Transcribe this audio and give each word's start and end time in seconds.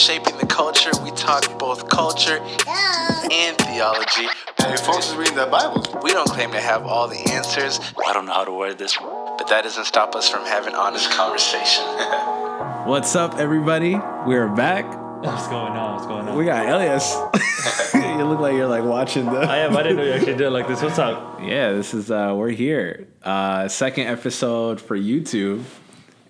shaping 0.00 0.36
the 0.38 0.46
culture. 0.46 0.90
We 1.04 1.10
talk 1.10 1.58
both 1.58 1.88
culture 1.90 2.38
and 2.38 3.56
theology. 3.58 4.28
Hey, 4.58 4.76
folks 4.78 5.10
is 5.10 5.14
reading 5.16 5.34
their 5.36 5.46
Bible. 5.46 5.84
We 6.02 6.12
don't 6.12 6.28
claim 6.28 6.52
to 6.52 6.60
have 6.60 6.84
all 6.84 7.06
the 7.06 7.18
answers, 7.30 7.78
I 8.06 8.14
don't 8.14 8.24
know 8.24 8.32
how 8.32 8.44
to 8.44 8.52
word 8.52 8.78
this. 8.78 8.96
but 8.96 9.46
that 9.48 9.62
doesn't 9.64 9.84
stop 9.84 10.14
us 10.14 10.28
from 10.28 10.44
having 10.46 10.74
honest 10.74 11.10
conversation. 11.10 11.84
What's 12.86 13.14
up, 13.14 13.34
everybody? 13.36 13.94
We're 14.26 14.48
back. 14.48 14.86
What's 15.22 15.48
going 15.48 15.72
on? 15.72 15.96
What's 15.96 16.06
going 16.06 16.28
on? 16.28 16.36
We 16.36 16.46
got 16.46 16.66
Elias. 16.66 17.14
you 17.94 18.24
look 18.24 18.40
like 18.40 18.54
you're 18.54 18.66
like 18.66 18.84
watching 18.84 19.26
the. 19.26 19.40
I 19.40 19.58
am. 19.58 19.76
I 19.76 19.82
didn't 19.82 19.98
know 19.98 20.04
you 20.04 20.12
actually 20.12 20.32
did 20.32 20.46
it 20.46 20.50
like 20.50 20.66
this. 20.66 20.80
What's 20.80 20.98
up? 20.98 21.40
Yeah, 21.42 21.72
this 21.72 21.92
is 21.92 22.10
uh 22.10 22.32
we're 22.34 22.48
here. 22.50 23.06
Uh 23.22 23.68
second 23.68 24.06
episode 24.06 24.80
for 24.80 24.96
YouTube. 24.96 25.60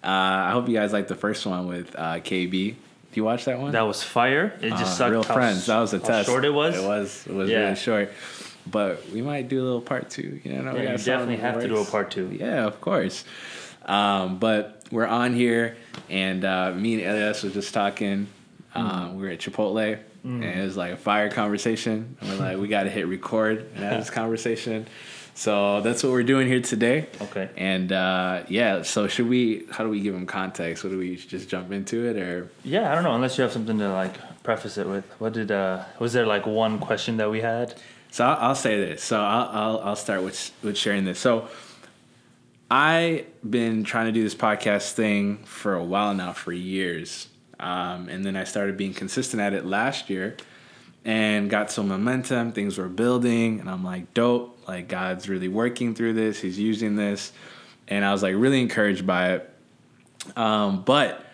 Uh 0.02 0.08
I 0.08 0.50
hope 0.50 0.68
you 0.68 0.74
guys 0.74 0.92
liked 0.92 1.06
the 1.06 1.14
first 1.14 1.46
one 1.46 1.68
with 1.68 1.94
uh 1.94 2.14
KB. 2.18 2.74
Do 3.12 3.18
you 3.20 3.24
watch 3.24 3.44
that 3.46 3.58
one? 3.58 3.72
That 3.72 3.82
was 3.86 4.02
fire. 4.02 4.52
It 4.62 4.70
just 4.70 4.82
Uh, 4.82 4.86
sucked. 4.86 5.10
real 5.12 5.22
friends. 5.24 5.66
That 5.66 5.78
was 5.80 5.92
a 5.92 5.98
how 5.98 6.04
test. 6.06 6.28
Short 6.28 6.44
it 6.44 6.52
was. 6.54 6.76
It 6.76 6.86
was. 6.86 7.26
It 7.28 7.34
was 7.34 7.50
Yeah. 7.50 7.58
really 7.64 7.76
short. 7.76 8.12
But 8.70 9.10
we 9.12 9.20
might 9.22 9.48
do 9.48 9.60
a 9.60 9.64
little 9.64 9.80
part 9.80 10.10
two. 10.10 10.40
You 10.44 10.52
know, 10.52 10.72
we 10.74 10.82
Yeah, 10.84 10.92
you 10.92 10.98
definitely 10.98 11.36
have 11.38 11.60
to 11.60 11.66
do 11.68 11.78
a 11.78 11.84
part 11.84 12.10
two. 12.12 12.30
Yeah, 12.32 12.66
of 12.66 12.80
course. 12.80 13.24
Um, 13.86 14.38
but 14.38 14.82
we're 14.92 15.06
on 15.06 15.34
here, 15.34 15.76
and 16.08 16.44
uh, 16.44 16.72
me 16.72 17.02
and 17.02 17.10
Elias 17.16 17.42
were 17.42 17.50
just 17.50 17.74
talking. 17.74 18.28
Um, 18.74 19.16
we 19.16 19.24
were 19.24 19.30
at 19.30 19.40
Chipotle, 19.40 19.98
and 20.22 20.44
it 20.44 20.62
was 20.62 20.76
like 20.76 20.92
a 20.92 20.96
fire 20.96 21.30
conversation. 21.30 22.16
And 22.20 22.30
we're 22.30 22.36
like, 22.36 22.58
we 22.58 22.68
got 22.68 22.84
to 22.84 22.90
hit 22.90 23.08
record 23.08 23.66
and 23.74 23.82
have 23.82 23.98
this 23.98 24.10
conversation. 24.20 24.86
So 25.34 25.80
that's 25.80 26.02
what 26.02 26.12
we're 26.12 26.22
doing 26.22 26.46
here 26.48 26.60
today. 26.60 27.06
Okay. 27.20 27.48
And 27.56 27.92
uh, 27.92 28.42
yeah, 28.48 28.82
so 28.82 29.08
should 29.08 29.28
we? 29.28 29.64
How 29.70 29.84
do 29.84 29.90
we 29.90 30.00
give 30.00 30.12
them 30.14 30.26
context? 30.26 30.84
What 30.84 30.90
do 30.90 30.98
we 30.98 31.16
just 31.16 31.48
jump 31.48 31.72
into 31.72 32.06
it, 32.08 32.16
or 32.16 32.50
Yeah, 32.64 32.90
I 32.90 32.94
don't 32.94 33.04
know. 33.04 33.14
Unless 33.14 33.38
you 33.38 33.42
have 33.42 33.52
something 33.52 33.78
to 33.78 33.90
like 33.92 34.14
preface 34.42 34.76
it 34.78 34.86
with. 34.86 35.04
What 35.18 35.32
did? 35.32 35.50
uh 35.50 35.84
Was 35.98 36.12
there 36.12 36.26
like 36.26 36.46
one 36.46 36.78
question 36.78 37.16
that 37.18 37.30
we 37.30 37.40
had? 37.40 37.74
So 38.10 38.24
I'll, 38.24 38.48
I'll 38.48 38.54
say 38.54 38.76
this. 38.80 39.02
So 39.02 39.20
I'll, 39.20 39.48
I'll 39.48 39.78
I'll 39.80 39.96
start 39.96 40.22
with 40.22 40.50
with 40.62 40.76
sharing 40.76 41.04
this. 41.04 41.18
So 41.18 41.48
I've 42.70 43.26
been 43.48 43.82
trying 43.84 44.06
to 44.06 44.12
do 44.12 44.22
this 44.22 44.34
podcast 44.34 44.92
thing 44.92 45.38
for 45.44 45.74
a 45.74 45.82
while 45.84 46.14
now, 46.14 46.32
for 46.32 46.52
years, 46.52 47.28
um, 47.58 48.08
and 48.08 48.24
then 48.24 48.36
I 48.36 48.44
started 48.44 48.76
being 48.76 48.94
consistent 48.94 49.40
at 49.42 49.54
it 49.54 49.64
last 49.66 50.08
year, 50.08 50.36
and 51.04 51.48
got 51.48 51.70
some 51.70 51.88
momentum. 51.88 52.52
Things 52.52 52.78
were 52.78 52.88
building, 52.88 53.60
and 53.60 53.70
I'm 53.70 53.84
like, 53.84 54.12
dope. 54.14 54.56
Like 54.68 54.88
God's 54.88 55.28
really 55.28 55.48
working 55.48 55.94
through 55.94 56.12
this. 56.12 56.40
He's 56.40 56.58
using 56.58 56.94
this, 56.96 57.32
and 57.88 58.04
I 58.04 58.12
was 58.12 58.22
like 58.22 58.34
really 58.36 58.60
encouraged 58.60 59.06
by 59.06 59.32
it. 59.32 59.50
Um, 60.36 60.82
but 60.82 61.26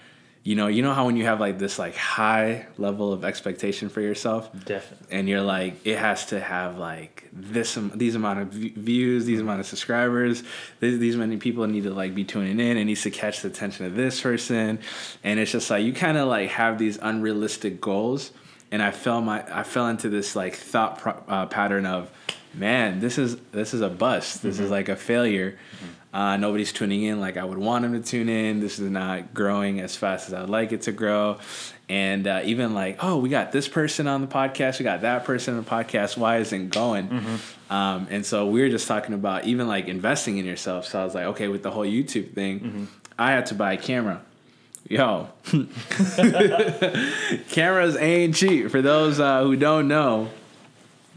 you 0.42 0.54
know, 0.54 0.68
you 0.68 0.80
know 0.80 0.94
how 0.94 1.06
when 1.06 1.16
you 1.16 1.24
have 1.24 1.40
like 1.40 1.58
this 1.58 1.76
like 1.78 1.96
high 1.96 2.66
level 2.78 3.12
of 3.12 3.24
expectation 3.24 3.88
for 3.88 4.00
yourself, 4.00 4.48
Definitely. 4.64 5.08
and 5.10 5.28
you're 5.28 5.42
like 5.42 5.84
it 5.84 5.98
has 5.98 6.26
to 6.26 6.38
have 6.40 6.78
like 6.78 7.28
this 7.32 7.76
these 7.94 8.14
amount 8.14 8.38
of 8.38 8.48
views 8.48 9.26
these 9.26 9.40
amount 9.40 9.60
of 9.60 9.66
subscribers 9.66 10.42
these, 10.80 10.98
these 10.98 11.16
many 11.16 11.36
people 11.36 11.66
need 11.66 11.82
to 11.82 11.92
like 11.92 12.14
be 12.14 12.24
tuning 12.24 12.58
in 12.60 12.78
it 12.78 12.84
needs 12.84 13.02
to 13.02 13.10
catch 13.10 13.42
the 13.42 13.48
attention 13.48 13.84
of 13.84 13.94
this 13.94 14.20
person 14.22 14.78
and 15.22 15.38
it's 15.38 15.52
just 15.52 15.68
like 15.68 15.84
you 15.84 15.92
kind 15.92 16.16
of 16.16 16.28
like 16.28 16.48
have 16.48 16.78
these 16.78 16.96
unrealistic 17.02 17.78
goals 17.80 18.30
and 18.70 18.82
i 18.82 18.90
fell 18.90 19.20
my 19.20 19.44
i 19.56 19.62
fell 19.62 19.88
into 19.88 20.08
this 20.08 20.34
like 20.36 20.54
thought 20.54 20.98
pro- 20.98 21.22
uh, 21.28 21.46
pattern 21.46 21.86
of 21.86 22.10
man 22.54 23.00
this 23.00 23.18
is 23.18 23.36
this 23.52 23.74
is 23.74 23.80
a 23.80 23.88
bust 23.88 24.42
this 24.42 24.58
is 24.58 24.70
like 24.70 24.88
a 24.88 24.96
failure 24.96 25.56
uh, 26.14 26.38
nobody's 26.38 26.72
tuning 26.72 27.02
in 27.02 27.20
like 27.20 27.36
I 27.36 27.44
would 27.44 27.58
want 27.58 27.82
them 27.82 27.92
to 27.92 28.00
tune 28.00 28.30
in. 28.30 28.60
This 28.60 28.78
is 28.78 28.90
not 28.90 29.34
growing 29.34 29.80
as 29.80 29.96
fast 29.96 30.28
as 30.28 30.32
I'd 30.32 30.48
like 30.48 30.72
it 30.72 30.80
to 30.82 30.92
grow. 30.92 31.36
And 31.90 32.26
uh, 32.26 32.40
even 32.44 32.72
like, 32.72 33.04
oh, 33.04 33.18
we 33.18 33.28
got 33.28 33.52
this 33.52 33.68
person 33.68 34.06
on 34.06 34.22
the 34.22 34.26
podcast, 34.26 34.78
we 34.78 34.84
got 34.84 35.02
that 35.02 35.26
person 35.26 35.58
on 35.58 35.62
the 35.62 35.68
podcast. 35.68 36.16
Why 36.16 36.38
isn't 36.38 36.58
it 36.58 36.70
going? 36.70 37.38
Um, 37.68 38.06
and 38.08 38.24
so 38.24 38.46
we 38.46 38.62
were 38.62 38.70
just 38.70 38.88
talking 38.88 39.14
about 39.14 39.44
even 39.44 39.68
like 39.68 39.88
investing 39.88 40.38
in 40.38 40.46
yourself. 40.46 40.86
So 40.86 40.98
I 40.98 41.04
was 41.04 41.14
like, 41.14 41.24
okay, 41.26 41.48
with 41.48 41.62
the 41.62 41.70
whole 41.70 41.84
YouTube 41.84 42.32
thing, 42.32 42.88
I 43.18 43.32
had 43.32 43.44
to 43.46 43.54
buy 43.54 43.74
a 43.74 43.76
camera. 43.76 44.22
Yo, 44.88 45.28
cameras 47.50 47.96
ain't 47.96 48.34
cheap. 48.34 48.70
For 48.70 48.82
those 48.82 49.18
uh, 49.20 49.42
who 49.42 49.56
don't 49.56 49.88
know, 49.88 50.28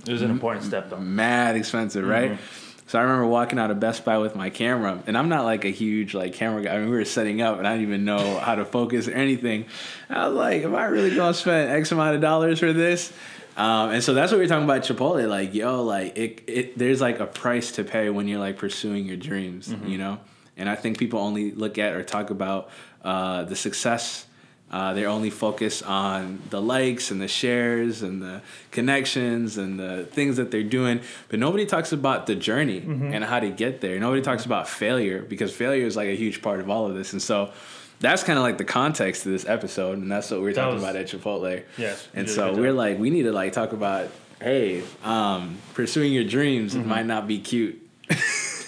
It 0.07 0.11
was 0.11 0.21
an 0.21 0.31
important 0.31 0.65
step 0.65 0.89
though. 0.89 0.97
mad 0.97 1.55
expensive, 1.55 2.05
right? 2.05 2.39
So 2.87 2.97
I 2.97 3.03
remember 3.03 3.27
walking 3.27 3.59
out 3.59 3.69
of 3.69 3.79
Best 3.79 4.03
Buy 4.03 4.17
with 4.17 4.35
my 4.35 4.49
camera, 4.49 5.03
and 5.05 5.15
I'm 5.15 5.29
not 5.29 5.45
like 5.45 5.63
a 5.63 5.69
huge 5.69 6.15
like 6.15 6.33
camera 6.33 6.63
guy. 6.63 6.73
I 6.73 6.79
mean, 6.79 6.89
we 6.89 6.95
were 6.95 7.05
setting 7.05 7.39
up, 7.41 7.59
and 7.59 7.67
I 7.67 7.73
didn't 7.73 7.87
even 7.87 8.03
know 8.05 8.39
how 8.39 8.55
to 8.55 8.65
focus 8.65 9.07
or 9.07 9.11
anything. 9.11 9.65
I 10.09 10.27
was 10.27 10.35
like, 10.35 10.63
"Am 10.63 10.73
I 10.73 10.85
really 10.85 11.15
gonna 11.15 11.35
spend 11.35 11.69
X 11.69 11.91
amount 11.91 12.15
of 12.15 12.21
dollars 12.21 12.59
for 12.59 12.73
this?" 12.73 13.13
Um, 13.55 13.91
and 13.91 14.03
so 14.03 14.13
that's 14.15 14.31
what 14.31 14.39
we 14.39 14.45
are 14.45 14.47
talking 14.47 14.63
about 14.63 14.81
Chipotle. 14.83 15.27
Like, 15.29 15.53
yo, 15.53 15.83
like 15.83 16.17
it, 16.17 16.41
it, 16.47 16.77
there's 16.79 17.01
like 17.01 17.19
a 17.19 17.27
price 17.27 17.73
to 17.73 17.83
pay 17.83 18.09
when 18.09 18.27
you're 18.27 18.39
like 18.39 18.57
pursuing 18.57 19.05
your 19.05 19.17
dreams, 19.17 19.71
you 19.85 19.97
know. 19.99 20.17
And 20.59 20.69
I 20.69 20.75
think 20.75 20.97
people 20.99 21.19
only 21.19 21.51
look 21.51 21.77
at 21.79 21.93
or 21.95 22.03
talk 22.03 22.29
about 22.29 22.69
uh, 23.03 23.43
the 23.43 23.55
success 23.55 24.25
uh, 24.71 24.93
they're 24.93 25.09
only 25.09 25.31
focused 25.31 25.81
on 25.83 26.39
the 26.51 26.61
likes 26.61 27.09
and 27.09 27.19
the 27.19 27.27
shares 27.27 28.03
and 28.03 28.21
the 28.21 28.39
connections 28.69 29.57
and 29.57 29.79
the 29.79 30.03
things 30.11 30.37
that 30.37 30.51
they're 30.51 30.61
doing, 30.61 30.99
but 31.27 31.39
nobody 31.39 31.65
talks 31.65 31.91
about 31.91 32.27
the 32.27 32.35
journey 32.35 32.77
and 32.85 33.23
how 33.23 33.39
to 33.39 33.49
get 33.49 33.81
there. 33.81 33.99
Nobody 33.99 34.21
talks 34.21 34.45
about 34.45 34.69
failure 34.69 35.23
because 35.23 35.51
failure 35.55 35.87
is 35.87 35.95
like 35.95 36.07
a 36.07 36.15
huge 36.15 36.43
part 36.43 36.59
of 36.59 36.69
all 36.69 36.85
of 36.85 36.93
this. 36.93 37.13
And 37.13 37.19
so 37.21 37.51
that's 37.99 38.21
kind 38.23 38.37
of 38.37 38.43
like 38.43 38.59
the 38.59 38.63
context 38.63 39.23
to 39.23 39.29
this 39.29 39.43
episode, 39.47 39.97
and 39.97 40.11
that's 40.11 40.29
what 40.29 40.39
we 40.39 40.43
we're 40.45 40.53
That 40.53 40.61
talking 40.61 40.75
was- 40.75 40.83
about 40.83 40.95
at 40.97 41.07
Chipotle. 41.07 41.63
You 41.79 41.91
And 42.13 42.29
so 42.29 42.53
we're 42.53 42.71
like, 42.71 42.99
we 42.99 43.09
need 43.09 43.23
to 43.23 43.31
like 43.31 43.53
talk 43.53 43.73
about, 43.73 44.09
hey, 44.39 44.83
um, 45.03 45.57
pursuing 45.73 46.13
your 46.13 46.25
dreams 46.25 46.75
Mm-hmm. 46.75 46.87
might 46.87 47.07
not 47.07 47.27
be 47.27 47.39
cute. 47.39 47.81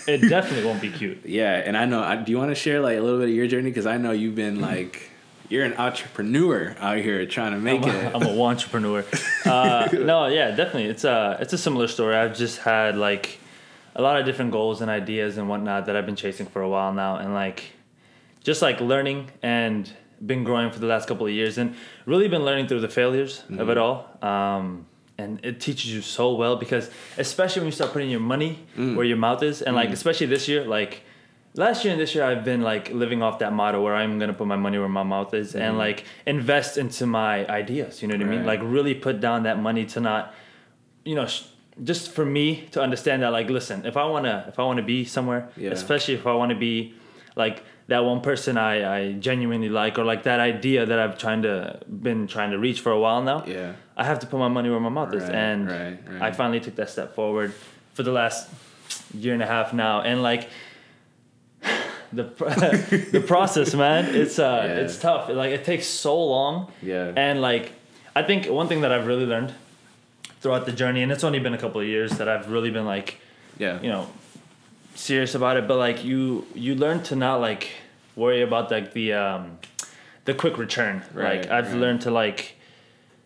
It 0.07 0.29
definitely 0.29 0.66
won't 0.66 0.81
be 0.81 0.89
cute. 0.89 1.19
Yeah, 1.25 1.53
and 1.53 1.78
I 1.78 1.85
know. 1.85 2.01
I, 2.01 2.16
do 2.17 2.31
you 2.31 2.38
want 2.38 2.51
to 2.51 2.56
share 2.56 2.81
like 2.81 2.97
a 2.97 3.01
little 3.01 3.19
bit 3.19 3.29
of 3.29 3.35
your 3.35 3.47
journey? 3.47 3.69
Because 3.69 3.85
I 3.85 3.97
know 3.97 4.12
you've 4.12 4.35
been 4.35 4.59
like, 4.59 5.09
you're 5.50 5.66
an 5.66 5.73
entrepreneur 5.73 6.75
out 6.79 6.97
here 6.97 7.25
trying 7.25 7.51
to 7.51 7.59
make 7.59 7.84
I'm 7.84 7.89
it. 7.89 8.16
I'm 8.16 8.23
a 8.23 8.41
entrepreneur. 8.41 9.06
Uh, 9.44 9.90
no, 9.94 10.28
yeah, 10.28 10.51
definitely. 10.51 10.85
It's 10.85 11.03
a 11.03 11.38
it's 11.41 11.51
a 11.51 11.57
similar 11.57 11.88
story. 11.88 12.16
I've 12.16 12.38
just 12.38 12.59
had 12.59 12.95
like 12.95 13.40
a 13.95 14.01
lot 14.01 14.19
of 14.19 14.25
different 14.25 14.51
goals 14.51 14.81
and 14.81 14.90
ideas 14.90 15.38
and 15.38 15.50
whatnot 15.50 15.88
that 15.88 15.95
I've 15.95 16.06
been 16.06 16.16
chasing 16.16 16.45
for 16.45 16.61
a 16.61 16.69
while 16.69 16.94
now, 16.94 17.16
and 17.17 17.34
like 17.34 17.63
just 18.44 18.61
like 18.61 18.79
learning 18.79 19.31
and 19.41 19.91
been 20.25 20.44
growing 20.44 20.72
for 20.72 20.79
the 20.79 20.85
last 20.85 21.07
couple 21.07 21.25
of 21.25 21.34
years, 21.34 21.57
and 21.57 21.75
really 22.06 22.28
been 22.28 22.45
learning 22.45 22.67
through 22.67 22.81
the 22.81 22.90
failures 22.90 23.44
of 23.57 23.69
it 23.69 23.78
all. 23.79 24.07
Um, 24.22 24.85
and 25.21 25.39
it 25.45 25.59
teaches 25.59 25.93
you 25.95 26.01
so 26.01 26.33
well 26.33 26.55
because 26.55 26.89
especially 27.17 27.61
when 27.61 27.67
you 27.67 27.77
start 27.81 27.91
putting 27.93 28.09
your 28.09 28.19
money 28.35 28.51
mm. 28.77 28.95
where 28.95 29.05
your 29.05 29.17
mouth 29.27 29.41
is, 29.43 29.61
and 29.61 29.75
like 29.75 29.89
mm. 29.89 29.93
especially 29.93 30.27
this 30.27 30.47
year, 30.47 30.65
like 30.65 31.03
last 31.55 31.83
year 31.83 31.91
and 31.91 32.01
this 32.01 32.15
year 32.15 32.23
i've 32.23 32.45
been 32.45 32.61
like 32.61 32.89
living 32.91 33.21
off 33.21 33.39
that 33.39 33.51
motto 33.51 33.81
where 33.81 33.95
i'm 33.95 34.17
gonna 34.19 34.33
put 34.33 34.47
my 34.47 34.55
money 34.55 34.77
where 34.77 34.87
my 34.87 35.03
mouth 35.03 35.33
is 35.33 35.53
and 35.53 35.75
mm. 35.75 35.77
like 35.85 36.05
invest 36.25 36.77
into 36.77 37.05
my 37.05 37.45
ideas 37.47 38.01
you 38.01 38.07
know 38.07 38.15
what 38.15 38.25
i 38.25 38.29
mean? 38.29 38.45
Like 38.45 38.61
really 38.63 38.95
put 38.95 39.19
down 39.19 39.43
that 39.43 39.59
money 39.59 39.85
to 39.87 39.99
not 39.99 40.33
you 41.03 41.15
know 41.15 41.27
sh- 41.27 41.43
just 41.83 42.11
for 42.11 42.25
me 42.25 42.67
to 42.71 42.81
understand 42.81 43.23
that 43.23 43.31
like 43.31 43.49
listen 43.49 43.85
if 43.85 43.97
i 43.97 44.05
want 44.05 44.25
to 44.25 44.45
if 44.47 44.59
i 44.59 44.63
want 44.63 44.77
to 44.77 44.83
be 44.83 45.03
somewhere 45.03 45.49
Yeah. 45.57 45.71
especially 45.71 46.13
if 46.13 46.25
i 46.25 46.33
want 46.33 46.51
to 46.51 46.55
be 46.69 46.93
like 47.35 47.63
that 47.87 48.05
one 48.05 48.21
person 48.21 48.57
I, 48.57 48.97
I 48.97 49.11
genuinely 49.13 49.67
like 49.67 49.99
or 49.99 50.05
like 50.05 50.23
that 50.23 50.39
idea 50.39 50.85
that 50.85 50.99
i've 50.99 51.17
trying 51.17 51.41
to 51.41 51.81
been 51.87 52.27
trying 52.27 52.51
to 52.51 52.59
reach 52.59 52.79
for 52.79 52.91
a 52.93 52.99
while 52.99 53.21
now 53.21 53.43
Yeah. 53.45 53.73
I 54.01 54.03
have 54.09 54.19
to 54.23 54.28
put 54.31 54.39
my 54.45 54.51
money 54.57 54.69
where 54.73 54.79
my 54.89 54.94
mouth 55.00 55.13
is 55.19 55.23
Right, 55.23 55.35
and 55.45 55.59
right, 55.69 55.97
right. 56.13 56.22
i 56.28 56.29
finally 56.41 56.59
took 56.66 56.75
that 56.81 56.89
step 56.95 57.09
forward 57.20 57.49
for 57.96 58.03
the 58.08 58.11
last 58.22 58.49
year 59.23 59.34
and 59.37 59.43
a 59.47 59.49
half 59.55 59.67
now 59.73 59.96
and 60.09 60.17
like 60.29 60.43
the 62.14 62.23
the 63.11 63.22
process 63.22 63.73
man 63.73 64.03
it's 64.16 64.37
uh 64.40 64.64
Yeah. 64.66 64.75
it's 64.84 64.97
tough 64.99 65.29
like 65.29 65.52
it 65.52 65.64
takes 65.64 65.85
so 65.87 66.16
long 66.35 66.72
Yeah. 66.81 67.14
and 67.16 67.41
like 67.41 67.72
i 68.16 68.22
think 68.23 68.47
one 68.47 68.67
thing 68.67 68.81
that 68.81 68.91
i've 68.91 69.08
really 69.08 69.25
learned 69.25 69.53
throughout 70.41 70.66
the 70.66 70.72
journey 70.72 71.02
and 71.03 71.11
it's 71.11 71.23
only 71.23 71.40
been 71.40 71.53
a 71.53 71.58
couple 71.58 71.79
of 71.81 71.87
years 71.87 72.11
that 72.17 72.28
i've 72.28 72.49
really 72.52 72.72
been 72.72 72.85
like 72.85 73.17
yeah. 73.58 73.79
you 73.81 73.90
know 73.90 74.08
serious 74.96 75.35
about 75.35 75.55
it 75.58 75.67
but 75.67 75.78
like 75.78 76.03
you 76.03 76.46
you 76.55 76.75
learn 76.75 77.02
to 77.03 77.16
not 77.16 77.40
like 77.40 77.70
worry 78.16 78.41
about 78.41 78.70
like 78.72 78.93
the 78.93 79.14
um 79.14 79.58
the 80.25 80.34
quick 80.34 80.58
return 80.58 81.03
Right, 81.14 81.41
like 81.41 81.52
i've 81.52 81.73
learned 81.73 82.02
to 82.02 82.11
like 82.11 82.55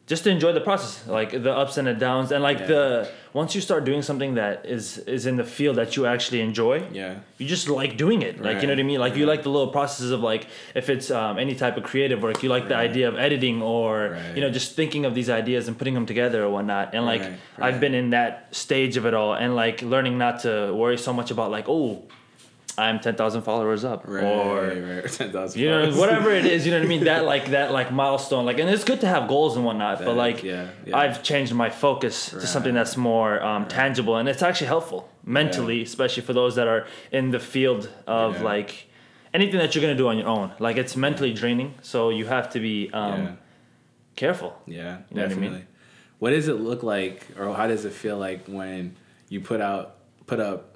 just 0.08 0.24
to 0.24 0.30
enjoy 0.30 0.52
the 0.54 0.62
process 0.62 1.08
like 1.08 1.32
the 1.32 1.52
ups 1.52 1.78
and 1.78 1.88
the 1.88 1.94
downs. 1.94 2.32
And 2.32 2.44
like 2.44 2.60
Yeah. 2.60 2.68
the 2.74 3.10
once 3.34 3.56
you 3.56 3.62
start 3.62 3.86
doing 3.86 4.02
something 4.04 4.36
that 4.36 4.56
is 4.66 5.00
is 5.00 5.26
in 5.26 5.36
the 5.36 5.44
field 5.44 5.76
that 5.78 5.96
you 5.98 6.06
actually 6.06 6.42
enjoy 6.42 6.84
Yeah. 6.94 7.16
you 7.40 7.48
just 7.48 7.68
like 7.70 7.98
doing 7.98 8.22
it. 8.22 8.40
Like 8.48 8.62
you 8.62 8.68
know 8.68 8.74
what 8.74 8.80
i 8.80 8.84
mean? 8.84 9.00
Like 9.06 9.16
you 9.16 9.26
like 9.26 9.42
the 9.44 9.50
little 9.50 9.72
processes 9.78 10.12
of 10.12 10.22
like 10.22 10.44
if 10.76 10.90
it's 10.94 11.10
um, 11.10 11.40
any 11.40 11.56
type 11.56 11.76
of 11.80 11.84
creative 11.92 12.22
work 12.22 12.44
you 12.44 12.50
like 12.50 12.68
the 12.68 12.76
idea 12.88 13.08
of 13.12 13.16
editing 13.28 13.58
or 13.64 13.92
Right. 14.12 14.36
you 14.36 14.42
know 14.44 14.52
just 14.60 14.70
thinking 14.76 15.06
of 15.06 15.14
these 15.20 15.30
ideas 15.42 15.68
and 15.68 15.76
putting 15.80 15.96
them 15.98 16.06
together 16.06 16.40
or 16.46 16.50
whatnot. 16.56 16.86
And 16.96 17.04
like 17.06 17.22
Right, 17.22 17.40
i've 17.66 17.80
been 17.86 17.96
in 18.02 18.08
that 18.12 18.34
stage 18.64 18.98
of 19.00 19.06
it 19.10 19.14
all 19.20 19.34
and 19.34 19.56
like 19.64 19.78
learning 19.94 20.16
not 20.26 20.36
to 20.46 20.52
worry 20.82 20.98
so 21.08 21.12
much 21.20 21.30
about 21.36 21.50
like 21.58 21.66
oh 21.68 22.04
I'm 22.78 23.00
ten 23.00 23.16
thousand 23.16 23.44
followers 23.44 23.84
up, 23.86 24.04
Right, 24.08 24.24
or 24.24 25.02
right, 25.02 25.12
10,000 25.12 25.60
you 25.62 25.70
know 25.70 25.92
whatever 25.96 26.32
it 26.32 26.46
is. 26.46 26.66
You 26.66 26.72
know 26.74 26.80
what 26.80 26.86
I 26.86 26.90
mean? 26.90 27.04
That 27.06 27.24
like 27.34 27.52
that 27.52 27.72
like 27.72 27.92
milestone. 27.92 28.46
Like, 28.46 28.60
and 28.60 28.70
it's 28.70 28.84
good 28.84 29.02
to 29.02 29.08
have 29.08 29.28
goals 29.28 29.56
and 29.56 29.64
whatnot. 29.66 30.00
That 30.00 30.06
but 30.06 30.12
is- 30.12 30.18
like, 30.18 30.44
yeah, 30.44 30.68
yeah. 30.86 30.98
I've 30.98 31.24
changed 31.24 31.54
my 31.54 31.70
focus 31.70 32.30
to 32.32 32.46
something 32.48 32.74
that's 32.74 32.98
more 32.98 33.42
um, 33.42 33.68
tangible, 33.68 34.18
and 34.18 34.28
it's 34.28 34.42
actually 34.42 34.68
helpful 34.68 35.10
mentally, 35.24 35.82
especially 35.84 36.24
for 36.24 36.34
those 36.34 36.56
that 36.56 36.68
are 36.68 36.86
in 37.12 37.32
the 37.32 37.40
field 37.40 37.90
of 38.08 38.36
Yeah. 38.38 38.44
like 38.44 38.88
anything 39.34 39.60
that 39.60 39.74
you're 39.76 39.82
gonna 39.82 39.96
do 39.96 40.08
on 40.08 40.18
your 40.18 40.28
own. 40.28 40.52
Like, 40.60 40.78
it's 40.78 40.96
mentally 40.96 41.34
draining, 41.34 41.76
so 41.82 42.10
you 42.10 42.26
have 42.26 42.50
to 42.52 42.60
be 42.60 42.90
um, 42.94 43.22
Yeah. 43.24 43.32
careful. 44.16 44.56
Yeah, 44.66 44.76
You 44.76 44.82
know 44.82 44.98
what 45.10 45.20
I 45.20 45.28
definitely. 45.28 45.50
mean? 45.58 45.68
What 46.20 46.30
does 46.32 46.48
it 46.48 46.54
look 46.60 46.84
like, 46.84 47.28
or 47.38 47.54
how 47.54 47.68
does 47.68 47.86
it 47.86 47.92
feel 47.94 48.18
like 48.18 48.48
when 48.48 48.96
you 49.30 49.42
put 49.42 49.62
out 49.62 49.96
put 50.28 50.40
up 50.40 50.75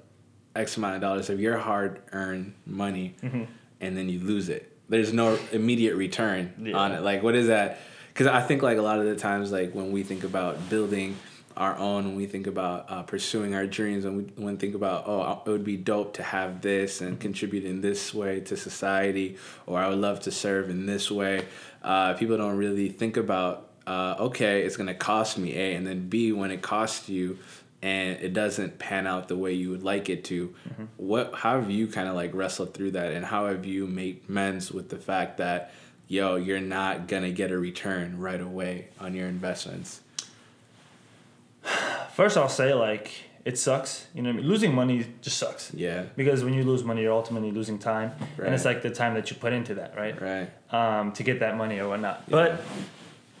X 0.54 0.76
amount 0.76 0.96
of 0.96 1.00
dollars 1.00 1.30
of 1.30 1.40
your 1.40 1.56
hard 1.56 2.00
earned 2.12 2.54
money, 2.66 3.14
Mm-hmm. 3.22 3.44
and 3.80 3.96
then 3.96 4.08
you 4.08 4.18
lose 4.20 4.48
it? 4.48 4.72
There's 4.88 5.12
no 5.12 5.38
immediate 5.52 5.94
return 5.96 6.52
Yeah. 6.62 6.76
on 6.76 6.92
it. 6.92 7.02
Like, 7.02 7.22
what 7.22 7.34
is 7.36 7.46
that? 7.46 7.78
Because 8.12 8.26
I 8.26 8.40
think 8.42 8.62
like 8.62 8.78
a 8.78 8.82
lot 8.82 8.98
of 8.98 9.04
the 9.06 9.14
times, 9.16 9.52
like 9.52 9.72
when 9.72 9.92
we 9.92 10.02
think 10.02 10.24
about 10.24 10.68
building 10.68 11.16
our 11.56 11.76
own, 11.78 12.04
when 12.06 12.16
we 12.16 12.26
think 12.26 12.46
about 12.46 12.86
uh, 12.90 13.02
pursuing 13.02 13.54
our 13.54 13.66
dreams, 13.66 14.04
and 14.04 14.16
we 14.16 14.22
when 14.42 14.56
think 14.56 14.74
about 14.74 15.04
oh, 15.06 15.42
it 15.46 15.50
would 15.50 15.64
be 15.64 15.76
dope 15.76 16.14
to 16.14 16.22
have 16.22 16.60
this 16.60 17.00
and 17.00 17.20
contribute 17.20 17.64
in 17.64 17.80
this 17.80 18.12
way 18.12 18.40
to 18.40 18.56
society, 18.56 19.36
or 19.66 19.78
I 19.78 19.88
would 19.88 19.98
love 19.98 20.20
to 20.20 20.32
serve 20.32 20.70
in 20.70 20.86
this 20.86 21.10
way. 21.10 21.44
Uh, 21.82 22.14
people 22.14 22.36
don't 22.36 22.56
really 22.56 22.88
think 22.88 23.16
about 23.16 23.68
uh, 23.86 24.14
okay, 24.18 24.62
it's 24.62 24.76
gonna 24.76 24.94
cost 24.94 25.38
me 25.38 25.54
A, 25.56 25.74
and 25.74 25.86
then 25.86 26.08
B, 26.08 26.32
when 26.32 26.50
it 26.50 26.62
costs 26.62 27.08
you, 27.08 27.38
and 27.82 28.18
it 28.20 28.32
doesn't 28.32 28.78
pan 28.78 29.06
out 29.06 29.28
the 29.28 29.36
way 29.36 29.52
you 29.52 29.70
would 29.70 29.82
like 29.82 30.08
it 30.10 30.24
to. 30.24 30.54
What? 30.96 31.34
How 31.34 31.60
have 31.60 31.70
you 31.70 31.86
kind 31.86 32.08
of 32.08 32.14
like 32.14 32.34
wrestled 32.34 32.74
through 32.74 32.92
that, 32.92 33.12
and 33.12 33.24
how 33.24 33.46
have 33.46 33.64
you 33.64 33.86
made 33.86 34.22
amends 34.28 34.70
with 34.70 34.88
the 34.88 34.98
fact 34.98 35.38
that, 35.38 35.72
yo, 36.08 36.36
you're 36.36 36.60
not 36.60 37.08
gonna 37.08 37.30
get 37.30 37.50
a 37.50 37.58
return 37.58 38.18
right 38.18 38.40
away 38.40 38.88
on 38.98 39.14
your 39.14 39.28
investments? 39.28 40.00
First, 42.12 42.36
I'll 42.36 42.48
say 42.48 42.74
like 42.74 43.10
it 43.44 43.58
sucks. 43.58 44.06
You 44.14 44.22
know, 44.22 44.30
what 44.30 44.34
I 44.34 44.40
mean? 44.40 44.48
losing 44.48 44.74
money 44.74 45.06
just 45.22 45.38
sucks. 45.38 45.72
Yeah. 45.72 46.04
Because 46.16 46.44
when 46.44 46.52
you 46.52 46.62
lose 46.64 46.84
money, 46.84 47.02
you're 47.02 47.12
ultimately 47.12 47.50
losing 47.50 47.78
time, 47.78 48.12
and 48.38 48.54
it's 48.54 48.64
like 48.64 48.82
the 48.82 48.90
time 48.90 49.14
that 49.14 49.30
you 49.30 49.36
put 49.36 49.52
into 49.52 49.74
that, 49.76 49.96
right? 49.96 50.20
Right. 50.20 50.50
Um, 50.72 51.12
to 51.12 51.22
get 51.22 51.40
that 51.40 51.56
money 51.56 51.78
or 51.78 51.88
whatnot. 51.88 52.28
But 52.28 52.62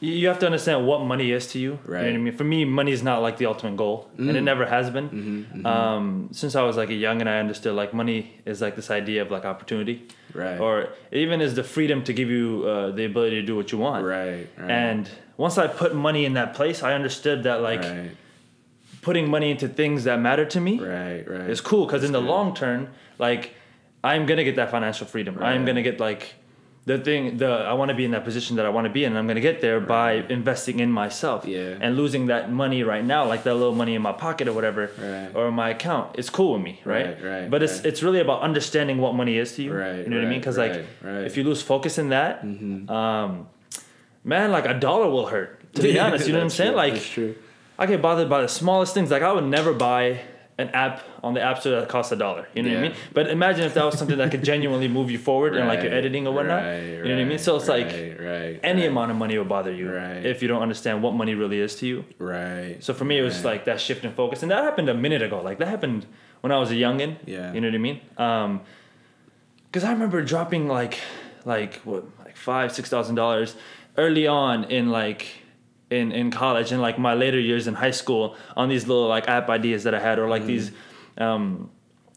you 0.02 0.28
have 0.28 0.38
to 0.38 0.46
understand 0.46 0.86
what 0.86 1.02
money 1.02 1.30
is 1.30 1.46
to 1.48 1.58
you. 1.58 1.72
You 1.86 1.92
know 1.92 1.98
what 1.98 2.04
I 2.06 2.12
Mm. 2.12 2.20
mean? 2.22 2.32
For 2.36 2.44
me, 2.44 2.64
money 2.64 2.92
is 2.92 3.02
not 3.02 3.20
like 3.20 3.36
the 3.36 3.46
ultimate 3.46 3.76
goal, 3.76 4.08
and 4.18 4.34
it 4.36 4.40
never 4.42 4.64
has 4.66 4.88
been. 4.90 5.08
Mm-hmm, 5.10 5.66
Um, 5.66 6.28
since 6.32 6.56
I 6.56 6.62
was 6.62 6.76
like 6.76 6.88
a 6.90 6.94
young 7.06 7.20
and 7.20 7.28
I 7.28 7.38
understood 7.38 7.74
like 7.74 7.92
money 7.92 8.18
is 8.46 8.60
like 8.62 8.76
this 8.76 8.90
idea 8.90 9.20
of 9.22 9.30
like 9.30 9.44
opportunity, 9.44 9.96
Right. 10.34 10.58
or 10.58 10.88
even 11.12 11.40
is 11.40 11.54
the 11.54 11.64
freedom 11.64 12.02
to 12.04 12.12
give 12.14 12.30
you 12.30 12.64
uh, 12.66 12.90
the 12.92 13.04
ability 13.04 13.36
to 13.40 13.46
do 13.46 13.54
what 13.56 13.72
you 13.72 13.78
want. 13.78 14.04
Right. 14.06 14.46
Right. 14.58 14.70
And 14.70 15.08
once 15.36 15.58
I 15.58 15.66
put 15.66 15.94
money 15.94 16.24
in 16.24 16.32
that 16.34 16.54
place, 16.54 16.82
I 16.82 16.94
understood 16.94 17.42
that 17.42 17.60
like 17.60 17.82
right. 17.82 18.10
putting 19.02 19.28
money 19.30 19.50
into 19.50 19.68
things 19.68 20.04
that 20.04 20.18
matter 20.20 20.44
to 20.46 20.60
me 20.60 20.78
Right. 20.78 21.24
Right. 21.28 21.50
is 21.50 21.60
cool 21.60 21.84
because 21.86 22.04
in 22.04 22.12
the 22.12 22.20
good. 22.20 22.28
long 22.34 22.54
term, 22.54 22.88
like 23.18 23.54
I'm 24.02 24.24
gonna 24.24 24.44
get 24.44 24.56
that 24.56 24.70
financial 24.70 25.06
freedom. 25.06 25.36
I'm 25.42 25.64
gonna 25.66 25.82
get 25.82 26.00
like 26.00 26.34
the 26.90 26.98
thing 27.08 27.20
the 27.42 27.50
I 27.72 27.74
want 27.80 27.88
to 27.92 27.94
be 28.00 28.04
in 28.08 28.12
that 28.16 28.24
position 28.30 28.52
that 28.58 28.66
I 28.66 28.72
want 28.76 28.84
to 28.90 28.92
be 28.98 29.02
in. 29.04 29.12
And 29.12 29.18
I'm 29.20 29.26
gonna 29.30 29.40
get 29.50 29.60
there 29.66 29.80
by 29.98 30.08
investing 30.38 30.76
in 30.84 30.90
myself. 31.02 31.40
Yeah. 31.46 31.82
And 31.84 31.90
losing 32.02 32.22
that 32.32 32.42
money 32.62 32.80
right 32.92 33.04
now, 33.14 33.22
like 33.32 33.42
that 33.48 33.54
little 33.62 33.74
money 33.82 33.94
in 33.98 34.02
my 34.02 34.12
pocket 34.26 34.44
or 34.48 34.54
whatever, 34.58 34.82
Right. 34.98 35.30
or 35.38 35.50
my 35.52 35.68
account, 35.76 36.06
it's 36.18 36.30
cool 36.38 36.50
with 36.54 36.62
me, 36.68 36.74
right? 36.84 37.06
Right, 37.06 37.24
right, 37.32 37.46
But 37.52 37.60
it's 37.66 37.76
it's 37.88 38.00
really 38.06 38.20
about 38.26 38.38
understanding 38.48 38.96
what 39.04 39.12
money 39.22 39.34
is 39.42 39.48
to 39.56 39.60
you. 39.64 39.72
Right, 39.72 39.98
You 40.04 40.08
know 40.10 40.16
what 40.18 40.26
I 40.26 40.30
mean? 40.34 40.40
Because 40.40 40.58
like 40.64 40.74
if 41.28 41.32
you 41.36 41.42
lose 41.50 41.60
focus 41.72 41.94
in 42.02 42.08
that, 42.16 42.32
Mm-hmm. 42.44 42.90
um, 43.00 43.30
man, 44.24 44.50
like 44.56 44.66
a 44.66 44.74
dollar 44.88 45.08
will 45.10 45.26
hurt. 45.26 45.50
To 45.74 45.82
be 45.82 45.98
honest, 46.04 46.26
you 46.26 46.32
know 46.32 46.38
what 46.40 46.44
I'm 46.44 46.50
saying? 46.60 46.98
true, 47.14 47.28
Like. 47.28 47.38
I 47.78 47.86
get 47.86 48.02
bothered 48.02 48.28
by 48.28 48.40
the 48.42 48.48
smallest 48.60 48.92
things. 48.94 49.10
Like 49.10 49.22
I 49.22 49.32
would 49.32 49.44
never 49.58 49.72
buy 49.72 50.20
an 50.60 50.68
app 50.84 51.02
on 51.22 51.32
the 51.34 51.40
app 51.48 51.56
store 51.60 51.72
that 51.80 51.88
costs 51.88 52.12
a 52.12 52.16
dollar. 52.16 52.44
You 52.54 52.62
know 52.62 52.70
what 52.70 52.78
I 52.78 52.82
mean? 52.88 52.94
But 53.16 53.28
imagine 53.28 53.64
if 53.64 53.74
that 53.74 53.84
was 53.84 53.98
something 53.98 54.18
that 54.18 54.30
could 54.30 54.44
genuinely 54.44 54.88
move 54.88 55.10
you 55.10 55.18
forward 55.18 55.56
and 55.56 55.66
like 55.66 55.82
your 55.82 55.90
Right, 55.90 55.98
editing 55.98 56.26
or 56.26 56.32
whatnot. 56.34 56.62
right, 56.62 56.82
you 56.82 57.02
know 57.04 57.14
what 57.16 57.22
I 57.22 57.24
mean? 57.24 57.38
So 57.38 57.56
it's 57.56 57.68
like 57.68 57.86
right, 57.86 58.16
right, 58.20 58.60
any 58.62 58.82
right. 58.82 58.90
amount 58.90 59.10
of 59.10 59.16
money 59.16 59.36
will 59.38 59.44
bother 59.56 59.72
you 59.72 59.90
Right. 59.90 60.24
if 60.32 60.42
you 60.42 60.48
don't 60.48 60.62
understand 60.62 61.02
what 61.02 61.14
money 61.14 61.34
really 61.34 61.58
is 61.60 61.74
to 61.76 61.86
you. 61.86 62.04
Right. 62.18 62.76
So 62.80 62.92
for 62.94 63.04
me, 63.04 63.18
it 63.18 63.22
was 63.22 63.36
Right. 63.36 63.52
like 63.52 63.64
that 63.64 63.80
shift 63.80 64.04
in 64.04 64.12
focus, 64.12 64.42
and 64.42 64.50
that 64.52 64.62
happened 64.64 64.88
a 64.88 64.94
minute 64.94 65.22
ago. 65.22 65.40
Like 65.42 65.58
that 65.58 65.68
happened 65.68 66.06
when 66.42 66.52
I 66.52 66.58
was 66.58 66.70
a 66.70 66.74
youngin. 66.74 67.16
Yeah. 67.26 67.52
You 67.54 67.60
know 67.60 67.68
what 67.68 67.74
I 67.74 67.78
mean? 67.78 68.00
Um, 68.18 68.60
because 69.66 69.84
I 69.84 69.92
remember 69.92 70.20
dropping 70.22 70.68
like, 70.68 70.98
like 71.44 71.74
what, 71.84 72.04
like 72.24 72.36
five, 72.36 72.72
six 72.72 72.88
thousand 72.90 73.14
dollars 73.14 73.56
early 73.96 74.26
on 74.26 74.64
in 74.64 74.90
like, 74.90 75.26
in 75.90 76.12
in 76.12 76.30
college 76.30 76.70
and 76.72 76.80
like 76.80 76.98
my 76.98 77.14
later 77.14 77.38
years 77.40 77.66
in 77.66 77.74
high 77.74 77.90
school 77.90 78.36
on 78.56 78.68
these 78.68 78.86
little 78.86 79.08
like 79.08 79.28
app 79.28 79.48
ideas 79.50 79.84
that 79.84 79.94
I 79.94 80.00
had 80.00 80.18
or 80.18 80.28
like 80.28 80.46
these, 80.46 80.70
um, 81.18 81.68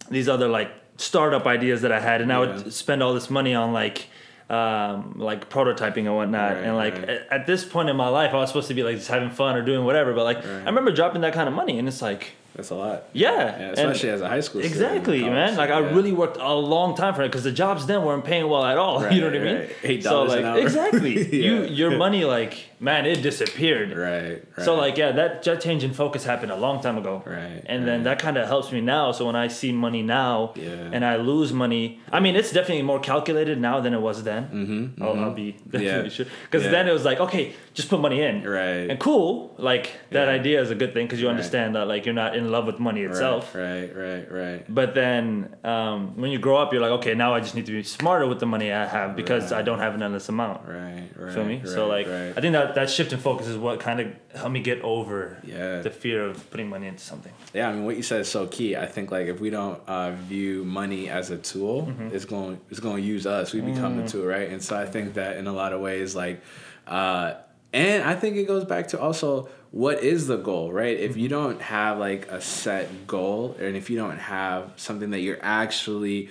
these 0.09 0.29
other 0.29 0.47
like 0.47 0.71
startup 0.97 1.45
ideas 1.47 1.81
that 1.81 1.91
I 1.91 1.99
had, 1.99 2.21
and 2.21 2.31
I 2.31 2.39
would 2.39 2.71
spend 2.73 3.01
all 3.03 3.13
this 3.13 3.29
money 3.29 3.53
on 3.55 3.73
like. 3.73 4.07
Um, 4.49 5.15
like 5.17 5.49
prototyping 5.49 6.05
and 6.05 6.15
whatnot, 6.15 6.55
Right, 6.55 6.63
and 6.65 6.75
like 6.75 6.93
right. 6.95 7.09
at, 7.09 7.27
at 7.31 7.47
this 7.47 7.63
point 7.65 7.89
in 7.89 7.95
my 7.95 8.09
life, 8.09 8.33
I 8.33 8.35
was 8.35 8.49
supposed 8.49 8.67
to 8.67 8.73
be 8.75 8.83
like 8.83 8.97
just 8.97 9.07
having 9.07 9.31
fun 9.31 9.55
or 9.55 9.63
doing 9.63 9.83
whatever. 9.85 10.13
But 10.13 10.25
like, 10.25 10.37
Right. 10.39 10.45
I 10.45 10.65
remember 10.65 10.91
dropping 10.91 11.21
that 11.21 11.33
kind 11.33 11.47
of 11.47 11.55
money, 11.55 11.79
and 11.79 11.87
it's 11.87 12.01
like, 12.03 12.33
That's 12.53 12.69
a 12.69 12.75
lot. 12.75 13.05
yeah, 13.13 13.31
Yeah, 13.31 13.69
and- 13.69 13.79
especially 13.79 14.09
as 14.09 14.21
a 14.21 14.27
high 14.27 14.41
school 14.41 14.61
student. 14.61 14.71
Exactly, 14.71 15.21
college 15.21 15.33
man. 15.33 15.55
Like 15.57 15.71
I 15.71 15.79
really 15.79 16.11
worked 16.11 16.37
a 16.37 16.53
long 16.53 16.93
time 16.95 17.15
for 17.15 17.23
it 17.23 17.29
because 17.29 17.45
the 17.45 17.53
jobs 17.53 17.85
then 17.87 18.03
weren't 18.03 18.25
paying 18.25 18.47
well 18.47 18.65
at 18.65 18.77
all. 18.77 19.01
you 19.11 19.21
know 19.21 19.27
what 19.27 19.37
I 19.37 19.43
mean? 19.43 20.01
$8 20.01 20.03
so 20.03 20.23
an 20.23 20.43
like 20.43 20.61
exactly, 20.61 21.35
you 21.45 21.63
your 21.63 21.97
money 21.97 22.25
like 22.25 22.65
man, 22.83 23.05
it 23.05 23.21
disappeared. 23.21 23.89
Right. 23.95 24.43
right. 24.57 24.65
So 24.65 24.75
like 24.75 24.97
yeah, 24.97 25.11
that, 25.19 25.43
that 25.43 25.61
change 25.61 25.83
in 25.83 25.93
focus 25.93 26.23
happened 26.25 26.51
a 26.51 26.55
long 26.65 26.81
time 26.85 26.97
ago. 26.97 27.23
Right, 27.25 27.61
And 27.65 27.87
then 27.87 28.03
that 28.03 28.19
kind 28.19 28.37
of 28.37 28.47
helps 28.47 28.71
me 28.71 28.81
now. 28.81 29.11
So 29.13 29.25
when 29.25 29.35
I 29.35 29.47
see 29.47 29.71
money 29.71 30.01
now, 30.03 30.53
Yeah. 30.55 30.91
and 30.95 31.01
I 31.05 31.15
lose 31.31 31.51
money, 31.53 31.83
I 32.11 32.19
mean 32.19 32.35
it's 32.35 32.51
definitely 32.51 32.83
more 32.83 32.99
calculated 32.99 33.57
now 33.59 33.79
than 33.79 33.93
it 33.93 34.01
was 34.01 34.23
then. 34.23 34.43
Mm-hmm. 34.59 35.03
I'll, 35.03 35.19
I'll 35.23 35.33
be 35.33 35.53
definitely 35.53 35.85
Yeah. 35.87 36.09
sure 36.09 36.25
because 36.45 36.63
Yeah. 36.65 36.71
then 36.75 36.87
it 36.89 36.93
was 36.93 37.05
like 37.05 37.19
okay, 37.19 37.53
just 37.73 37.89
put 37.89 37.99
money 38.07 38.21
in. 38.21 38.43
Right. 38.43 38.89
And 38.91 38.99
cool, 38.99 39.53
like 39.57 39.85
that 40.11 40.27
Yeah. 40.27 40.39
idea 40.39 40.61
is 40.61 40.69
a 40.71 40.75
good 40.75 40.93
thing 40.93 41.05
because 41.07 41.19
you 41.21 41.27
Right. 41.27 41.35
understand 41.37 41.75
that 41.75 41.85
like 41.87 42.05
you're 42.05 42.13
not 42.25 42.35
in 42.35 42.51
love 42.51 42.65
with 42.65 42.79
money 42.79 43.01
itself. 43.03 43.55
Right. 43.55 43.89
Right. 43.95 44.25
Right. 44.31 44.61
But 44.79 44.93
then 44.93 45.55
um, 45.63 46.17
when 46.21 46.31
you 46.31 46.39
grow 46.39 46.57
up, 46.57 46.73
you're 46.73 46.81
like, 46.81 46.95
okay, 46.99 47.13
now 47.15 47.33
I 47.33 47.39
just 47.39 47.55
need 47.55 47.65
to 47.67 47.71
be 47.71 47.83
smarter 47.83 48.27
with 48.27 48.39
the 48.39 48.45
money 48.55 48.71
I 48.71 48.85
have 48.85 49.15
because 49.15 49.51
I 49.51 49.61
don't 49.61 49.79
have 49.79 49.93
an 49.95 50.01
endless 50.03 50.27
amount. 50.29 50.67
Right. 50.67 51.09
Right. 51.15 51.33
Feel 51.33 51.45
me? 51.45 51.57
Right, 51.57 51.67
so 51.67 51.87
like, 51.87 52.07
right. 52.07 52.33
I 52.37 52.41
think 52.41 52.53
that 52.53 52.72
that 52.75 52.89
shift 52.89 53.13
in 53.13 53.19
focus 53.19 53.47
is 53.47 53.57
what 53.57 53.79
kind 53.79 53.99
of 53.99 54.07
helped 54.35 54.51
me 54.51 54.61
get 54.61 54.81
over 54.81 55.37
Yeah. 55.43 55.81
the 55.81 55.89
fear 55.89 56.25
of 56.25 56.49
putting 56.51 56.69
money 56.69 56.87
into 56.87 57.03
something. 57.03 57.31
Yeah, 57.53 57.69
I 57.69 57.73
mean, 57.73 57.85
what 57.85 57.95
you 57.97 58.03
said 58.03 58.21
is 58.21 58.29
so 58.29 58.47
key. 58.47 58.75
I 58.75 58.85
think 58.85 59.11
like 59.11 59.27
if 59.27 59.39
we 59.39 59.49
don't 59.49 59.79
uh, 59.87 60.11
view 60.11 60.63
money 60.65 61.09
as 61.09 61.29
a 61.31 61.37
tool, 61.37 61.87
Mm-hmm. 61.87 62.15
it's 62.15 62.25
going 62.25 62.59
it's 62.69 62.79
going 62.79 62.97
to 62.97 63.01
use 63.03 63.25
us. 63.25 63.53
We 63.53 63.61
become 63.61 63.97
the 63.97 64.07
tool, 64.07 64.25
right? 64.25 64.49
And 64.49 64.61
so 64.63 64.77
I 64.77 64.85
think 64.85 65.13
that 65.15 65.37
in 65.37 65.47
a 65.47 65.53
lot 65.53 65.73
of 65.73 65.81
ways, 65.81 66.15
like, 66.15 66.41
uh, 66.87 67.35
and 67.71 68.03
I 68.03 68.15
think 68.15 68.35
it 68.37 68.45
goes 68.47 68.65
back 68.65 68.89
to 68.89 68.99
also 68.99 69.49
what 69.71 70.03
is 70.03 70.27
the 70.27 70.37
goal, 70.37 70.71
right? 70.71 70.95
If 70.99 71.17
you 71.17 71.27
don't 71.27 71.59
have 71.61 71.97
like 71.97 72.29
a 72.31 72.39
set 72.39 73.07
goal, 73.07 73.55
and 73.59 73.75
if 73.75 73.89
you 73.89 73.97
don't 73.97 74.19
have 74.19 74.71
something 74.75 75.09
that 75.11 75.21
you're 75.21 75.39
actually 75.41 76.29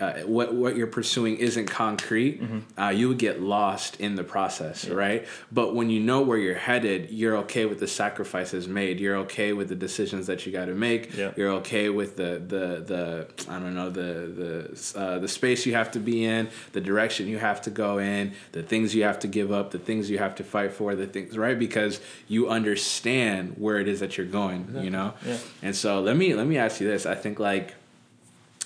uh, 0.00 0.20
what 0.20 0.54
what 0.54 0.76
you're 0.76 0.86
pursuing 0.86 1.36
isn't 1.36 1.66
concrete, 1.66 2.40
uh, 2.78 2.88
you 2.88 3.08
would 3.08 3.18
get 3.18 3.42
lost 3.42 4.00
in 4.00 4.14
the 4.14 4.24
process, 4.24 4.88
right? 4.88 5.26
But 5.52 5.74
when 5.74 5.90
you 5.90 6.00
know 6.00 6.22
where 6.22 6.38
you're 6.38 6.54
headed, 6.54 7.10
you're 7.10 7.36
okay 7.38 7.66
with 7.66 7.80
the 7.80 7.86
sacrifices 7.86 8.66
made. 8.66 8.98
You're 8.98 9.16
okay 9.18 9.52
with 9.52 9.68
the 9.68 9.74
decisions 9.74 10.26
that 10.26 10.46
you 10.46 10.52
got 10.52 10.66
to 10.66 10.74
make. 10.74 11.14
Yeah. 11.14 11.32
You're 11.36 11.50
okay 11.60 11.90
with 11.90 12.16
the 12.16 12.42
the 12.46 12.82
the 12.86 13.28
I 13.50 13.58
don't 13.58 13.74
know 13.74 13.90
the 13.90 14.10
the 14.40 14.98
uh, 14.98 15.18
the 15.18 15.28
space 15.28 15.66
you 15.66 15.74
have 15.74 15.90
to 15.92 15.98
be 15.98 16.24
in, 16.24 16.48
the 16.72 16.80
direction 16.80 17.28
you 17.28 17.38
have 17.38 17.60
to 17.62 17.70
go 17.70 17.98
in, 17.98 18.32
the 18.52 18.62
things 18.62 18.94
you 18.94 19.02
have 19.04 19.18
to 19.20 19.28
give 19.28 19.52
up, 19.52 19.70
the 19.70 19.78
things 19.78 20.08
you 20.08 20.18
have 20.18 20.34
to 20.36 20.44
fight 20.44 20.72
for, 20.72 20.94
the 20.94 21.06
things 21.06 21.36
right 21.36 21.58
because 21.58 22.00
you 22.26 22.48
understand 22.48 23.54
where 23.58 23.78
it 23.78 23.86
is 23.86 24.00
that 24.00 24.16
you're 24.16 24.26
going. 24.26 24.78
You 24.82 24.90
know. 24.90 25.14
Yeah. 25.26 25.36
And 25.62 25.76
so 25.76 26.00
let 26.00 26.16
me 26.16 26.34
let 26.34 26.46
me 26.46 26.56
ask 26.56 26.80
you 26.80 26.88
this. 26.88 27.04
I 27.04 27.14
think 27.14 27.38
like 27.38 27.74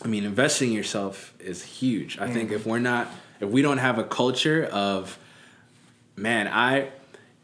I 0.05 0.09
mean, 0.09 0.25
investing 0.25 0.69
in 0.71 0.75
yourself 0.77 1.33
is 1.41 1.63
huge. 1.63 2.19
I 2.19 2.31
think 2.31 2.53
if 2.53 2.67
we're 2.67 2.79
not, 2.79 3.09
if 3.41 3.49
we 3.49 3.63
don't 3.63 3.79
have 3.79 3.99
a 3.99 4.05
culture 4.05 4.65
of, 4.71 5.19
man, 6.15 6.47
I, 6.47 6.91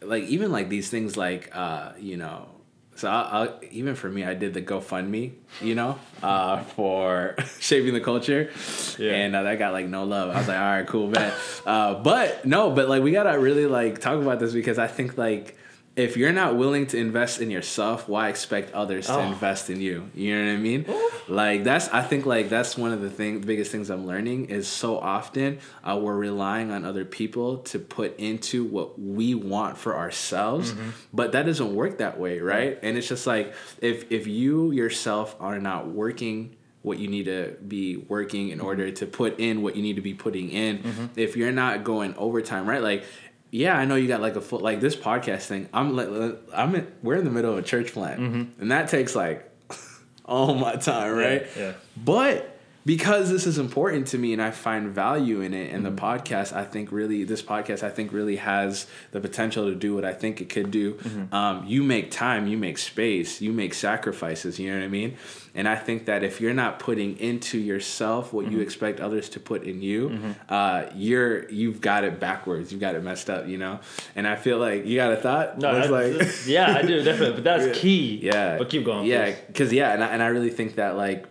like 0.02 0.24
even 0.24 0.52
like 0.52 0.68
these 0.68 0.90
things 0.90 1.16
like, 1.16 1.50
uh, 1.56 1.92
you 1.98 2.18
know, 2.18 2.48
so 2.96 3.08
I, 3.08 3.44
I, 3.46 3.48
even 3.70 3.94
for 3.94 4.10
me, 4.10 4.24
I 4.24 4.34
did 4.34 4.52
the 4.52 4.60
GoFundMe, 4.60 5.32
you 5.62 5.74
know, 5.74 5.98
uh, 6.22 6.62
for 6.64 7.34
shaping 7.60 7.94
the 7.94 8.00
culture, 8.00 8.50
Yeah. 8.98 9.12
and 9.12 9.34
uh, 9.34 9.42
that 9.44 9.58
got 9.58 9.72
like 9.72 9.86
no 9.86 10.04
love. 10.04 10.28
I 10.34 10.38
was 10.38 10.48
like, 10.48 10.58
all 10.58 10.62
right, 10.64 10.86
cool, 10.86 11.08
man. 11.08 11.32
Uh, 11.64 11.94
but 11.94 12.44
no, 12.44 12.70
but 12.72 12.90
like 12.90 13.02
we 13.02 13.10
gotta 13.12 13.38
really 13.38 13.66
like 13.66 14.00
talk 14.02 14.20
about 14.20 14.38
this 14.38 14.52
because 14.52 14.78
I 14.78 14.86
think 14.86 15.16
like 15.16 15.56
if 15.96 16.16
you're 16.16 16.32
not 16.32 16.56
willing 16.56 16.86
to 16.86 16.96
invest 16.96 17.40
in 17.40 17.50
yourself, 17.50 18.08
why 18.08 18.28
expect 18.28 18.72
others 18.72 19.06
to 19.06 19.14
Oh. 19.16 19.20
invest 19.22 19.68
in 19.70 19.80
you? 19.80 20.08
You 20.14 20.36
know 20.38 20.46
what 20.46 20.52
I 20.52 20.56
mean? 20.56 20.86
Like 21.28 21.64
that's 21.64 21.88
I 21.88 22.02
think 22.02 22.26
like 22.26 22.48
that's 22.48 22.78
one 22.78 22.92
of 22.92 23.00
the 23.00 23.10
thing 23.10 23.40
the 23.40 23.46
biggest 23.46 23.70
things 23.72 23.90
I'm 23.90 24.06
learning 24.06 24.46
is 24.46 24.66
so 24.68 24.98
often 24.98 25.58
uh, 25.84 25.98
we're 26.00 26.16
relying 26.16 26.70
on 26.70 26.84
other 26.84 27.04
people 27.04 27.58
to 27.58 27.78
put 27.78 28.18
into 28.18 28.64
what 28.64 29.00
we 29.00 29.34
want 29.34 29.76
for 29.78 29.96
ourselves, 29.96 30.72
Mm-hmm. 30.72 30.90
but 31.12 31.32
that 31.32 31.44
doesn't 31.46 31.74
work 31.74 31.98
that 31.98 32.18
way, 32.18 32.38
right? 32.40 32.78
And 32.82 32.96
it's 32.96 33.08
just 33.08 33.26
like 33.26 33.52
if 33.80 34.10
if 34.12 34.26
you 34.26 34.70
yourself 34.70 35.36
are 35.40 35.58
not 35.58 35.88
working 35.88 36.56
what 36.82 36.98
you 36.98 37.08
need 37.08 37.26
to 37.26 37.54
be 37.68 37.96
working 37.98 38.48
in 38.48 38.58
order 38.58 38.90
to 38.90 39.06
put 39.06 39.38
in 39.38 39.60
what 39.60 39.76
you 39.76 39.82
need 39.82 39.96
to 39.96 40.02
be 40.02 40.14
putting 40.14 40.48
in 40.50 41.10
if 41.14 41.36
you're 41.36 41.52
not 41.52 41.84
going 41.84 42.14
overtime 42.16 42.66
right 42.66 42.82
like 42.82 43.04
yeah 43.50 43.76
i 43.76 43.84
know 43.84 43.96
you 43.96 44.08
got 44.08 44.20
like 44.20 44.36
a 44.36 44.40
full 44.40 44.60
like 44.60 44.80
this 44.80 44.96
podcast 44.96 45.42
thing 45.42 45.68
i'm 45.72 45.96
like 45.96 46.08
i'm 46.54 46.74
in, 46.74 46.86
we're 47.02 47.16
in 47.16 47.24
the 47.24 47.30
middle 47.30 47.52
of 47.52 47.58
a 47.58 47.62
church 47.62 47.92
plant 47.92 48.20
mm-hmm. 48.20 48.60
and 48.60 48.70
that 48.70 48.88
takes 48.88 49.14
like 49.14 49.50
all 50.24 50.54
my 50.54 50.76
time 50.76 51.14
right 51.14 51.46
yeah. 51.56 51.72
but 51.96 52.59
because 52.86 53.30
this 53.30 53.46
is 53.46 53.58
important 53.58 54.06
to 54.08 54.18
me 54.18 54.32
and 54.32 54.40
I 54.40 54.50
find 54.50 54.88
value 54.88 55.40
in 55.40 55.52
it, 55.54 55.72
and 55.72 55.84
Mm-hmm. 55.84 55.94
the 55.96 56.00
podcast, 56.02 56.52
I 56.54 56.64
think 56.64 56.90
really, 56.92 57.24
this 57.24 57.42
podcast, 57.42 57.82
I 57.82 57.90
think 57.90 58.12
really 58.12 58.36
has 58.36 58.86
the 59.12 59.20
potential 59.20 59.66
to 59.66 59.74
do 59.74 59.94
what 59.94 60.04
I 60.04 60.12
think 60.12 60.40
it 60.40 60.48
could 60.48 60.70
do. 60.70 60.94
Mm-hmm. 60.94 61.34
Um, 61.34 61.66
you 61.66 61.82
make 61.82 62.10
time, 62.10 62.46
you 62.46 62.56
make 62.56 62.78
space, 62.78 63.40
you 63.40 63.52
make 63.52 63.74
sacrifices, 63.74 64.58
you 64.58 64.70
know 64.70 64.78
what 64.78 64.84
I 64.84 64.88
mean? 64.88 65.16
And 65.54 65.68
I 65.68 65.74
think 65.76 66.06
that 66.06 66.22
if 66.22 66.40
you're 66.40 66.54
not 66.54 66.78
putting 66.78 67.18
into 67.18 67.58
yourself 67.58 68.32
what 68.32 68.46
Mm-hmm. 68.46 68.54
you 68.56 68.60
expect 68.60 69.00
others 69.00 69.28
to 69.30 69.40
put 69.40 69.64
in 69.64 69.82
you, 69.82 70.34
uh, 70.48 70.84
you're 70.94 71.48
you've 71.50 71.80
got 71.80 72.04
it 72.04 72.18
backwards, 72.20 72.72
you've 72.72 72.80
got 72.80 72.94
it 72.94 73.02
messed 73.02 73.28
up, 73.28 73.46
you 73.48 73.58
know. 73.58 73.80
And 74.16 74.26
I 74.26 74.36
feel 74.36 74.58
like 74.58 74.86
you 74.86 74.96
got 74.96 75.12
a 75.12 75.16
thought. 75.16 75.58
No, 75.58 75.76
It's 75.76 75.88
that's- 75.90 76.46
yeah, 76.56 76.76
I 76.78 76.82
do 76.82 77.02
definitely, 77.02 77.34
but 77.34 77.44
that's 77.44 77.78
key. 77.80 78.20
yeah. 78.22 78.56
but 78.58 78.70
keep 78.70 78.84
going. 78.84 79.06
Yeah, 79.06 79.34
because 79.48 79.72
yeah, 79.72 79.92
and 79.92 80.02
I, 80.02 80.06
and 80.08 80.22
I 80.22 80.28
really 80.28 80.50
think 80.50 80.76
that 80.76 80.96
like, 80.96 81.26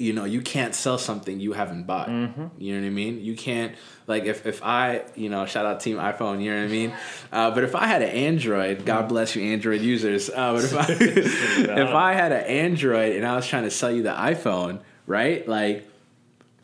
you 0.00 0.12
know, 0.12 0.24
you 0.24 0.40
can't 0.40 0.74
sell 0.74 0.98
something 0.98 1.40
you 1.40 1.52
haven't 1.52 1.84
bought. 1.84 2.08
Mm-hmm. 2.08 2.46
You 2.58 2.74
know 2.74 2.80
what 2.80 2.86
I 2.86 2.90
mean? 2.90 3.20
You 3.20 3.36
can't 3.36 3.74
like 4.06 4.24
if 4.24 4.46
if 4.46 4.62
I 4.64 5.04
you 5.14 5.28
know 5.28 5.46
shout 5.46 5.66
out 5.66 5.80
Team 5.80 5.96
iPhone. 5.96 6.42
You 6.42 6.52
know 6.52 6.58
what 6.58 6.68
I 6.68 6.68
mean? 6.68 6.92
Uh, 7.32 7.48
but 7.52 7.62
if 7.62 7.76
I 7.76 7.86
had 7.86 8.02
an 8.02 8.08
Android, 8.08 8.84
God 8.84 9.08
bless 9.08 9.36
you 9.36 9.52
Android 9.52 9.82
users. 9.82 10.28
Uh, 10.28 10.52
but 10.52 10.64
if 10.64 10.74
I 10.74 10.86
if 11.80 11.90
I 11.90 12.12
had 12.12 12.32
an 12.32 12.44
Android 12.44 13.14
and 13.14 13.24
I 13.24 13.36
was 13.36 13.46
trying 13.46 13.62
to 13.62 13.70
sell 13.70 13.92
you 13.92 14.02
the 14.02 14.10
iPhone, 14.10 14.80
right? 15.06 15.46
Like 15.46 15.88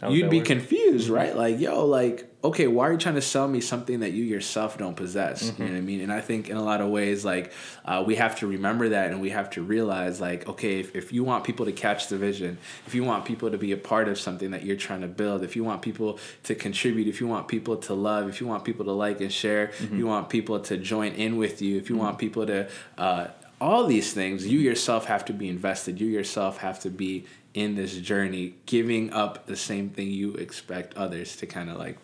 you'd 0.08 0.30
be 0.30 0.38
work? 0.38 0.46
confused, 0.46 1.08
right? 1.08 1.36
Like, 1.36 1.58
yo, 1.60 1.84
like, 1.86 2.35
okay, 2.46 2.66
why 2.66 2.88
are 2.88 2.92
you 2.92 2.98
trying 2.98 3.14
to 3.16 3.22
sell 3.22 3.46
me 3.48 3.60
something 3.60 4.00
that 4.00 4.12
you 4.12 4.24
yourself 4.24 4.78
don't 4.78 4.96
possess? 4.96 5.50
Mm-hmm. 5.50 5.62
You 5.62 5.68
know 5.68 5.74
what 5.74 5.78
I 5.78 5.82
mean? 5.82 6.00
And 6.00 6.12
I 6.12 6.20
think 6.20 6.48
in 6.48 6.56
a 6.56 6.62
lot 6.62 6.80
of 6.80 6.88
ways, 6.88 7.24
like, 7.24 7.52
uh, 7.84 8.02
we 8.06 8.16
have 8.16 8.38
to 8.40 8.46
remember 8.46 8.90
that 8.90 9.10
and 9.10 9.20
we 9.20 9.30
have 9.30 9.50
to 9.50 9.62
realize, 9.62 10.20
like, 10.20 10.48
okay, 10.48 10.80
if, 10.80 10.94
if 10.94 11.12
you 11.12 11.24
want 11.24 11.44
people 11.44 11.66
to 11.66 11.72
catch 11.72 12.08
the 12.08 12.16
vision, 12.16 12.58
if 12.86 12.94
you 12.94 13.04
want 13.04 13.24
people 13.24 13.50
to 13.50 13.58
be 13.58 13.72
a 13.72 13.76
part 13.76 14.08
of 14.08 14.18
something 14.18 14.50
that 14.52 14.64
you're 14.64 14.76
trying 14.76 15.02
to 15.02 15.08
build, 15.08 15.42
if 15.42 15.56
you 15.56 15.64
want 15.64 15.82
people 15.82 16.18
to 16.44 16.54
contribute, 16.54 17.06
if 17.08 17.20
you 17.20 17.26
want 17.26 17.48
people 17.48 17.76
to 17.76 17.94
love, 17.94 18.28
if 18.28 18.40
you 18.40 18.46
want 18.46 18.64
people 18.64 18.84
to 18.84 18.92
like 18.92 19.20
and 19.20 19.32
share, 19.32 19.72
Mm-hmm. 19.76 19.98
you 19.98 20.06
want 20.06 20.28
people 20.28 20.60
to 20.60 20.76
join 20.76 21.12
in 21.12 21.36
with 21.36 21.60
you, 21.60 21.76
if 21.76 21.90
you 21.90 21.96
want 21.96 22.18
people 22.18 22.46
to, 22.46 22.68
uh, 22.98 23.26
all 23.60 23.86
these 23.86 24.12
things, 24.12 24.46
you 24.46 24.58
yourself 24.58 25.06
have 25.06 25.24
to 25.24 25.32
be 25.32 25.48
invested. 25.48 26.00
You 26.00 26.08
yourself 26.08 26.58
have 26.58 26.78
to 26.80 26.90
be 26.90 27.24
in 27.54 27.74
this 27.74 27.96
journey, 27.96 28.54
giving 28.66 29.12
up 29.12 29.46
the 29.46 29.56
same 29.56 29.88
thing 29.90 30.10
you 30.10 30.34
expect 30.34 30.94
others 30.96 31.36
to 31.36 31.46
kind 31.46 31.70
of 31.70 31.78
like 31.78 31.98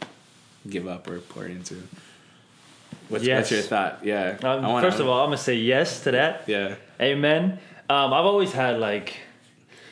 give 0.68 0.86
up 0.88 1.08
or 1.08 1.18
pour 1.20 1.46
into. 1.46 1.76
What's, 3.08 3.24
Yes. 3.24 3.40
what's 3.42 3.50
your 3.52 3.62
thought? 3.62 4.00
Yeah. 4.04 4.36
Um, 4.42 4.62
wanna- 4.62 4.86
first 4.88 5.00
of 5.00 5.08
all, 5.08 5.20
I'm 5.20 5.26
gonna 5.26 5.36
say 5.38 5.54
yes 5.56 6.00
to 6.04 6.12
that. 6.12 6.44
yeah. 6.46 6.76
Amen. 7.00 7.58
Um, 7.90 8.12
I've 8.12 8.24
always 8.24 8.52
had 8.52 8.78
like, 8.78 9.14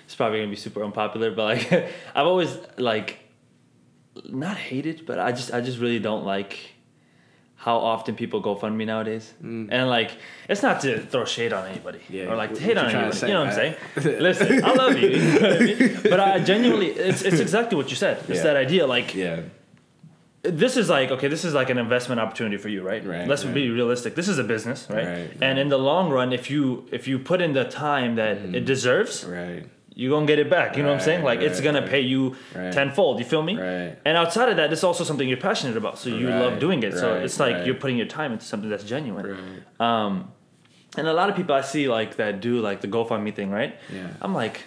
it's 0.07 0.15
probably 0.15 0.39
gonna 0.39 0.51
be 0.51 0.57
super 0.57 0.83
unpopular, 0.85 1.31
but 1.31 1.45
like, 1.45 1.73
I've 2.15 2.27
always 2.27 2.57
like, 2.79 3.19
not 4.29 4.57
hated, 4.57 5.07
but 5.07 5.19
I 5.19 5.33
just 5.33 5.53
I 5.53 5.61
just 5.61 5.79
really 5.79 5.99
don't 5.99 6.25
like 6.25 6.59
how 7.57 7.77
often 7.77 8.15
people 8.17 8.43
GoFundMe 8.43 8.87
nowadays, 8.87 9.33
and 9.43 9.89
like 9.89 10.13
it's 10.49 10.63
not 10.63 10.81
to 10.83 10.99
throw 11.01 11.25
shade 11.27 11.53
on 11.53 11.67
anybody 11.69 11.99
Mm. 11.99 12.11
Yeah, 12.11 12.25
or 12.33 12.37
like 12.37 12.55
to 12.55 12.61
hate 12.61 12.79
on 12.79 12.91
you 12.91 12.97
anybody. 12.97 13.17
say, 13.17 13.27
you 13.29 13.35
know 13.35 13.41
what 13.45 13.49
I'm 13.51 13.55
saying? 13.55 13.77
Listen, 14.23 14.65
I 14.65 14.73
love 14.73 14.97
you, 14.99 15.09
you 15.11 15.41
know 15.41 15.49
I 15.51 15.59
mean? 15.59 15.99
but 16.05 16.21
I 16.21 16.39
genuinely, 16.41 16.89
it's 16.89 17.23
it's 17.23 17.39
exactly 17.41 17.77
what 17.77 17.91
you 17.91 17.97
said. 17.97 18.19
It's 18.29 18.39
Yeah. 18.39 18.43
that 18.45 18.57
idea, 18.57 18.87
like 18.87 19.15
Yeah. 19.15 19.41
This 20.43 20.77
is 20.79 20.89
like 20.89 21.11
okay 21.11 21.29
this 21.29 21.45
is 21.45 21.53
like 21.53 21.69
an 21.71 21.77
investment 21.79 22.19
opportunity 22.21 22.57
for 22.57 22.69
you 22.71 22.83
right, 22.83 23.05
Right, 23.05 23.29
let's 23.29 23.45
right. 23.45 23.53
be 23.55 23.69
realistic. 23.71 24.15
This 24.15 24.29
is 24.29 24.39
a 24.39 24.45
business 24.45 24.87
right, 24.89 25.07
Right, 25.07 25.31
and 25.43 25.59
in 25.59 25.69
the 25.69 25.79
long 25.79 26.11
run 26.11 26.33
if 26.33 26.51
you 26.51 26.87
if 26.93 27.07
you 27.07 27.19
put 27.19 27.41
in 27.43 27.53
the 27.53 27.65
time 27.65 28.15
that 28.17 28.39
it 28.39 28.65
deserves 28.65 29.25
Right. 29.25 29.67
you're 29.95 30.11
gonna 30.11 30.25
get 30.27 30.39
it 30.39 30.49
back 30.49 30.77
you 30.77 30.83
know 30.83 30.89
what 30.89 30.95
i'm 31.01 31.05
saying? 31.05 31.23
Like 31.25 31.41
it's 31.41 31.61
gonna 31.61 31.87
pay 31.87 32.01
you 32.01 32.37
tenfold 32.55 33.19
you 33.19 33.27
feel 33.27 33.43
me? 33.43 33.55
Right. 33.57 33.99
and 34.07 34.17
outside 34.17 34.49
of 34.49 34.57
that 34.57 34.73
it's 34.73 34.83
also 34.85 35.05
something 35.05 35.29
you're 35.29 35.37
passionate 35.51 35.77
about 35.77 35.99
so 35.99 36.09
you 36.09 36.29
love 36.31 36.59
doing 36.59 36.83
it. 36.83 36.95
So 36.97 37.17
it's 37.17 37.39
like 37.39 37.67
you're 37.67 37.75
putting 37.83 37.99
your 37.99 38.07
time 38.07 38.33
into 38.33 38.45
something 38.47 38.71
that's 38.71 38.85
genuine. 38.85 39.27
Right. 39.27 39.81
um 40.07 40.33
and 40.97 41.07
a 41.07 41.13
lot 41.13 41.29
of 41.31 41.37
people 41.37 41.55
i 41.55 41.61
see 41.61 41.87
like 41.87 42.17
that 42.17 42.41
do 42.41 42.61
like 42.61 42.81
the 42.81 42.89
gofundme 42.89 43.33
thing 43.35 43.51
right? 43.51 43.73
Yeah. 43.93 44.09
i'm 44.23 44.35
like 44.35 44.63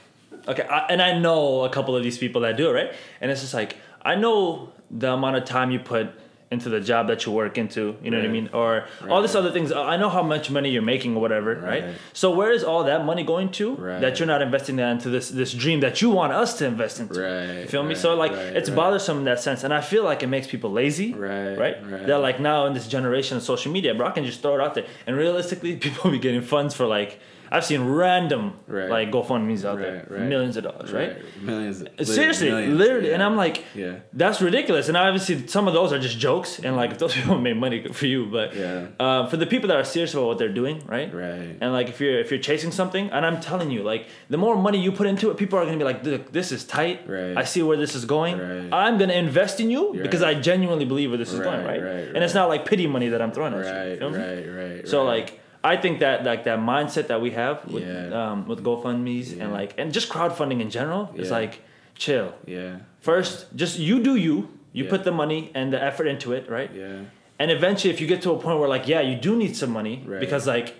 okay 0.47 0.63
I, 0.63 0.79
and 0.93 1.01
i 1.01 1.17
know 1.17 1.61
a 1.63 1.69
couple 1.69 1.95
of 1.97 2.03
these 2.03 2.17
people 2.17 2.41
that 2.41 2.57
do 2.57 2.69
it 2.69 2.73
right? 2.73 2.91
And 3.21 3.31
it's 3.31 3.41
just 3.41 3.53
like 3.55 3.77
i 4.05 4.15
know 4.15 4.69
the 4.91 5.11
amount 5.11 5.35
of 5.35 5.45
time 5.45 5.71
you 5.71 5.79
put 5.79 6.07
into 6.51 6.69
the 6.69 6.79
job 6.79 7.07
that 7.07 7.25
you 7.25 7.31
work 7.31 7.57
into 7.57 7.95
you 8.03 8.11
know 8.11 8.17
what 8.17 8.27
i 8.27 8.29
mean 8.29 8.47
or 8.53 8.85
all 9.09 9.23
these 9.23 9.35
other 9.35 9.49
things 9.51 9.71
uh, 9.71 9.81
i 9.83 9.97
know 9.97 10.07
how 10.17 10.21
much 10.21 10.51
money 10.51 10.69
you're 10.69 10.83
making 10.83 11.15
or 11.15 11.21
whatever 11.21 11.55
right, 11.55 11.83
Right. 11.83 11.95
so 12.13 12.29
where 12.29 12.51
is 12.51 12.63
all 12.63 12.83
that 12.83 13.03
money 13.05 13.23
going 13.23 13.49
to 13.53 13.73
Right. 13.73 14.01
that 14.01 14.19
you're 14.19 14.27
not 14.27 14.43
investing 14.43 14.75
that 14.75 14.91
into 14.91 15.09
this 15.09 15.29
this 15.29 15.51
dream 15.51 15.79
that 15.79 16.03
you 16.03 16.11
want 16.11 16.31
us 16.31 16.55
to 16.59 16.67
invest 16.67 16.99
into 16.99 17.19
Right, 17.21 17.61
you 17.61 17.67
feel 17.67 17.81
me 17.81 17.95
so 17.95 18.13
like 18.15 18.33
right, 18.33 18.55
it's 18.59 18.69
right. 18.69 18.75
bothersome 18.75 19.17
in 19.19 19.23
that 19.31 19.39
sense 19.39 19.63
and 19.63 19.73
i 19.73 19.81
feel 19.81 20.03
like 20.03 20.21
it 20.21 20.27
makes 20.27 20.45
people 20.45 20.71
lazy 20.71 21.09
Right, 21.13 21.55
right 21.57 21.91
right. 21.91 22.05
they're 22.05 22.19
like 22.29 22.39
now 22.39 22.67
in 22.67 22.73
this 22.75 22.87
generation 22.87 23.37
of 23.37 23.41
social 23.43 23.71
media 23.71 23.95
bro 23.95 24.05
i 24.07 24.11
can 24.11 24.23
just 24.23 24.41
throw 24.43 24.53
it 24.53 24.61
out 24.61 24.75
there 24.75 24.85
and 25.07 25.15
realistically 25.17 25.75
people 25.87 26.11
be 26.11 26.19
getting 26.19 26.43
funds 26.43 26.75
for 26.75 26.85
like 26.85 27.19
i've 27.53 27.63
seen 27.71 27.81
random 28.03 28.43
Right. 28.67 28.89
like 28.95 29.07
gofundme's 29.11 29.63
out 29.63 29.77
Right, 29.77 29.83
there 29.85 30.07
right. 30.09 30.29
millions 30.33 30.55
of 30.57 30.63
dollars 30.69 30.91
right, 30.91 31.13
Millions. 31.41 31.77
Seriously, 32.01 32.49
millions, 32.49 32.77
literally, 32.81 33.07
yeah. 33.09 33.13
and 33.15 33.21
I'm 33.27 33.35
like, 33.35 33.55
Yeah. 33.75 33.95
that's 34.21 34.39
ridiculous. 34.41 34.87
And 34.87 34.95
obviously, 34.97 35.35
some 35.47 35.67
of 35.69 35.73
those 35.73 35.89
are 35.93 35.99
just 36.07 36.17
jokes, 36.17 36.51
and 36.65 36.71
like 36.81 36.91
if 36.91 36.97
those 37.03 37.13
people 37.13 37.37
make 37.47 37.57
money, 37.57 37.77
for 37.99 38.07
you. 38.13 38.21
But 38.37 38.47
Yeah. 38.55 38.87
uh, 39.05 39.27
for 39.27 39.37
the 39.37 39.45
people 39.53 39.67
that 39.69 39.77
are 39.77 39.83
serious 39.95 40.13
about 40.13 40.25
what 40.29 40.37
they're 40.39 40.57
doing, 40.61 40.77
right? 40.95 41.09
Right. 41.13 41.57
And 41.61 41.69
like 41.77 41.87
if 41.93 41.99
you're 42.01 42.17
if 42.23 42.31
you're 42.31 42.39
chasing 42.49 42.71
something, 42.71 43.05
and 43.11 43.21
I'm 43.25 43.39
telling 43.49 43.69
you, 43.75 43.81
like 43.83 44.03
the 44.29 44.37
more 44.45 44.55
money 44.55 44.79
you 44.85 44.91
put 44.91 45.07
into 45.13 45.29
it, 45.31 45.37
people 45.37 45.59
are 45.59 45.65
gonna 45.65 45.77
be 45.77 45.89
like, 45.91 46.01
"Look, 46.03 46.31
this 46.31 46.51
is 46.51 46.61
tight. 46.79 46.97
Right. 47.07 47.35
I 47.37 47.43
see 47.43 47.61
where 47.61 47.77
this 47.77 47.93
is 47.99 48.05
going. 48.05 48.35
Right. 48.39 48.69
I'm 48.83 48.97
gonna 48.97 49.13
invest 49.27 49.59
in 49.59 49.69
you 49.69 49.83
because 50.01 50.23
I 50.23 50.33
genuinely 50.49 50.85
believe 50.85 51.09
where 51.11 51.17
this 51.23 51.33
is 51.33 51.39
going, 51.39 51.63
Right, 51.65 51.81
right? 51.91 52.07
And 52.15 52.23
it's 52.25 52.33
not 52.39 52.47
like 52.53 52.65
pity 52.65 52.87
money 52.87 53.09
that 53.09 53.21
I'm 53.21 53.31
throwing 53.35 53.53
at 53.53 53.59
you. 54.01 54.07
Right. 54.07 54.17
Right. 54.17 54.45
Right. 54.75 54.87
So 54.87 55.03
like 55.03 55.39
I 55.63 55.77
think 55.77 55.99
that 55.99 56.23
like 56.25 56.43
that 56.43 56.59
mindset 56.59 57.07
that 57.07 57.21
we 57.21 57.31
have 57.31 57.65
with 57.71 57.83
Yeah. 57.87 58.31
um, 58.31 58.47
with 58.47 58.63
GoFundmes 58.63 59.35
Yeah. 59.37 59.43
and 59.43 59.53
like 59.53 59.73
and 59.77 59.93
just 59.93 60.09
crowdfunding 60.09 60.59
in 60.61 60.69
general 60.69 61.09
is 61.15 61.31
like 61.31 61.61
chill. 61.95 62.33
Yeah. 62.45 62.77
First, 62.99 63.55
just 63.55 63.79
you 63.79 64.01
do 64.03 64.15
you. 64.15 64.49
You 64.73 64.83
Yeah. 64.85 64.89
put 64.89 65.03
the 65.03 65.11
money 65.11 65.51
and 65.53 65.71
the 65.71 65.81
effort 65.81 66.07
into 66.07 66.33
it, 66.33 66.49
right? 66.49 66.69
Yeah. 66.73 67.01
And 67.39 67.51
eventually, 67.51 67.93
if 67.93 68.01
you 68.01 68.07
get 68.07 68.21
to 68.23 68.31
a 68.31 68.37
point 68.37 68.59
where 68.59 68.69
like, 68.69 68.87
yeah, 68.87 69.01
you 69.01 69.15
do 69.15 69.35
need 69.35 69.55
some 69.55 69.71
money 69.71 70.03
Right. 70.05 70.19
because 70.19 70.47
like 70.47 70.75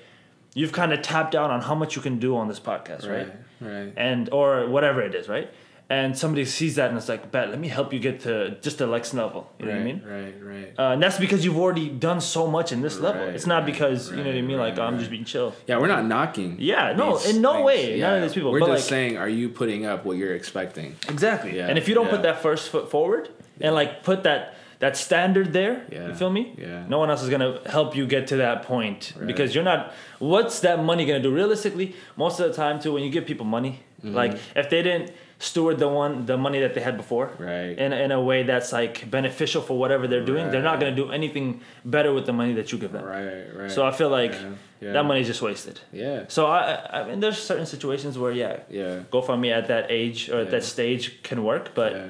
you've 0.56 0.72
kind 0.72 0.92
of 0.94 1.02
tapped 1.02 1.34
out 1.36 1.50
on 1.50 1.62
how 1.62 1.75
much 1.75 1.96
you 1.96 2.02
can 2.02 2.18
do 2.20 2.36
on 2.36 2.48
this 2.48 2.60
podcast, 2.60 3.08
right? 3.10 3.28
Right. 3.62 3.72
Right. 3.74 3.94
And 3.96 4.30
or 4.32 4.68
whatever 4.68 5.02
it 5.02 5.16
is, 5.16 5.30
right? 5.30 5.50
And 5.98 6.18
somebody 6.18 6.46
sees 6.46 6.74
that 6.78 6.88
and 6.90 6.98
it's 6.98 7.10
like, 7.14 7.24
bet, 7.36 7.46
let 7.54 7.60
me 7.66 7.68
help 7.78 7.94
you 7.94 8.00
get 8.10 8.16
to 8.22 8.32
just 8.66 8.78
the 8.82 8.88
next 8.88 9.14
level. 9.14 9.42
You 9.60 9.66
know 9.68 9.72
what 9.74 9.82
I 9.82 9.84
mean? 9.90 10.00
Right. 10.18 10.36
Right. 10.54 10.74
Uh, 10.80 10.94
and 10.94 11.00
that's 11.04 11.20
because 11.26 11.40
you've 11.46 11.58
already 11.64 11.88
done 12.10 12.20
so 12.36 12.44
much 12.58 12.72
in 12.76 12.80
this 12.82 12.96
level. 13.00 13.24
Right, 13.26 13.36
It's 13.36 13.46
not 13.54 13.58
right, 13.64 13.66
because 13.72 14.00
you 14.10 14.18
know 14.18 14.30
what 14.32 14.44
I 14.44 14.50
mean. 14.50 14.58
Like 14.68 14.78
oh, 14.80 14.84
I'm 14.90 14.98
just 14.98 15.12
being 15.16 15.26
chill. 15.34 15.50
Yeah, 15.68 15.78
we're 15.80 15.94
not 15.98 16.06
knocking. 16.14 16.52
Yeah, 16.60 16.94
no, 16.94 17.18
in 17.32 17.42
no 17.42 17.54
things. 17.54 17.66
way. 17.70 18.00
None 18.00 18.16
of 18.18 18.22
these 18.24 18.34
people, 18.34 18.52
We're 18.52 18.62
but, 18.62 18.68
just 18.74 18.86
like- 18.86 18.90
saying, 18.96 19.18
are 19.24 19.30
you 19.40 19.50
putting 19.50 19.82
up 19.86 20.00
what 20.06 20.16
you're 20.18 20.36
expecting? 20.42 20.96
Exactly. 21.10 21.52
Yeah, 21.58 21.68
And 21.70 21.78
if 21.78 21.86
you 21.88 21.94
don't 21.98 22.10
put 22.10 22.22
that 22.24 22.38
first 22.42 22.70
foot 22.70 22.90
forward 22.90 23.30
and 23.62 23.72
like 23.76 23.92
put 24.04 24.24
that 24.24 24.42
that 24.80 24.98
standard 24.98 25.54
there, 25.54 25.76
Yeah, 25.92 26.08
you 26.10 26.14
feel 26.16 26.30
me? 26.40 26.44
yeah. 26.58 26.86
No 26.94 26.98
one 27.04 27.10
else 27.12 27.24
is 27.24 27.30
gonna 27.30 27.60
help 27.78 27.96
you 27.96 28.06
get 28.16 28.24
to 28.34 28.38
that 28.38 28.64
point 28.64 29.14
because 29.32 29.50
you're 29.56 29.64
not. 29.74 29.94
What's 30.20 30.60
that 30.62 30.78
money 30.92 31.04
gonna 31.06 31.22
do? 31.30 31.32
Realistically, 31.42 31.88
most 32.18 32.40
of 32.40 32.46
the 32.50 32.54
time 32.64 32.76
too, 32.82 32.92
when 32.94 33.04
you 33.04 33.12
give 33.12 33.26
people 33.26 33.46
money, 33.60 33.74
Mm-hmm. 34.04 34.16
like 34.22 34.34
if 34.62 34.70
they 34.70 34.82
didn't 34.84 35.14
steward 35.50 35.78
the 35.86 35.88
one 36.04 36.26
the 36.32 36.38
money 36.38 36.60
that 36.66 36.74
they 36.76 36.84
had 36.90 36.96
before, 37.04 37.28
Right. 37.38 37.76
in 37.84 37.92
in 38.06 38.12
a 38.12 38.22
way 38.30 38.40
that's 38.52 38.72
like 38.80 38.96
beneficial 39.18 39.62
for 39.68 39.76
whatever 39.84 40.06
they're 40.12 40.28
doing, 40.34 40.44
they're 40.52 40.68
not 40.72 40.78
gonna 40.80 40.96
do 41.04 41.08
anything 41.20 41.48
better 41.96 42.12
with 42.18 42.26
the 42.30 42.36
money 42.42 42.54
that 42.60 42.68
you 42.72 42.78
give 42.84 42.92
them. 42.98 43.06
Right. 43.06 43.46
Right. 43.62 43.72
So 43.76 43.80
I 43.90 43.92
feel 44.00 44.10
like 44.20 44.34
Yeah, 44.34 44.50
yeah. 44.86 44.94
that 44.96 45.06
money's 45.10 45.28
just 45.34 45.42
wasted. 45.50 45.78
Yeah. 46.04 46.20
So 46.36 46.42
I, 46.60 46.62
I 46.98 47.00
mean, 47.08 47.20
there's 47.24 47.40
certain 47.52 47.66
situations 47.76 48.14
where 48.22 48.32
yeah, 48.44 48.54
Yeah. 48.80 49.04
GoFundMe 49.14 49.52
at 49.60 49.66
that 49.74 49.86
age 50.02 50.20
or 50.32 50.38
at 50.46 50.50
that 50.52 50.64
stage 50.76 51.04
can 51.28 51.40
work, 51.52 51.66
but 51.82 51.92
Yeah. 51.92 52.08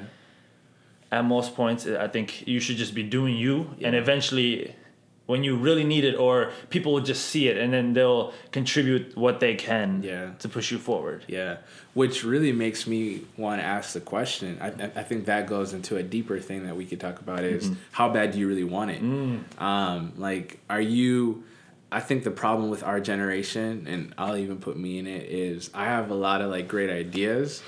at 1.18 1.24
most 1.26 1.50
points, 1.56 1.82
I 1.88 2.08
think 2.16 2.28
you 2.48 2.60
should 2.66 2.78
just 2.84 2.94
be 3.02 3.04
doing 3.18 3.36
you, 3.46 3.56
and 3.86 3.96
eventually, 3.96 4.54
when 5.26 5.42
you 5.44 5.56
really 5.56 5.86
need 5.86 6.04
it, 6.04 6.16
or 6.16 6.52
people 6.70 6.92
will 6.94 7.00
just 7.02 7.26
see 7.28 7.48
it 7.48 7.56
and 7.58 7.72
then 7.74 7.94
they'll 7.94 8.34
contribute 8.52 9.16
what 9.16 9.40
they 9.40 9.56
can 9.56 10.04
Yeah. 10.04 10.32
to 10.40 10.50
push 10.50 10.70
you 10.72 10.78
forward. 10.78 11.24
Yeah, 11.28 11.58
which 11.94 12.24
really 12.26 12.52
makes 12.52 12.86
me 12.88 13.22
want 13.38 13.62
to 13.62 13.66
ask 13.66 13.94
the 13.94 14.02
question. 14.02 14.58
I, 14.60 14.68
I- 15.00 15.04
think 15.04 15.26
that 15.26 15.48
goes 15.48 15.72
into 15.74 15.96
a 15.96 16.04
deeper 16.04 16.40
thing 16.40 16.66
that 16.66 16.76
we 16.76 16.86
could 16.86 17.00
talk 17.00 17.20
about 17.20 17.44
is 17.44 17.64
Mm-hmm. 17.66 17.74
how 17.94 18.10
bad 18.10 18.32
do 18.34 18.40
you 18.40 18.48
really 18.50 18.64
want 18.66 18.92
it? 18.92 19.02
Mm. 19.02 19.62
Um, 19.62 20.12
like, 20.18 20.60
are 20.70 20.82
you? 20.82 21.44
I 21.92 22.00
think 22.00 22.24
the 22.24 22.32
problem 22.32 22.70
with 22.72 22.84
our 22.84 23.00
generation, 23.00 23.86
and 23.88 24.14
I'll 24.18 24.36
even 24.36 24.58
put 24.58 24.76
me 24.78 24.98
in 24.98 25.06
it, 25.08 25.30
is 25.30 25.70
I 25.74 25.86
have 25.86 26.10
a 26.10 26.16
lot 26.16 26.42
of 26.42 26.50
like 26.50 26.68
great 26.68 26.90
ideas. 26.90 27.62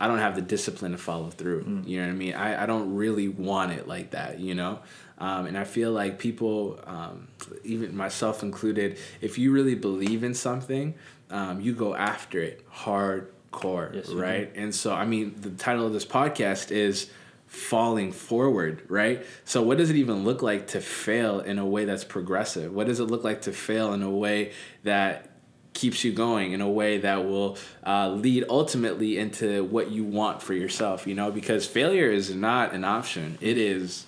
I 0.00 0.06
don't 0.08 0.18
have 0.18 0.34
the 0.36 0.42
discipline 0.42 0.92
to 0.92 0.98
follow 0.98 1.30
through. 1.30 1.64
Mm. 1.64 1.88
You 1.88 1.98
know 2.00 2.06
what 2.06 2.12
I 2.12 2.16
mean? 2.16 2.34
I, 2.34 2.62
I 2.62 2.66
don't 2.66 2.94
really 2.94 3.28
want 3.28 3.72
it 3.72 3.88
like 3.88 4.10
that, 4.12 4.38
you 4.40 4.54
know? 4.54 4.78
Um, 5.18 5.46
and 5.46 5.56
I 5.56 5.64
feel 5.64 5.92
like 5.92 6.18
people, 6.18 6.78
um, 6.86 7.28
even 7.64 7.96
myself 7.96 8.42
included, 8.42 8.98
if 9.20 9.38
you 9.38 9.52
really 9.52 9.74
believe 9.74 10.22
in 10.22 10.34
something, 10.34 10.94
um, 11.30 11.60
you 11.60 11.74
go 11.74 11.94
after 11.94 12.40
it 12.40 12.66
hardcore, 12.70 13.94
Yes, 13.94 14.08
right? 14.10 14.52
And 14.54 14.74
so, 14.74 14.94
I 14.94 15.06
mean, 15.06 15.34
the 15.40 15.50
title 15.50 15.86
of 15.86 15.92
this 15.92 16.04
podcast 16.04 16.70
is 16.70 17.10
Falling 17.46 18.12
Forward, 18.12 18.82
right? 18.88 19.24
So, 19.44 19.62
what 19.62 19.78
does 19.78 19.88
it 19.88 19.96
even 19.96 20.24
look 20.24 20.42
like 20.42 20.68
to 20.68 20.80
fail 20.80 21.40
in 21.40 21.58
a 21.58 21.66
way 21.66 21.84
that's 21.84 22.04
progressive? 22.04 22.74
What 22.74 22.86
does 22.86 23.00
it 23.00 23.04
look 23.04 23.24
like 23.24 23.42
to 23.42 23.52
fail 23.52 23.94
in 23.94 24.02
a 24.02 24.10
way 24.10 24.52
that 24.82 25.30
keeps 25.72 26.04
you 26.04 26.12
going 26.12 26.52
in 26.52 26.62
a 26.62 26.68
way 26.68 26.96
that 26.96 27.26
will 27.26 27.58
uh, 27.86 28.08
lead 28.08 28.44
ultimately 28.48 29.18
into 29.18 29.62
what 29.64 29.90
you 29.90 30.04
want 30.04 30.42
for 30.42 30.54
yourself 30.54 31.06
you 31.06 31.14
know 31.14 31.30
because 31.30 31.66
failure 31.66 32.10
is 32.10 32.34
not 32.34 32.72
an 32.72 32.82
option 32.82 33.36
it 33.42 33.58
is 33.58 34.06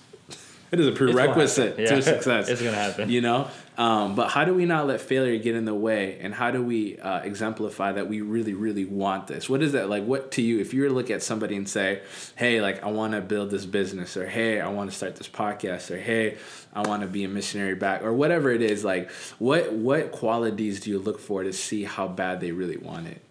it 0.71 0.79
is 0.79 0.87
a 0.87 0.91
prerequisite. 0.91 1.79
Yeah. 1.79 1.95
to 1.95 2.01
success 2.01 2.47
It's 2.49 2.61
gonna 2.61 2.75
happen. 2.77 3.09
you 3.09 3.21
know 3.21 3.47
um, 3.77 4.13
but 4.13 4.27
how 4.27 4.43
do 4.43 4.53
we 4.53 4.65
not 4.65 4.87
let 4.87 4.99
failure 4.99 5.37
get 5.39 5.55
in 5.55 5.63
the 5.63 5.73
way 5.73 6.17
and 6.19 6.33
how 6.33 6.51
do 6.51 6.61
we 6.61 6.99
uh, 6.99 7.19
exemplify 7.21 7.93
that 7.93 8.07
we 8.09 8.19
really 8.21 8.53
really 8.53 8.85
want 8.85 9.27
this 9.27 9.49
what 9.49 9.61
is 9.63 9.71
that 9.71 9.89
like 9.89 10.03
what 10.05 10.31
to 10.33 10.41
you 10.41 10.59
if 10.59 10.73
you 10.73 10.81
were 10.81 10.89
to 10.89 10.93
look 10.93 11.09
at 11.09 11.23
somebody 11.23 11.55
and 11.55 11.67
say 11.69 12.01
hey 12.35 12.61
like 12.61 12.83
i 12.83 12.87
want 12.91 13.13
to 13.13 13.21
build 13.21 13.49
this 13.51 13.65
business 13.65 14.17
or 14.17 14.27
hey 14.27 14.59
i 14.59 14.67
want 14.67 14.89
to 14.91 14.95
start 14.95 15.15
this 15.15 15.29
podcast 15.29 15.89
or 15.91 15.97
hey 15.97 16.37
i 16.73 16.81
want 16.87 17.01
to 17.01 17.07
be 17.07 17.23
a 17.23 17.29
missionary 17.29 17.75
back 17.75 18.03
or 18.03 18.11
whatever 18.13 18.51
it 18.51 18.61
is 18.61 18.83
like 18.83 19.09
what 19.39 19.71
what 19.73 20.11
qualities 20.11 20.81
do 20.81 20.89
you 20.89 20.99
look 20.99 21.19
for 21.19 21.43
to 21.43 21.53
see 21.53 21.83
how 21.85 22.07
bad 22.07 22.41
they 22.41 22.51
really 22.51 22.77
want 22.77 23.07
it 23.07 23.21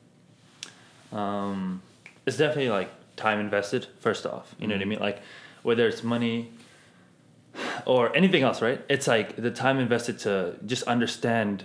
Um, 1.13 1.83
it's 2.27 2.37
definitely 2.37 2.69
like 2.71 2.91
time 3.17 3.41
invested. 3.41 3.87
First 4.01 4.27
off, 4.27 4.55
you 4.59 4.67
know 4.67 4.75
what 4.75 4.83
I 4.83 4.85
mean. 4.85 4.99
Like 5.01 5.21
whether 5.63 5.87
it's 5.89 6.03
money 6.03 6.51
or 7.87 8.15
anything 8.17 8.43
else, 8.43 8.61
right? 8.63 8.81
It's 8.89 9.07
like 9.07 9.37
the 9.37 9.51
time 9.51 9.79
invested 9.79 10.19
to 10.21 10.57
just 10.67 10.83
understand 10.85 11.65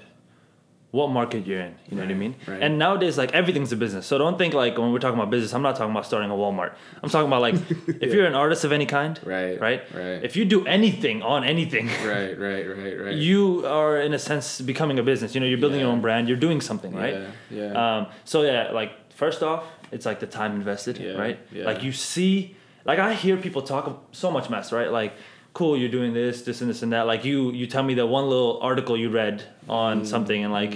what 0.92 1.10
market 1.10 1.48
you're 1.48 1.60
in. 1.60 1.74
You 1.90 1.98
know 1.98 2.04
what 2.04 2.12
I 2.12 2.14
mean? 2.14 2.36
right. 2.46 2.62
And 2.62 2.78
nowadays, 2.78 3.18
like 3.18 3.32
everything's 3.34 3.72
a 3.72 3.76
business. 3.76 4.06
So 4.06 4.20
don't 4.20 4.38
think 4.38 4.54
like 4.54 4.78
when 4.78 4.92
we're 4.92 5.00
talking 5.00 5.18
about 5.18 5.32
business, 5.32 5.52
I'm 5.52 5.64
not 5.64 5.76
talking 5.76 5.90
about 5.90 6.06
starting 6.06 6.30
a 6.30 6.36
Walmart. 6.36 6.74
I'm 7.02 7.10
talking 7.10 7.26
about 7.26 7.42
like 7.42 7.56
if 8.00 8.14
you're 8.14 8.28
an 8.28 8.36
artist 8.36 8.64
of 8.64 8.72
any 8.72 8.86
kind, 8.86 9.20
Right, 9.26 9.60
Right. 9.60 9.82
right. 9.92 10.24
If 10.24 10.36
you 10.36 10.46
do 10.46 10.68
anything 10.68 11.24
on 11.24 11.44
anything. 11.44 11.88
right 12.06 12.38
right 12.40 12.66
right 12.78 13.00
right 13.06 13.16
You 13.28 13.66
are 13.66 14.00
in 14.02 14.14
a 14.14 14.20
sense 14.20 14.62
becoming 14.62 15.00
a 15.00 15.04
business. 15.04 15.34
You 15.34 15.42
know, 15.42 15.48
you're 15.48 15.58
building 15.58 15.80
your 15.80 15.90
own 15.90 16.02
brand. 16.02 16.28
You're 16.28 16.38
doing 16.38 16.62
something, 16.62 16.94
right? 16.94 17.16
yeah 17.16 17.30
yeah 17.74 17.98
Um, 17.98 18.08
so 18.24 18.44
yeah, 18.44 18.70
like 18.72 18.92
first 19.16 19.42
off, 19.42 19.64
it's 19.92 20.06
like 20.06 20.20
the 20.20 20.28
time 20.28 20.52
invested, 20.54 21.00
Yeah, 21.00 21.14
right? 21.14 21.40
yeah. 21.52 21.66
Like 21.66 21.82
you 21.82 21.92
see, 21.92 22.56
like 22.86 23.00
I 23.00 23.16
hear 23.16 23.36
people 23.38 23.64
talk 23.64 24.10
so 24.12 24.30
much 24.30 24.48
mess, 24.52 24.72
right? 24.72 24.92
Like, 24.92 25.14
cool, 25.54 25.78
you're 25.78 25.90
doing 25.90 26.14
this, 26.14 26.42
this, 26.42 26.62
and 26.62 26.70
this 26.70 26.82
and 26.84 26.94
that. 26.94 27.04
Like 27.08 27.24
you, 27.26 27.52
you 27.52 27.68
tell 27.68 27.84
me 27.84 27.94
that 27.96 28.08
one 28.08 28.28
little 28.30 28.60
article 28.62 28.98
you 28.98 29.10
read 29.10 29.44
on 29.70 30.02
Mm, 30.02 30.06
something, 30.06 30.44
and 30.44 30.52
like 30.54 30.76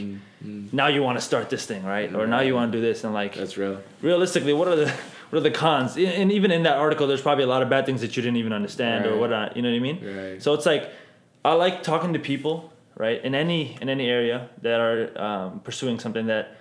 now 0.72 0.88
you 0.88 1.02
want 1.02 1.18
to 1.18 1.22
start 1.26 1.50
this 1.50 1.66
thing, 1.66 1.84
right? 1.84 2.14
Or 2.14 2.28
now 2.28 2.42
you 2.42 2.54
want 2.54 2.72
to 2.72 2.78
do 2.78 2.82
this, 2.82 3.04
and 3.04 3.14
like 3.14 3.36
that's 3.36 3.58
real 3.58 3.82
realistically, 4.02 4.54
what 4.54 4.68
are 4.68 4.76
the 4.76 4.90
what 5.30 5.40
are 5.40 5.42
the 5.42 5.52
cons? 5.52 5.98
And 5.98 6.32
even 6.32 6.52
in 6.52 6.64
that 6.64 6.78
article, 6.78 7.08
there's 7.08 7.22
probably 7.22 7.44
a 7.44 7.48
lot 7.48 7.62
of 7.64 7.70
bad 7.70 7.86
things 7.86 8.02
that 8.02 8.16
you 8.16 8.22
didn't 8.24 8.38
even 8.38 8.54
understand 8.54 9.06
or 9.06 9.12
Right. 9.12 9.20
whatnot. 9.20 9.56
You 9.56 9.62
know 9.64 9.70
what 9.70 9.76
I 9.78 9.80
mean? 9.80 10.00
Right. 10.18 10.42
So 10.44 10.54
it's 10.54 10.66
like 10.66 10.90
I 11.44 11.54
like 11.54 11.84
talking 11.84 12.14
to 12.14 12.20
people, 12.20 12.72
right, 12.96 13.24
in 13.24 13.34
any 13.36 13.78
in 13.82 13.90
any 13.90 14.08
area 14.10 14.50
that 14.62 14.80
are 14.80 15.18
um, 15.22 15.60
pursuing 15.62 16.00
something 16.00 16.28
that 16.28 16.56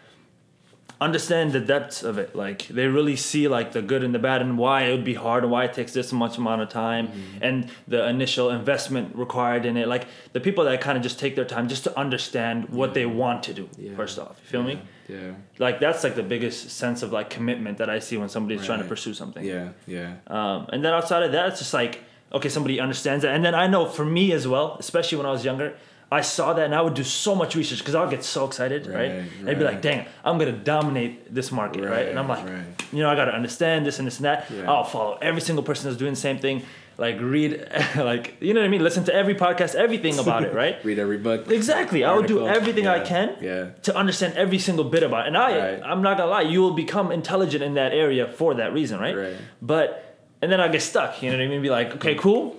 understand 1.01 1.53
the 1.53 1.61
depths 1.61 2.03
of 2.03 2.17
it. 2.19 2.35
Like 2.35 2.67
they 2.69 2.87
really 2.87 3.17
see 3.17 3.49
like 3.49 3.73
the 3.73 3.83
good 3.83 4.03
and 4.03 4.15
the 4.15 4.19
bad 4.19 4.41
and 4.41 4.57
why 4.57 4.85
it 4.85 4.93
would 4.93 5.05
be 5.05 5.15
hard 5.15 5.43
and 5.43 5.53
why 5.53 5.65
it 5.65 5.75
takes 5.75 5.93
this 5.93 6.13
much 6.13 6.39
amount 6.39 6.63
of 6.63 6.69
time 6.69 7.09
Mm-hmm. 7.09 7.43
and 7.45 7.71
the 7.87 8.09
initial 8.09 8.51
investment 8.51 9.15
required 9.15 9.67
in 9.67 9.77
it. 9.77 9.89
Like 9.89 10.07
the 10.33 10.41
people 10.41 10.65
that 10.65 10.81
kind 10.81 10.97
of 10.97 11.03
just 11.03 11.19
take 11.19 11.37
their 11.37 11.45
time 11.45 11.69
just 11.69 11.85
to 11.85 11.99
understand 11.99 12.69
what 12.71 12.95
they 12.95 13.05
want 13.07 13.43
to 13.45 13.53
do. 13.55 13.69
Yeah. 13.79 13.95
First 13.95 14.19
off, 14.19 14.39
you 14.43 14.49
feel 14.51 14.63
me? 14.63 14.79
yeah 15.09 15.35
like 15.61 15.79
that's 15.79 16.03
like 16.03 16.17
the 16.17 16.23
biggest 16.35 16.69
sense 16.71 17.01
of 17.05 17.13
like 17.13 17.31
commitment 17.31 17.79
that 17.79 17.89
I 17.89 18.01
see 18.01 18.17
when 18.17 18.29
somebody's 18.29 18.67
trying 18.67 18.81
to 18.83 18.89
pursue 18.89 19.15
something. 19.15 19.45
yeah 19.45 19.69
yeah 19.87 20.15
Um, 20.27 20.67
and 20.73 20.85
then 20.85 20.93
outside 20.93 21.23
of 21.23 21.31
that, 21.33 21.49
it's 21.51 21.59
just 21.61 21.75
like 21.75 22.01
okay, 22.33 22.49
somebody 22.49 22.81
understands 22.81 23.23
that. 23.23 23.33
And 23.37 23.45
then 23.45 23.55
I 23.55 23.67
know 23.69 23.87
for 23.87 24.05
me 24.05 24.33
as 24.33 24.49
well, 24.49 24.77
especially 24.81 25.17
when 25.19 25.27
I 25.27 25.31
was 25.31 25.45
younger, 25.45 25.77
I 26.11 26.21
saw 26.21 26.53
that 26.53 26.65
and 26.65 26.75
I 26.75 26.81
would 26.83 26.95
do 26.95 27.03
so 27.03 27.35
much 27.35 27.57
research 27.57 27.81
because 27.81 27.97
I 27.97 28.01
would 28.01 28.11
get 28.11 28.23
so 28.23 28.45
excited, 28.47 28.87
right? 28.87 28.95
Right, 28.95 29.11
And 29.41 29.51
I'd 29.51 29.59
be 29.59 29.65
like, 29.65 29.83
dang, 29.83 30.07
I'm 30.25 30.39
gonna 30.39 30.53
dominate 30.53 31.35
this 31.35 31.51
market, 31.51 31.83
right? 31.83 31.91
Right, 31.91 32.09
And 32.09 32.19
I'm 32.19 32.29
like, 32.29 32.45
you 32.93 33.01
know, 33.03 33.11
I 33.11 33.17
gotta 33.17 33.35
understand 33.35 33.85
this 33.85 33.99
and 33.99 34.07
this 34.07 34.19
and 34.19 34.25
that. 34.25 34.49
Yeah. 34.49 34.71
I'll 34.71 34.85
follow 34.85 35.19
every 35.21 35.41
single 35.41 35.65
person 35.65 35.87
that's 35.87 35.99
doing 35.99 36.13
the 36.13 36.21
same 36.21 36.39
thing. 36.39 36.63
Like 36.97 37.21
read, 37.21 37.69
like 37.97 38.37
you 38.41 38.55
know 38.55 38.61
what 38.61 38.67
I 38.67 38.71
mean. 38.71 38.83
Listen 38.83 39.05
to 39.05 39.15
every 39.15 39.35
podcast, 39.35 39.75
everything 39.75 40.19
about 40.19 40.45
it, 40.45 40.55
right? 40.55 40.77
read 40.85 40.99
every 40.99 41.19
book 41.19 41.51
Exactly. 41.51 42.05
I 42.05 42.15
would 42.15 42.27
do 42.27 42.45
article. 42.45 42.57
everything 42.57 42.87
I 42.87 43.01
can 43.01 43.37
yeah 43.43 43.71
to 43.83 43.95
understand 43.97 44.35
every 44.39 44.59
single 44.61 44.85
bit 44.85 45.03
about 45.03 45.25
it. 45.25 45.29
And 45.29 45.37
I. 45.37 45.81
I'm 45.91 46.03
not 46.03 46.17
gonna 46.19 46.31
lie, 46.31 46.43
you 46.43 46.61
will 46.63 46.73
become 46.73 47.11
intelligent 47.11 47.63
in 47.65 47.75
that 47.75 47.93
area 47.93 48.29
for 48.29 48.55
that 48.55 48.73
reason, 48.73 49.01
right? 49.01 49.17
Right. 49.17 49.37
But 49.61 50.19
and 50.41 50.53
then 50.53 50.61
I 50.61 50.69
get 50.69 50.83
stuck. 50.83 51.21
You 51.23 51.31
know 51.33 51.37
what 51.39 51.45
I 51.45 51.49
mean? 51.49 51.63
Be 51.63 51.71
like, 51.71 51.97
okay, 51.97 52.15
cool. 52.15 52.57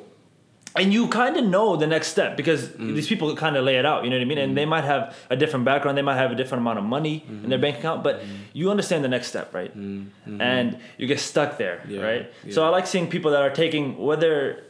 And 0.80 0.94
you 0.94 1.08
kind 1.08 1.36
of 1.38 1.46
know 1.46 1.76
the 1.76 1.88
next 1.88 2.08
step 2.16 2.38
because 2.38 2.62
Mm. 2.70 2.96
these 2.96 3.08
people 3.08 3.36
kind 3.36 3.56
of 3.58 3.64
lay 3.66 3.78
it 3.78 3.86
out. 3.86 4.04
You 4.04 4.10
know 4.12 4.18
what 4.18 4.22
I 4.22 4.26
mean? 4.26 4.38
And 4.38 4.56
they 4.56 4.66
might 4.66 4.84
have 4.84 5.16
a 5.30 5.36
different 5.36 5.66
background. 5.66 5.98
They 5.98 6.02
might 6.02 6.18
have 6.18 6.32
a 6.32 6.36
different 6.36 6.62
amount 6.62 6.80
of 6.80 6.86
money 6.86 7.16
in 7.28 7.36
Mm-hmm. 7.36 7.50
their 7.50 7.60
bank 7.60 7.76
account, 7.80 8.04
but 8.04 8.16
you 8.54 8.70
understand 8.72 9.04
the 9.04 9.10
next 9.10 9.28
step, 9.28 9.54
right? 9.54 9.74
And 9.76 10.78
you 10.98 11.08
get 11.08 11.20
stuck 11.20 11.58
there, 11.58 11.78
Mm-hmm. 11.78 11.92
Yeah, 11.92 12.02
right? 12.10 12.24
So. 12.56 12.64
I 12.66 12.70
like 12.70 12.88
seeing 12.88 13.08
people 13.10 13.32
that 13.32 13.42
are 13.42 13.50
taking 13.64 13.98
whether 13.98 14.64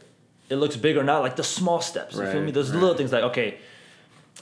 it 0.50 0.56
looks 0.56 0.76
big 0.76 0.96
or 0.96 1.04
not, 1.04 1.18
like 1.22 1.36
the 1.36 1.44
small 1.44 1.80
steps. 1.80 2.16
You 2.16 2.26
feel 2.26 2.42
me? 2.42 2.50
Those 2.52 2.70
right. 2.72 2.80
little 2.80 2.96
things, 2.96 3.12
like 3.12 3.24
okay, 3.32 3.58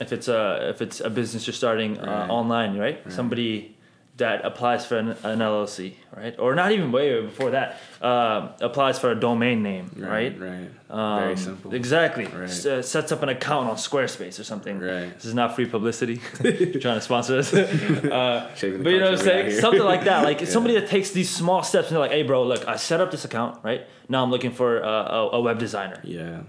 if 0.01 0.13
it's 0.13 0.29
a 0.29 0.69
if 0.73 0.81
it's 0.83 1.01
a 1.01 1.11
business 1.11 1.47
you're 1.47 1.55
starting 1.65 1.99
uh, 1.99 2.03
Right. 2.07 2.31
online, 2.31 2.79
right? 2.79 2.99
Somebody 3.13 3.76
that 4.17 4.45
applies 4.47 4.87
for 4.87 4.97
an, 4.97 5.09
an 5.11 5.41
LLC, 5.41 5.95
right? 6.17 6.35
Or 6.39 6.55
not 6.55 6.73
even 6.73 6.91
way 6.91 7.21
before 7.21 7.51
that, 7.51 7.79
um, 8.01 8.51
applies 8.63 8.99
for 8.99 9.11
a 9.11 9.15
domain 9.15 9.63
name, 9.63 9.91
right? 9.97 10.35
right 10.41 10.71
Um, 10.89 11.21
very 11.21 11.37
simple 11.37 11.75
Exactly. 11.75 12.25
Right. 12.25 12.45
S- 12.49 12.65
uh, 12.65 12.81
sets 12.81 13.13
up 13.13 13.23
an 13.23 13.29
account 13.29 13.69
on 13.69 13.77
Squarespace 13.77 14.41
or 14.41 14.45
something. 14.45 14.79
Right. 14.79 15.13
This 15.15 15.27
is 15.27 15.35
not 15.35 15.55
free 15.55 15.67
publicity. 15.67 16.21
You're 16.43 16.81
trying 16.87 16.97
to 16.97 17.01
sponsor 17.03 17.39
us. 17.39 17.53
Uh, 17.55 18.49
but 18.51 18.63
you 18.63 18.79
know 18.79 18.85
what 18.85 18.93
I'm 18.95 19.13
right 19.13 19.19
saying? 19.19 19.61
Something 19.61 19.83
like 19.83 20.05
that. 20.05 20.25
Like 20.25 20.41
Yeah. 20.45 20.47
somebody 20.49 20.75
that 20.81 20.89
takes 20.89 21.11
these 21.11 21.29
small 21.29 21.63
steps 21.63 21.89
and 21.89 21.95
they're 21.97 22.01
like, 22.07 22.13
hey, 22.13 22.23
bro, 22.23 22.43
look, 22.45 22.67
I 22.67 22.77
set 22.77 23.01
up 23.01 23.11
this 23.11 23.25
account, 23.25 23.63
right? 23.63 23.87
Now 24.09 24.23
I'm 24.23 24.31
looking 24.31 24.53
for 24.53 24.81
a, 24.81 24.89
a, 24.89 25.31
a 25.33 25.41
web 25.41 25.59
designer. 25.59 26.01
yeah 26.05 26.43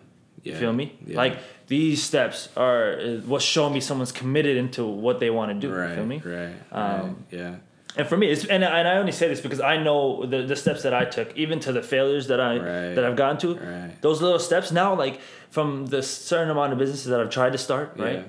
yeah 0.44 0.54
You 0.54 0.60
feel 0.60 0.72
me? 0.74 0.96
yeah. 1.06 1.18
Like 1.18 1.40
these 1.68 2.02
steps 2.04 2.50
are 2.56 2.96
what's 3.26 3.44
showing 3.46 3.74
me 3.74 3.80
someone's 3.82 4.12
committed 4.12 4.56
into 4.58 4.86
what 4.86 5.20
they 5.20 5.30
want 5.30 5.52
to 5.52 5.68
do. 5.68 5.74
right 5.74 5.90
You 5.90 5.96
feel 5.96 6.06
me? 6.06 6.22
right 6.24 6.56
Um, 6.72 7.02
right 7.02 7.16
yeah 7.32 7.56
And 7.98 8.08
for 8.08 8.16
me, 8.18 8.28
it's 8.34 8.46
and, 8.46 8.64
and 8.64 8.88
I 8.88 8.98
only 8.98 9.12
say 9.12 9.28
this 9.28 9.42
because 9.42 9.60
I 9.60 9.76
know 9.82 10.26
the, 10.26 10.44
the 10.44 10.56
steps 10.56 10.82
that 10.84 10.94
I 10.94 11.04
took, 11.06 11.36
even 11.36 11.60
to 11.62 11.72
the 11.74 11.82
failures 11.82 12.28
that 12.28 12.40
I 12.40 12.54
Right. 12.58 12.96
that 12.96 13.04
I've 13.08 13.16
gotten 13.24 13.38
to. 13.46 13.50
Right. 13.56 13.94
Those 14.02 14.22
little 14.22 14.40
steps 14.40 14.72
now, 14.72 14.90
like 15.06 15.20
from 15.50 15.88
the 15.88 16.02
certain 16.04 16.50
amount 16.52 16.74
of 16.74 16.78
businesses 16.80 17.08
that 17.12 17.20
I've 17.22 17.32
tried 17.40 17.54
to 17.54 17.58
start, 17.58 17.88
right? 17.98 18.20
Yeah. 18.20 18.24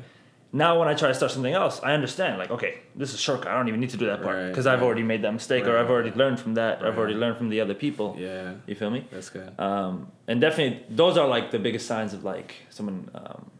Now 0.52 0.78
when 0.78 0.88
I 0.88 0.94
try 0.94 1.08
to 1.08 1.14
start 1.14 1.30
something 1.32 1.52
else, 1.52 1.78
I 1.82 1.92
understand 1.92 2.38
like, 2.38 2.50
okay, 2.50 2.78
this 2.96 3.10
is 3.10 3.16
a 3.16 3.18
shortcut. 3.18 3.48
I 3.52 3.56
don't 3.58 3.68
even 3.68 3.80
need 3.80 3.90
to 3.90 3.98
do 3.98 4.06
that 4.06 4.22
part 4.22 4.36
Right, 4.36 4.48
because 4.48 4.66
I've 4.66 4.80
right. 4.80 4.86
already 4.86 5.02
made 5.02 5.20
that 5.22 5.32
mistake 5.32 5.66
or 5.66 5.76
I've 5.76 5.90
already 5.90 6.10
learned 6.12 6.40
from 6.40 6.54
that. 6.54 6.82
I've 6.82 6.96
already 6.96 7.14
learned 7.14 7.36
from 7.36 7.50
the 7.50 7.60
other 7.60 7.74
people. 7.74 8.16
yeah 8.18 8.54
You 8.66 8.74
feel 8.74 8.90
me? 8.90 9.06
that's 9.10 9.28
good 9.30 9.52
Um, 9.60 10.10
and 10.26 10.40
definitely, 10.40 10.84
those 10.88 11.18
are 11.18 11.28
like 11.28 11.50
the 11.50 11.58
biggest 11.58 11.86
signs 11.86 12.14
of 12.14 12.24
like 12.24 12.54
someone 12.70 13.10
um, 13.14 13.50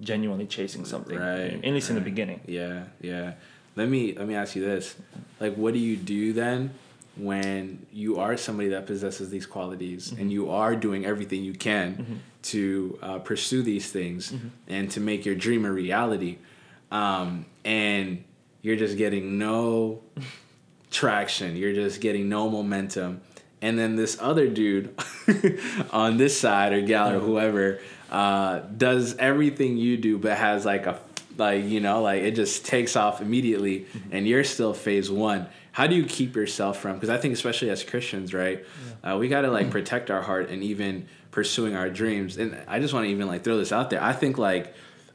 genuinely 0.00 0.46
chasing 0.46 0.84
something. 0.84 1.18
Right, 1.18 1.52
At 1.64 1.72
least 1.72 1.90
in 1.90 1.96
the 1.96 2.00
beginning. 2.12 2.40
Yeah, 2.46 2.84
yeah. 3.00 3.32
Let 3.76 3.88
me 3.88 4.14
let 4.16 4.26
me 4.28 4.34
ask 4.34 4.54
you 4.56 4.62
this: 4.64 4.94
like, 5.40 5.54
what 5.56 5.72
do 5.74 5.78
you 5.80 5.96
do 5.96 6.32
then 6.32 6.70
when 7.16 7.86
you 7.92 8.18
are 8.18 8.36
somebody 8.36 8.68
that 8.70 8.86
possesses 8.86 9.30
these 9.30 9.46
qualities 9.46 10.10
Mm-hmm. 10.10 10.20
and 10.20 10.32
you 10.32 10.50
are 10.50 10.74
doing 10.76 11.04
everything 11.04 11.42
you 11.44 11.54
can 11.54 12.20
to 12.42 12.98
uh, 13.02 13.18
pursue 13.18 13.62
these 13.62 13.90
things 13.90 14.32
Mm-hmm. 14.32 14.48
and 14.68 14.90
to 14.92 15.00
make 15.00 15.24
your 15.26 15.34
dream 15.34 15.64
a 15.64 15.72
reality, 15.72 16.38
um, 16.90 17.44
and 17.64 18.24
you're 18.62 18.76
just 18.76 18.96
getting 18.98 19.38
no 19.38 20.00
traction. 20.90 21.56
You're 21.56 21.74
just 21.74 22.00
getting 22.00 22.28
no 22.28 22.48
momentum. 22.48 23.20
And 23.62 23.78
then 23.78 23.96
this 23.96 24.16
other 24.20 24.48
dude 24.48 24.94
on 25.92 26.16
this 26.16 26.38
side 26.38 26.72
or 26.72 26.80
gal 26.80 27.10
or 27.12 27.18
whoever 27.18 27.78
uh, 28.10 28.60
does 28.76 29.16
everything 29.18 29.76
you 29.76 29.96
do, 29.98 30.16
but 30.18 30.36
has 30.38 30.64
like 30.64 30.86
a 30.86 30.94
like 31.40 31.64
you 31.64 31.80
know 31.80 32.02
like 32.02 32.22
it 32.22 32.36
just 32.36 32.64
takes 32.64 32.94
off 32.94 33.20
immediately, 33.20 33.80
mm-hmm. 33.80 34.10
and 34.12 34.28
you're 34.28 34.44
still 34.44 34.72
phase 34.72 35.10
one. 35.10 35.48
How 35.72 35.86
do 35.86 35.94
you 35.94 36.04
keep 36.04 36.36
yourself 36.36 36.78
from? 36.78 36.94
Because 36.94 37.10
I 37.10 37.16
think 37.16 37.34
especially 37.34 37.70
as 37.70 37.82
Christians, 37.82 38.32
right, 38.34 38.64
uh, 39.02 39.16
we 39.18 39.28
got 39.28 39.42
to 39.42 39.50
like 39.50 39.70
protect 39.70 40.10
our 40.10 40.22
heart 40.22 40.50
and 40.50 40.62
even 40.62 41.08
pursuing 41.30 41.76
our 41.76 41.88
dreams. 41.88 42.36
And 42.36 42.56
I 42.66 42.80
just 42.80 42.92
want 42.92 43.06
to 43.06 43.10
even 43.10 43.26
like 43.26 43.44
throw 43.44 43.56
this 43.56 43.72
out 43.72 43.90
there. 43.90 44.02
I 44.02 44.12
think 44.12 44.36
like 44.36 44.74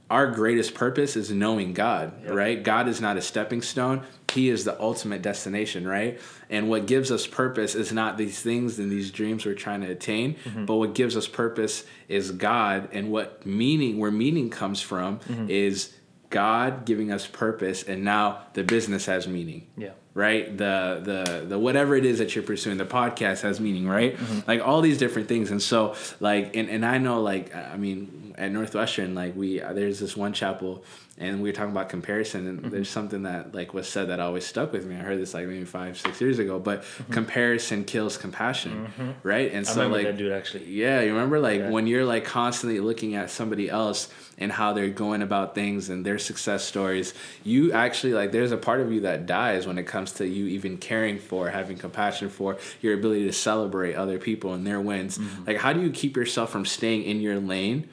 our 0.10 0.28
greatest 0.28 0.76
purpose 0.76 1.16
is 1.16 1.32
knowing 1.32 1.74
God, 1.74 2.30
right? 2.30 2.62
God 2.62 2.88
is 2.88 3.02
not 3.02 3.18
a 3.18 3.22
stepping 3.22 3.62
stone. 3.62 4.04
He 4.32 4.50
is 4.50 4.64
the 4.64 4.80
ultimate 4.80 5.22
destination, 5.22 5.88
right? 5.88 6.20
And 6.50 6.70
what 6.70 6.86
gives 6.86 7.12
us 7.12 7.26
purpose 7.26 7.74
is 7.74 7.92
not 7.92 8.18
these 8.18 8.40
things 8.40 8.78
and 8.78 8.92
these 8.92 9.10
dreams 9.10 9.46
we're 9.46 9.56
trying 9.56 9.82
to 9.82 9.90
attain, 9.90 10.36
mm-hmm. 10.36 10.66
but 10.66 10.76
what 10.76 10.94
gives 10.94 11.18
us 11.18 11.28
purpose 11.28 11.86
is 12.08 12.32
God. 12.32 12.90
And 12.92 13.12
what 13.12 13.46
meaning, 13.46 13.98
where 13.98 14.12
meaning 14.12 14.50
comes 14.50 14.82
from, 14.82 15.20
mm-hmm. 15.20 15.50
is 15.50 15.94
God 16.36 16.86
giving 16.86 17.12
us 17.12 17.26
purpose, 17.28 17.84
and 17.84 18.04
now 18.04 18.24
the 18.54 18.64
business 18.64 19.06
has 19.06 19.26
meaning. 19.26 19.62
Yeah. 19.78 19.92
right? 20.14 20.46
The 20.58 21.02
the 21.10 21.46
the 21.52 21.60
whatever 21.60 21.96
it 21.96 22.06
is 22.06 22.18
that 22.20 22.36
you're 22.36 22.44
pursuing 22.54 22.78
the 22.78 22.86
podcast 22.86 23.42
has 23.42 23.60
meaning 23.60 23.88
right? 23.88 24.18
Mm-hmm. 24.18 24.40
Like 24.52 24.62
all 24.68 24.82
these 24.82 24.98
different 24.98 25.28
things. 25.30 25.52
And 25.52 25.62
so 25.62 25.96
like 26.20 26.56
and, 26.56 26.70
and 26.70 26.86
i 26.86 26.98
know 26.98 27.22
like 27.22 27.56
i 27.56 27.78
mean 27.78 28.25
at 28.38 28.52
northwestern 28.52 29.16
like 29.16 29.36
we 29.36 29.62
uh, 29.62 29.74
there's 29.74 30.00
this 30.00 30.16
one 30.16 30.34
chapel 30.34 30.84
and 31.18 31.42
we 31.42 31.50
were 31.50 31.54
talking 31.54 31.72
about 31.72 31.90
comparison 31.90 32.48
and 32.48 32.60
mm-hmm. 32.60 32.70
there's 32.70 32.90
something 32.90 33.24
that 33.24 33.54
like 33.56 33.74
was 33.74 33.88
said 33.88 34.10
that 34.10 34.20
always 34.20 34.46
stuck 34.46 34.72
with 34.72 34.86
me 34.86 34.96
i 34.96 35.00
heard 35.00 35.20
this 35.20 35.34
like 35.34 35.48
maybe 35.48 35.66
five 35.66 35.98
six 35.98 36.20
years 36.20 36.40
ago 36.40 36.60
but 36.60 36.82
mm-hmm. 36.82 37.14
comparison 37.14 37.84
kills 37.86 38.18
compassion 38.18 38.88
mm-hmm. 38.88 39.12
right 39.24 39.52
and 39.52 39.66
I 39.68 39.72
so 39.72 39.88
like 39.88 40.04
that 40.06 40.18
dude 40.18 40.32
actually. 40.32 40.66
yeah, 40.66 41.02
you 41.02 41.14
remember 41.14 41.40
like 41.40 41.60
Yeah. 41.60 41.70
when 41.70 41.88
you're 41.88 42.06
like 42.06 42.26
constantly 42.26 42.80
looking 42.80 43.16
at 43.16 43.30
somebody 43.30 43.70
else 43.70 44.10
and 44.38 44.52
how 44.52 44.74
they're 44.74 44.90
going 44.90 45.22
about 45.22 45.56
things 45.56 45.90
and 45.90 46.06
their 46.06 46.20
success 46.20 46.64
stories, 46.64 47.14
you 47.44 47.72
actually 47.72 48.14
like 48.14 48.32
there's 48.32 48.52
a 48.52 48.58
part 48.58 48.82
of 48.82 48.92
you 48.92 49.02
that 49.02 49.26
dies 49.26 49.66
when 49.66 49.78
it 49.78 49.88
comes 49.88 50.12
to 50.14 50.28
you 50.28 50.48
even 50.48 50.78
caring 50.78 51.20
for, 51.20 51.50
having 51.50 51.78
compassion 51.78 52.30
for 52.30 52.58
your 52.82 52.94
ability 52.94 53.26
to 53.26 53.34
celebrate 53.34 53.96
other 53.96 54.20
people 54.20 54.54
and 54.54 54.66
their 54.68 54.82
wins. 54.82 55.20
Like 55.48 55.58
how 55.58 55.74
do 55.74 55.82
you 55.82 55.92
keep 55.92 56.16
yourself 56.18 56.52
from 56.52 56.66
staying 56.66 57.04
in 57.04 57.22
your 57.22 57.40
lane 57.40 57.90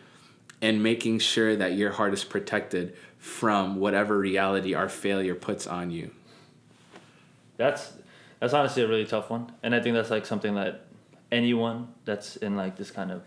and 0.62 0.82
making 0.82 1.18
sure 1.18 1.54
that 1.56 1.74
your 1.74 1.90
heart 1.90 2.14
is 2.14 2.24
protected 2.24 2.96
from 3.18 3.76
whatever 3.76 4.16
reality 4.18 4.72
our 4.74 4.88
failure 4.88 5.34
puts 5.34 5.66
on 5.66 5.90
you? 5.90 6.10
That's 7.56 7.92
that's 8.40 8.54
honestly 8.54 8.82
a 8.82 8.88
really 8.88 9.04
tough 9.04 9.28
one, 9.30 9.52
and 9.62 9.74
I 9.74 9.80
think 9.80 9.94
that's 9.94 10.10
like 10.10 10.24
something 10.26 10.54
that 10.54 10.86
anyone 11.30 11.88
that's 12.04 12.36
in 12.36 12.56
like 12.56 12.76
this 12.76 12.90
kind 12.90 13.10
of 13.12 13.22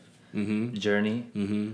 journey, 0.77 1.25
Mm-hmm. 1.33 1.71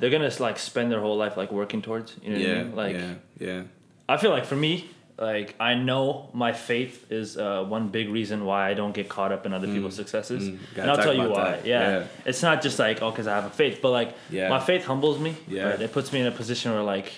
they're 0.00 0.08
gonna 0.10 0.32
like 0.40 0.58
spend 0.58 0.90
their 0.90 1.00
whole 1.00 1.16
life 1.18 1.36
like 1.36 1.52
working 1.52 1.82
towards. 1.82 2.16
You 2.22 2.30
know 2.30 2.38
what 2.38 2.46
I 2.46 2.48
Yeah. 2.48 2.62
mean? 2.64 2.76
Like 2.76 2.96
yeah. 2.96 3.14
Yeah. 3.38 3.62
I 4.08 4.16
feel 4.16 4.30
like 4.30 4.44
for 4.46 4.56
me, 4.56 4.88
like 5.18 5.54
I 5.60 5.74
know 5.74 6.28
my 6.32 6.52
faith 6.52 7.10
is 7.10 7.36
uh, 7.36 7.64
one 7.64 7.88
big 7.88 8.08
reason 8.08 8.44
why 8.44 8.68
I 8.68 8.74
don't 8.74 8.92
get 8.92 9.08
caught 9.08 9.30
up 9.30 9.46
in 9.46 9.52
other 9.52 9.68
people's 9.68 9.94
successes, 9.94 10.48
mm. 10.48 10.58
And 10.76 10.90
I'll 10.90 10.96
tell 10.96 11.14
you 11.14 11.28
why. 11.30 11.60
Yeah. 11.64 11.98
Yeah. 12.00 12.06
it's 12.24 12.42
not 12.42 12.62
just 12.62 12.78
like 12.78 13.00
oh, 13.02 13.10
because 13.10 13.26
I 13.26 13.34
have 13.36 13.44
a 13.44 13.50
faith, 13.50 13.78
but 13.80 13.90
like 13.90 14.14
Yeah. 14.30 14.48
my 14.48 14.58
faith 14.60 14.84
humbles 14.84 15.18
me. 15.20 15.36
Yeah. 15.46 15.70
right? 15.70 15.80
it 15.80 15.92
puts 15.92 16.12
me 16.12 16.20
in 16.20 16.26
a 16.26 16.32
position 16.32 16.72
where 16.72 16.82
like, 16.82 17.12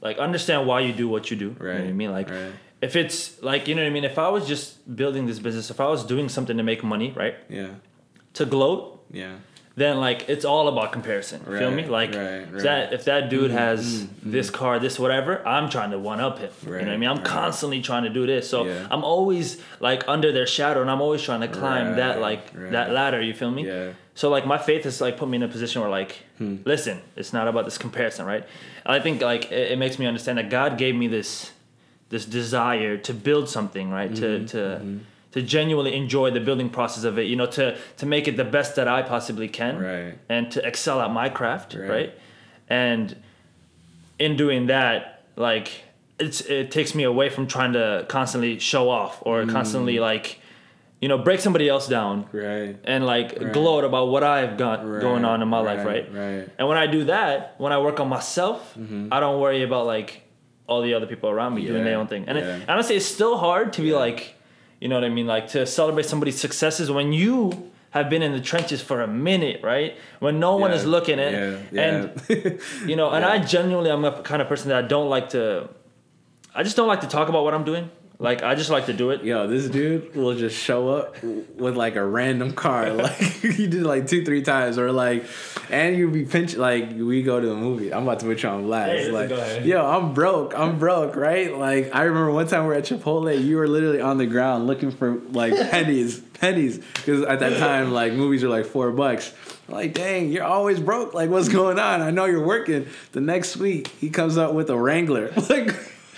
like 0.00 0.18
understand 0.18 0.66
why 0.66 0.80
you 0.80 0.92
do 0.92 1.08
what 1.08 1.30
you 1.30 1.36
do. 1.36 1.54
You 1.60 1.66
know 1.66 1.72
what 1.72 1.80
I 1.82 1.92
mean? 1.92 2.10
Like, 2.10 2.30
right. 2.30 2.52
if 2.80 2.96
it's 2.96 3.42
like 3.42 3.68
you 3.68 3.74
know 3.74 3.82
what 3.82 3.88
I 3.88 3.92
mean. 3.92 4.04
If 4.04 4.18
I 4.18 4.28
was 4.28 4.48
just 4.48 4.94
building 4.96 5.26
this 5.26 5.38
business, 5.38 5.70
if 5.70 5.80
I 5.80 5.88
was 5.88 6.04
doing 6.06 6.28
something 6.30 6.56
to 6.56 6.62
make 6.62 6.82
money, 6.82 7.12
right, 7.14 7.34
Yeah. 7.50 7.68
to 8.34 8.46
gloat, 8.46 9.04
Yeah. 9.12 9.34
Then 9.76 9.98
like 9.98 10.28
it's 10.28 10.44
all 10.44 10.68
about 10.68 10.92
comparison. 10.92 11.40
Feel 11.40 11.70
me? 11.72 11.84
Like 11.86 12.10
right, 12.10 12.18
if 12.42 12.52
right. 12.52 12.62
that 12.62 12.92
if 12.92 13.04
that 13.06 13.28
dude 13.28 13.50
Mm-hmm, 13.50 13.58
has 13.58 14.06
this 14.22 14.48
car, 14.50 14.78
this 14.78 14.98
whatever, 14.98 15.46
I'm 15.46 15.68
trying 15.68 15.90
to 15.90 15.98
one 15.98 16.20
up 16.20 16.38
him. 16.38 16.50
you 16.64 16.70
know 16.70 16.78
what 16.78 16.88
I 16.88 16.96
mean? 16.96 17.08
I'm 17.08 17.16
right. 17.16 17.24
constantly 17.26 17.80
trying 17.82 18.04
to 18.04 18.10
do 18.10 18.24
this. 18.26 18.48
So 18.48 18.66
Yeah. 18.66 18.86
I'm 18.90 19.02
always 19.02 19.60
like 19.80 20.04
under 20.06 20.30
their 20.32 20.46
shadow 20.46 20.80
and 20.80 20.90
I'm 20.90 21.00
always 21.00 21.22
trying 21.22 21.40
to 21.40 21.48
climb 21.48 21.96
that 21.96 22.20
like 22.20 22.42
right. 22.54 22.70
that 22.72 22.92
ladder, 22.92 23.20
you 23.20 23.34
feel 23.34 23.50
me? 23.50 23.66
Yeah. 23.66 23.92
So 24.14 24.30
like 24.30 24.46
my 24.46 24.58
faith 24.58 24.84
has 24.84 25.00
like 25.00 25.16
put 25.16 25.28
me 25.28 25.36
in 25.38 25.42
a 25.42 25.48
position 25.48 25.80
where 25.82 25.90
like 25.90 26.12
Hmm. 26.38 26.56
listen, 26.64 27.00
it's 27.16 27.32
not 27.32 27.46
about 27.48 27.64
this 27.64 27.78
comparison, 27.78 28.26
right? 28.26 28.44
I 28.86 28.98
think 29.00 29.22
like 29.22 29.50
it, 29.52 29.72
it 29.72 29.78
makes 29.78 29.98
me 29.98 30.06
understand 30.06 30.38
that 30.38 30.50
God 30.50 30.78
gave 30.78 30.94
me 30.94 31.08
this 31.08 31.50
this 32.10 32.24
desire 32.26 32.96
to 32.98 33.12
build 33.12 33.48
something, 33.48 33.90
right? 33.90 34.10
Mm-hmm, 34.12 34.46
To 34.46 34.78
to 34.80 34.98
to 35.34 35.42
genuinely 35.42 35.94
enjoy 35.96 36.30
the 36.30 36.38
building 36.40 36.70
process 36.70 37.02
of 37.04 37.18
it, 37.18 37.26
you 37.26 37.36
know, 37.36 37.46
to 37.58 37.76
to 38.00 38.06
make 38.06 38.28
it 38.28 38.36
the 38.36 38.44
best 38.56 38.76
that 38.76 38.86
I 38.88 39.02
possibly 39.02 39.48
can, 39.48 39.78
Right. 39.78 40.14
And 40.28 40.50
to 40.52 40.64
excel 40.66 41.00
at 41.00 41.10
my 41.10 41.28
craft, 41.28 41.74
Right. 41.74 41.90
right? 41.90 42.12
And 42.68 43.16
in 44.18 44.36
doing 44.36 44.66
that, 44.66 45.22
like 45.36 45.68
it's 46.20 46.40
it 46.42 46.70
takes 46.70 46.94
me 46.94 47.02
away 47.02 47.28
from 47.28 47.46
trying 47.48 47.72
to 47.72 48.04
constantly 48.08 48.58
show 48.60 48.88
off 48.88 49.14
or 49.22 49.42
Mm. 49.42 49.50
constantly 49.50 49.98
like, 49.98 50.38
you 51.00 51.08
know, 51.08 51.18
break 51.18 51.40
somebody 51.40 51.68
else 51.68 51.88
down 51.88 52.26
Right. 52.32 52.76
and 52.84 53.04
like 53.04 53.28
Right. 53.40 53.52
gloat 53.52 53.82
about 53.84 54.06
what 54.08 54.22
I've 54.22 54.56
got 54.56 54.88
Right, 54.88 55.00
going 55.00 55.24
on 55.24 55.42
in 55.42 55.48
my 55.48 55.58
life, 55.58 55.84
right, 55.84 56.06
right? 56.14 56.38
right. 56.38 56.48
And 56.58 56.68
when 56.68 56.78
I 56.78 56.86
do 56.86 57.04
that, 57.04 57.56
when 57.58 57.72
I 57.72 57.78
work 57.78 57.98
on 57.98 58.08
myself, 58.08 58.76
I 59.10 59.18
don't 59.18 59.40
worry 59.40 59.64
about 59.64 59.86
like 59.86 60.20
all 60.68 60.80
the 60.80 60.94
other 60.94 61.06
people 61.06 61.28
around 61.28 61.54
me 61.56 61.66
doing 61.66 61.82
their 61.84 61.98
own 61.98 62.06
thing. 62.06 62.24
And 62.28 62.38
yeah. 62.38 62.44
it, 62.58 62.68
honestly, 62.68 62.94
it's 62.94 63.04
still 63.04 63.36
hard 63.36 63.72
to 63.74 63.82
be 63.82 63.92
like, 63.92 64.33
you 64.84 64.90
know 64.90 64.96
what 64.96 65.04
I 65.04 65.08
mean, 65.08 65.26
like 65.26 65.48
to 65.56 65.64
celebrate 65.66 66.04
somebody's 66.04 66.38
successes 66.38 66.90
when 66.90 67.14
you 67.14 67.70
have 67.96 68.10
been 68.10 68.20
in 68.22 68.32
the 68.32 68.40
trenches 68.50 68.82
for 68.82 69.00
a 69.00 69.06
minute, 69.06 69.62
right? 69.62 69.96
When 70.18 70.38
no 70.38 70.56
one 70.56 70.72
Yeah, 70.72 70.76
is 70.76 70.84
looking 70.84 71.18
at, 71.18 71.32
yeah, 71.32 71.56
yeah. 71.72 71.82
and 71.84 72.60
you 72.86 72.94
know, 72.94 73.08
and 73.10 73.24
I 73.32 73.38
genuinely, 73.38 73.90
I'm 73.90 74.04
a 74.04 74.20
kind 74.22 74.42
of 74.42 74.48
person 74.48 74.68
that 74.68 74.84
I 74.84 74.86
don't 74.86 75.08
like 75.08 75.30
to. 75.30 75.70
I 76.54 76.62
just 76.64 76.76
don't 76.76 76.86
like 76.92 77.00
to 77.00 77.06
talk 77.16 77.30
about 77.30 77.44
what 77.44 77.54
I'm 77.54 77.64
doing. 77.64 77.90
Like 78.18 78.44
I 78.44 78.54
just 78.54 78.70
like 78.70 78.86
to 78.86 78.92
do 78.92 79.10
it. 79.10 79.24
Yo, 79.24 79.48
this 79.48 79.68
dude 79.68 80.14
will 80.14 80.36
just 80.36 80.56
show 80.56 80.88
up 80.88 81.20
with 81.22 81.76
like 81.76 81.96
a 81.96 82.04
random 82.04 82.52
car, 82.52 82.90
like 82.92 83.16
he 83.16 83.66
did 83.66 83.82
like 83.82 84.06
two, 84.06 84.24
three 84.24 84.42
times, 84.42 84.78
or 84.78 84.92
like, 84.92 85.24
and 85.68 85.96
you 85.96 86.08
be 86.08 86.24
pinch 86.24 86.56
like 86.56 86.90
we 86.92 87.22
go 87.24 87.40
to 87.40 87.50
a 87.50 87.56
movie. 87.56 87.92
I'm 87.92 88.04
about 88.04 88.20
to 88.20 88.26
put 88.26 88.42
you 88.42 88.48
on 88.48 88.62
blast. 88.62 88.92
Hey, 88.92 89.10
like, 89.10 89.64
yo, 89.64 89.84
I'm 89.84 90.14
broke. 90.14 90.56
I'm 90.56 90.78
broke, 90.78 91.16
right? 91.16 91.56
Like 91.56 91.92
I 91.92 92.02
remember 92.02 92.30
one 92.30 92.46
time 92.46 92.66
we 92.66 92.74
are 92.74 92.78
at 92.78 92.84
Chipotle, 92.84 93.44
you 93.44 93.56
were 93.56 93.66
literally 93.66 94.00
on 94.00 94.18
the 94.18 94.26
ground 94.26 94.68
looking 94.68 94.92
for 94.92 95.20
like 95.30 95.52
pennies, 95.70 96.20
pennies, 96.20 96.78
because 96.94 97.22
at 97.22 97.40
that 97.40 97.58
time 97.58 97.90
like 97.92 98.12
movies 98.12 98.44
were 98.44 98.48
like 98.48 98.66
four 98.66 98.92
bucks. 98.92 99.34
Like, 99.66 99.94
dang, 99.94 100.30
you're 100.30 100.44
always 100.44 100.78
broke. 100.78 101.14
Like, 101.14 101.30
what's 101.30 101.48
going 101.48 101.78
on? 101.78 102.02
I 102.02 102.10
know 102.10 102.26
you're 102.26 102.44
working. 102.44 102.86
The 103.12 103.22
next 103.22 103.56
week, 103.56 103.88
he 103.88 104.10
comes 104.10 104.36
up 104.36 104.52
with 104.52 104.68
a 104.70 104.78
Wrangler. 104.78 105.32
Like, 105.48 105.74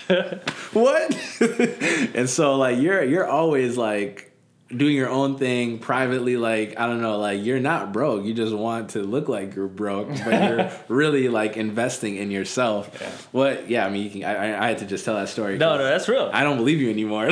what? 0.73 1.41
and 2.15 2.29
so 2.29 2.55
like 2.57 2.77
you're 2.79 3.03
you're 3.03 3.27
always 3.27 3.77
like 3.77 4.23
doing 4.69 4.93
your 4.97 5.07
own 5.09 5.37
thing 5.37 5.79
privately 5.79 6.35
like 6.35 6.77
i 6.77 6.87
don't 6.87 7.01
know 7.01 7.17
like 7.19 7.41
you're 7.41 7.57
not 7.61 7.93
broke 7.93 8.25
you 8.25 8.33
just 8.33 8.53
want 8.53 8.89
to 8.89 8.99
look 9.01 9.29
like 9.29 9.55
you're 9.55 9.65
broke 9.65 10.09
but 10.25 10.43
you're 10.49 10.69
really 10.89 11.29
like 11.29 11.55
investing 11.55 12.17
in 12.17 12.29
yourself 12.31 12.91
Yeah. 12.99 13.09
what 13.31 13.69
yeah 13.69 13.85
i 13.85 13.89
mean 13.89 14.03
you 14.03 14.09
can 14.09 14.23
I, 14.25 14.61
I 14.65 14.67
had 14.67 14.79
to 14.79 14.85
just 14.85 15.05
tell 15.05 15.15
that 15.15 15.29
story 15.29 15.57
no 15.57 15.77
no, 15.77 15.85
that's 15.85 16.09
real. 16.09 16.29
i 16.33 16.43
don't 16.43 16.57
believe 16.57 16.81
you 16.81 16.89
anymore 16.89 17.27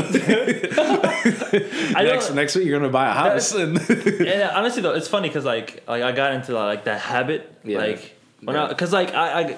next 1.94 2.34
next 2.34 2.56
week 2.56 2.66
you're 2.66 2.80
gonna 2.80 2.90
buy 2.92 3.10
a 3.10 3.14
house 3.14 3.52
and 3.54 3.78
and 3.80 4.42
uh, 4.42 4.52
honestly 4.56 4.82
though, 4.82 4.94
it's 4.94 5.08
funny 5.08 5.28
because 5.28 5.46
like 5.46 5.84
like 5.88 6.04
I 6.04 6.12
got 6.12 6.34
into 6.34 6.54
like 6.54 6.86
that 6.86 7.02
habit, 7.02 7.54
Yeah. 7.64 7.80
like 7.80 8.16
when 8.42 8.56
Yeah. 8.56 8.66
I 8.66 8.68
because 8.70 8.94
like 8.94 9.14
I, 9.14 9.42
I. 9.42 9.58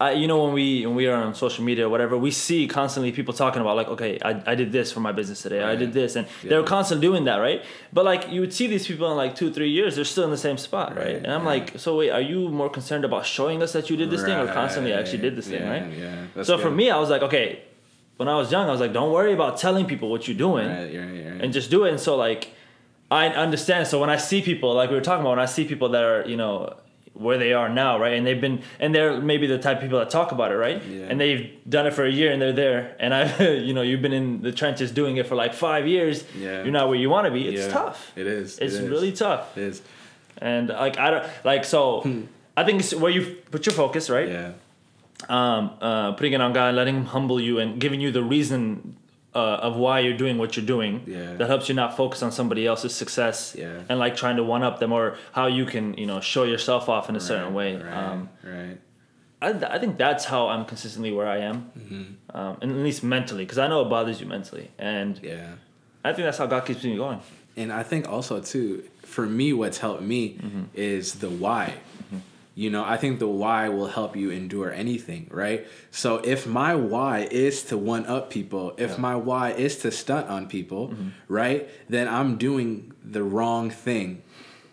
I, 0.00 0.12
you 0.12 0.26
know 0.26 0.42
when 0.44 0.54
we 0.54 0.86
when 0.86 0.96
we 0.96 1.06
are 1.08 1.22
on 1.22 1.34
social 1.34 1.62
media 1.62 1.84
or 1.86 1.90
whatever 1.90 2.16
we 2.16 2.30
see 2.30 2.66
constantly 2.66 3.12
people 3.12 3.34
talking 3.34 3.60
about 3.60 3.76
like 3.76 3.88
okay 3.88 4.18
I, 4.24 4.42
I 4.52 4.54
did 4.54 4.72
this 4.72 4.90
for 4.90 5.00
my 5.00 5.12
business 5.12 5.42
today 5.42 5.62
I 5.62 5.76
did 5.76 5.92
this 5.92 6.16
and 6.16 6.26
Yeah. 6.42 6.48
they're 6.50 6.62
constantly 6.62 7.06
doing 7.06 7.24
that 7.24 7.36
right 7.36 7.60
but 7.92 8.04
like 8.06 8.22
you 8.32 8.40
would 8.40 8.54
see 8.58 8.66
these 8.66 8.86
people 8.86 9.10
in 9.10 9.16
like 9.24 9.34
two 9.40 9.52
three 9.52 9.68
years 9.78 9.96
they're 9.96 10.06
still 10.14 10.24
in 10.24 10.30
the 10.30 10.44
same 10.48 10.56
spot 10.68 10.96
right, 10.96 11.04
Right, 11.06 11.16
and 11.16 11.26
I'm 11.36 11.42
yeah. 11.42 11.54
like 11.54 11.66
so 11.84 11.98
wait 11.98 12.10
are 12.10 12.20
you 12.32 12.48
more 12.48 12.70
concerned 12.70 13.04
about 13.04 13.26
showing 13.26 13.62
us 13.62 13.72
that 13.74 13.90
you 13.90 13.96
did 14.02 14.08
this 14.10 14.22
thing 14.22 14.38
or 14.38 14.46
constantly 14.60 14.92
actually 14.94 15.18
did 15.26 15.36
this 15.36 15.48
thing 15.48 15.64
right 15.68 15.86
yeah 15.92 16.24
that's 16.34 16.46
so 16.48 16.56
for 16.56 16.70
me 16.70 16.90
I 16.90 16.98
was 16.98 17.10
like 17.10 17.22
okay 17.28 17.48
when 18.16 18.28
I 18.28 18.36
was 18.42 18.50
young 18.50 18.68
I 18.68 18.72
was 18.72 18.80
like 18.80 18.94
don't 18.94 19.12
worry 19.12 19.34
about 19.34 19.58
telling 19.58 19.84
people 19.92 20.08
what 20.10 20.26
you're 20.26 20.36
doing 20.48 20.66
right, 20.68 20.94
right, 20.94 21.24
right. 21.32 21.40
and 21.42 21.52
just 21.52 21.68
do 21.70 21.84
it. 21.84 21.90
And 21.90 22.00
so 22.00 22.16
like 22.16 22.42
I 23.12 23.26
understand. 23.46 23.88
So 23.88 23.98
when 24.02 24.08
I 24.16 24.18
see 24.18 24.40
people 24.40 24.72
like 24.80 24.88
we 24.88 24.94
were 24.94 25.00
talking 25.02 25.22
about, 25.22 25.30
when 25.30 25.40
I 25.48 25.50
see 25.56 25.64
people 25.72 25.88
that 25.94 26.04
are 26.10 26.22
you 26.32 26.36
know 26.36 26.76
where 27.20 27.38
they 27.38 27.52
are 27.52 27.68
now, 27.68 27.98
right, 28.00 28.14
and 28.14 28.26
they've 28.26 28.40
been 28.40 28.62
and 28.80 28.94
they're 28.94 29.20
maybe 29.20 29.46
the 29.46 29.58
type 29.58 29.76
of 29.78 29.82
people 29.82 29.98
that 29.98 30.10
talk 30.10 30.32
about 30.32 30.50
it, 30.52 30.56
right, 30.56 30.80
Yeah. 30.84 31.06
and 31.10 31.20
they've 31.20 31.50
done 31.68 31.86
it 31.86 31.92
for 31.94 32.04
a 32.04 32.10
year 32.10 32.32
and 32.32 32.40
they're 32.42 32.58
there, 32.64 32.96
and 32.98 33.12
I 33.14 33.22
you 33.68 33.74
know 33.74 33.82
you've 33.82 34.02
been 34.02 34.12
in 34.22 34.42
the 34.42 34.52
trenches 34.52 34.90
doing 34.90 35.16
it 35.18 35.26
for 35.26 35.34
like 35.34 35.52
five 35.54 35.86
years, 35.86 36.24
Yeah. 36.38 36.62
you're 36.64 36.72
not 36.80 36.88
where 36.88 36.98
you 36.98 37.10
want 37.10 37.26
to 37.26 37.30
be. 37.30 37.42
It's 37.48 37.66
Yeah, 37.66 37.72
tough. 37.80 38.12
it 38.16 38.26
is 38.26 38.58
It's 38.58 38.74
it 38.74 38.84
is. 38.84 38.88
really 38.90 39.12
tough. 39.12 39.56
it 39.58 39.62
is 39.64 39.82
And 40.38 40.68
like 40.70 40.98
I 40.98 41.10
don't 41.10 41.26
like 41.44 41.64
so. 41.64 41.82
I 42.56 42.64
think 42.64 42.80
it's 42.80 42.94
where 42.94 43.12
you 43.16 43.22
put 43.50 43.66
your 43.66 43.74
focus, 43.74 44.08
right? 44.10 44.28
yeah 44.28 44.50
um, 45.28 45.70
uh, 45.82 46.12
putting 46.12 46.32
it 46.32 46.40
on 46.40 46.52
God, 46.54 46.74
letting 46.74 46.96
Him 46.96 47.04
humble 47.04 47.38
you, 47.40 47.58
and 47.58 47.78
giving 47.78 48.00
you 48.00 48.10
the 48.10 48.22
reason 48.22 48.96
uh, 49.34 49.38
of 49.66 49.76
why 49.76 50.00
you're 50.00 50.16
doing 50.16 50.38
what 50.38 50.56
you're 50.56 50.66
doing. 50.66 51.02
Yeah. 51.06 51.34
That 51.34 51.48
helps 51.48 51.68
you 51.68 51.74
not 51.74 51.96
focus 51.96 52.22
on 52.22 52.32
somebody 52.32 52.66
else's 52.66 52.94
success. 52.94 53.54
Yeah. 53.58 53.82
And 53.88 53.98
like 53.98 54.16
trying 54.16 54.36
to 54.36 54.44
one 54.44 54.62
up 54.62 54.78
them 54.80 54.92
or 54.92 55.16
how 55.32 55.46
you 55.46 55.66
can 55.66 55.94
you 55.94 56.06
know 56.06 56.20
show 56.20 56.44
yourself 56.44 56.88
off 56.88 57.08
in 57.08 57.16
a 57.16 57.20
certain 57.20 57.54
way. 57.54 57.76
Right. 57.76 57.92
Um, 57.92 58.28
right. 58.42 58.78
I, 59.42 59.50
I 59.74 59.78
think 59.78 59.96
that's 59.96 60.24
how 60.26 60.48
I'm 60.48 60.64
consistently 60.66 61.12
where 61.12 61.26
I 61.26 61.38
am, 61.38 61.70
Mm-hmm. 61.78 62.36
um, 62.36 62.58
and 62.60 62.70
at 62.72 62.76
least 62.78 63.02
mentally, 63.02 63.44
because 63.44 63.56
I 63.58 63.68
know 63.68 63.80
it 63.80 63.88
bothers 63.88 64.20
you 64.20 64.26
mentally, 64.26 64.70
and 64.78 65.18
Yeah. 65.22 65.52
I 66.04 66.12
think 66.12 66.24
that's 66.26 66.36
how 66.38 66.46
God 66.46 66.66
keeps 66.66 66.84
me 66.84 66.96
going. 66.96 67.20
And 67.56 67.72
I 67.72 67.82
think 67.82 68.06
also 68.08 68.40
too, 68.40 68.84
for 69.04 69.24
me, 69.26 69.52
what's 69.54 69.78
helped 69.78 70.02
me 70.02 70.34
Mm-hmm. 70.34 70.62
is 70.74 71.14
the 71.20 71.30
why. 71.30 71.74
You 72.54 72.68
know, 72.68 72.84
I 72.84 72.96
think 72.96 73.20
the 73.20 73.28
why 73.28 73.68
will 73.68 73.86
help 73.86 74.16
you 74.16 74.30
endure 74.30 74.70
anything, 74.72 75.28
right? 75.30 75.66
So 75.90 76.16
if 76.18 76.46
my 76.46 76.74
why 76.74 77.20
is 77.30 77.62
to 77.64 77.78
one 77.78 78.04
up 78.06 78.28
people, 78.30 78.74
if 78.76 78.98
my 78.98 79.14
why 79.14 79.52
is 79.52 79.76
to 79.78 79.90
stunt 79.90 80.28
on 80.28 80.46
people, 80.48 80.88
Mm-hmm. 80.88 81.08
right? 81.28 81.68
Then 81.88 82.08
I'm 82.08 82.36
doing 82.36 82.92
the 83.04 83.22
wrong 83.22 83.70
thing, 83.70 84.22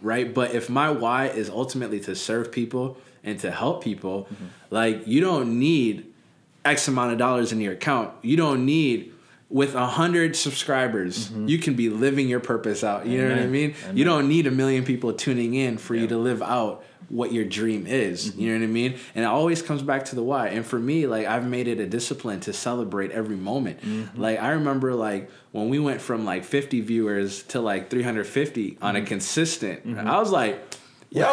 right? 0.01 0.33
But 0.33 0.53
if 0.53 0.69
my 0.69 0.89
why 0.89 1.27
is 1.27 1.49
ultimately 1.49 1.99
to 2.01 2.15
serve 2.15 2.51
people 2.51 2.97
and 3.23 3.39
to 3.41 3.51
help 3.51 3.83
people, 3.83 4.23
Mm-hmm. 4.33 4.45
like 4.71 5.07
you 5.07 5.21
don't 5.21 5.59
need 5.59 6.07
X 6.65 6.87
amount 6.87 7.13
of 7.13 7.17
dollars 7.19 7.51
in 7.53 7.61
your 7.61 7.73
account. 7.73 8.11
You 8.23 8.35
don't 8.37 8.65
need 8.65 9.13
with 9.49 9.75
a 9.75 9.85
hundred 9.85 10.35
subscribers, 10.35 11.31
you 11.31 11.57
can 11.57 11.75
be 11.75 11.87
living 11.89 12.27
your 12.27 12.41
purpose 12.41 12.83
out. 12.83 13.05
You 13.07 13.21
know 13.21 13.29
what 13.29 13.33
I 13.37 13.45
Mm-hmm. 13.45 13.55
Amen. 13.55 13.75
mean? 13.87 13.97
You 13.97 14.03
don't 14.03 14.27
need 14.27 14.45
a 14.47 14.51
million 14.51 14.83
people 14.83 15.13
tuning 15.13 15.53
in 15.53 15.77
for 15.77 15.95
you 15.95 16.07
to 16.07 16.17
live 16.17 16.41
out 16.41 16.83
what 17.09 17.31
your 17.31 17.45
dream 17.45 17.87
is. 17.87 18.31
Mm-hmm. 18.31 18.41
You 18.41 18.47
know 18.53 18.59
what 18.59 18.63
I 18.63 18.67
mean? 18.67 18.91
And 19.15 19.23
it 19.23 19.27
always 19.27 19.61
comes 19.61 19.81
back 19.81 20.05
to 20.05 20.15
the 20.15 20.23
why. 20.23 20.49
And 20.49 20.65
for 20.65 20.77
me, 20.77 21.07
like 21.07 21.25
I've 21.25 21.47
made 21.47 21.67
it 21.67 21.79
a 21.79 21.85
discipline 21.87 22.39
to 22.41 22.53
celebrate 22.53 23.11
every 23.11 23.37
moment. 23.37 23.81
Mm-hmm. 23.81 24.21
Like 24.21 24.41
I 24.41 24.49
remember 24.51 24.93
like 24.93 25.29
when 25.53 25.69
we 25.69 25.79
went 25.79 26.01
from 26.01 26.25
like 26.25 26.43
50 26.43 26.81
viewers 26.81 27.43
to 27.43 27.61
like 27.61 27.89
350 27.89 28.77
on 28.81 28.95
Mm-hmm. 28.95 29.03
a 29.03 29.07
consistent, 29.07 29.97
I 29.97 30.19
was 30.19 30.31
like, 30.31 30.61
yo, 31.09 31.25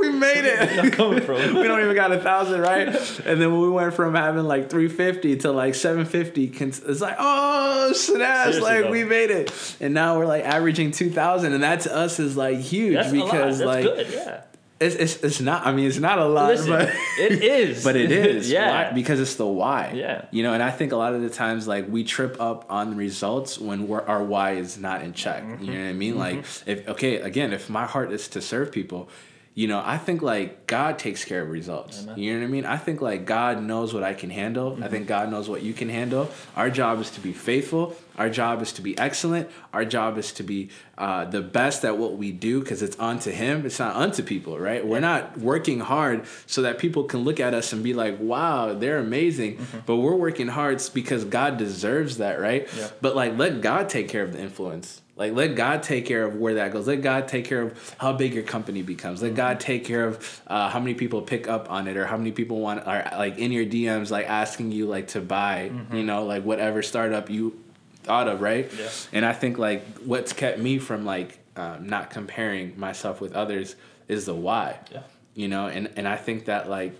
we 0.00 0.10
made 0.10 0.44
it. 0.44 0.92
Coming 0.94 1.20
from 1.22 1.36
we 1.54 1.62
don't 1.62 1.80
even 1.80 1.94
got 1.94 2.10
a 2.10 2.18
thousand, 2.20 2.60
right? 2.60 2.88
And 3.24 3.40
then 3.40 3.52
when 3.52 3.60
we 3.60 3.70
went 3.70 3.94
from 3.94 4.14
having 4.16 4.42
like 4.44 4.70
350 4.70 5.36
to 5.38 5.52
like 5.52 5.74
750, 5.76 6.48
cons- 6.48 6.80
it's 6.80 7.00
like, 7.00 7.16
oh, 7.18 7.92
snap! 7.92 8.46
Seriously, 8.46 8.60
like 8.62 8.84
though. 8.84 8.90
we 8.90 9.04
made 9.04 9.30
it. 9.30 9.76
And 9.80 9.94
now 9.94 10.18
we're 10.18 10.26
like 10.26 10.44
averaging 10.44 10.90
2,000, 10.90 11.52
and 11.52 11.62
that 11.62 11.80
to 11.82 11.94
us 11.94 12.18
is 12.18 12.36
like 12.36 12.58
huge 12.58 12.94
that's 12.94 13.12
because 13.12 13.60
like 13.60 13.84
good. 13.84 14.08
Yeah. 14.10 14.42
It's, 14.82 14.94
it's 14.96 15.24
it's 15.24 15.40
not. 15.40 15.66
I 15.66 15.72
mean, 15.72 15.86
it's 15.86 15.98
not 15.98 16.18
a 16.18 16.26
lot, 16.26 16.48
Listen, 16.48 16.70
but 16.70 16.88
it 17.18 17.42
is. 17.42 17.84
but 17.84 17.96
it 17.96 18.12
is. 18.12 18.50
yeah. 18.52 18.88
Why? 18.88 18.92
Because 18.92 19.20
it's 19.20 19.36
the 19.36 19.46
why. 19.46 19.92
Yeah. 19.94 20.26
You 20.30 20.42
know, 20.42 20.52
and 20.52 20.62
I 20.62 20.70
think 20.70 20.92
a 20.92 20.96
lot 20.96 21.14
of 21.14 21.22
the 21.22 21.30
times, 21.30 21.66
like, 21.66 21.88
we 21.88 22.04
trip 22.04 22.40
up 22.40 22.66
on 22.70 22.96
results 22.96 23.58
when 23.58 23.88
we're, 23.88 24.02
our 24.02 24.22
why 24.22 24.52
is 24.52 24.78
not 24.78 25.02
in 25.02 25.12
check. 25.12 25.42
Mm-hmm. 25.42 25.64
You 25.64 25.72
know 25.72 25.80
what 25.84 25.88
I 25.88 25.92
mean? 25.92 26.18
Like, 26.18 26.44
if, 26.66 26.88
okay, 26.88 27.16
again, 27.16 27.52
if 27.52 27.70
my 27.70 27.86
heart 27.86 28.12
is 28.12 28.28
to 28.28 28.40
serve 28.40 28.72
people, 28.72 29.08
you 29.54 29.68
know, 29.68 29.82
I 29.84 29.98
think 29.98 30.22
like 30.22 30.66
God 30.66 30.98
takes 30.98 31.24
care 31.24 31.42
of 31.42 31.50
results. 31.50 32.06
You 32.16 32.32
know 32.32 32.40
what 32.40 32.44
I 32.46 32.48
mean? 32.48 32.64
I 32.64 32.78
think 32.78 33.02
like 33.02 33.26
God 33.26 33.62
knows 33.62 33.92
what 33.92 34.02
I 34.02 34.14
can 34.14 34.30
handle. 34.30 34.82
I 34.82 34.88
think 34.88 35.06
God 35.06 35.30
knows 35.30 35.48
what 35.48 35.62
you 35.62 35.74
can 35.74 35.90
handle. 35.90 36.30
Our 36.56 36.70
job 36.70 37.00
is 37.00 37.10
to 37.10 37.20
be 37.20 37.32
faithful. 37.32 37.94
Our 38.16 38.28
job 38.30 38.62
is 38.62 38.72
to 38.74 38.82
be 38.82 38.96
excellent. 38.98 39.50
Our 39.72 39.84
job 39.84 40.18
is 40.18 40.32
to 40.32 40.42
be 40.42 40.70
uh, 40.98 41.24
the 41.24 41.40
best 41.40 41.84
at 41.84 41.98
what 41.98 42.16
we 42.16 42.32
do 42.32 42.60
because 42.60 42.82
it's 42.82 42.98
unto 42.98 43.30
Him. 43.30 43.64
It's 43.66 43.78
not 43.78 43.96
unto 43.96 44.22
people, 44.22 44.58
right? 44.58 44.86
We're 44.86 45.00
not 45.00 45.38
working 45.38 45.80
hard 45.80 46.26
so 46.46 46.62
that 46.62 46.78
people 46.78 47.04
can 47.04 47.20
look 47.20 47.40
at 47.40 47.54
us 47.54 47.72
and 47.72 47.82
be 47.82 47.94
like, 47.94 48.18
wow, 48.20 48.74
they're 48.74 48.98
amazing. 48.98 49.66
But 49.86 49.96
we're 49.96 50.14
working 50.14 50.48
hard 50.48 50.82
because 50.92 51.24
God 51.24 51.56
deserves 51.56 52.18
that, 52.18 52.40
right? 52.40 52.68
Yeah. 52.76 52.88
But 53.00 53.16
like, 53.16 53.36
let 53.36 53.60
God 53.60 53.88
take 53.88 54.08
care 54.08 54.22
of 54.22 54.32
the 54.32 54.40
influence. 54.40 55.00
Like, 55.14 55.34
let 55.34 55.56
God 55.56 55.82
take 55.82 56.06
care 56.06 56.24
of 56.24 56.36
where 56.36 56.54
that 56.54 56.72
goes. 56.72 56.86
Let 56.86 57.02
God 57.02 57.28
take 57.28 57.44
care 57.44 57.60
of 57.60 57.94
how 57.98 58.14
big 58.14 58.32
your 58.32 58.42
company 58.44 58.80
becomes. 58.82 59.22
Let 59.22 59.34
God 59.34 59.60
take 59.60 59.84
care 59.84 60.06
of 60.06 60.40
uh, 60.46 60.70
how 60.70 60.80
many 60.80 60.94
people 60.94 61.20
pick 61.20 61.46
up 61.46 61.70
on 61.70 61.86
it 61.86 61.98
or 61.98 62.06
how 62.06 62.16
many 62.16 62.32
people 62.32 62.60
want 62.60 62.86
are 62.86 63.08
like 63.18 63.36
in 63.38 63.52
your 63.52 63.66
DMs, 63.66 64.10
like 64.10 64.26
asking 64.26 64.72
you 64.72 64.86
like 64.86 65.08
to 65.08 65.20
buy, 65.20 65.70
you 65.92 66.02
know, 66.02 66.24
like 66.24 66.44
whatever 66.44 66.82
startup 66.82 67.28
you 67.28 67.61
thought 68.02 68.28
of, 68.28 68.40
right? 68.40 68.72
Yeah. 68.76 68.88
And 69.12 69.24
I 69.24 69.32
think 69.32 69.58
like 69.58 69.84
what's 69.98 70.32
kept 70.32 70.58
me 70.58 70.78
from 70.78 71.04
like 71.04 71.38
um, 71.56 71.86
not 71.86 72.10
comparing 72.10 72.78
myself 72.78 73.20
with 73.20 73.32
others 73.32 73.76
is 74.08 74.26
the 74.26 74.34
why. 74.34 74.78
Yeah. 74.90 75.02
You 75.34 75.48
know, 75.48 75.66
and 75.66 75.90
and 75.96 76.06
I 76.06 76.16
think 76.16 76.46
that 76.46 76.68
like, 76.68 76.94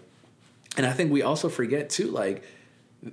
and 0.77 0.87
I 0.87 0.93
think 0.93 1.13
we 1.13 1.23
also 1.23 1.49
forget 1.49 1.91
too, 1.91 2.09
like 2.09 2.45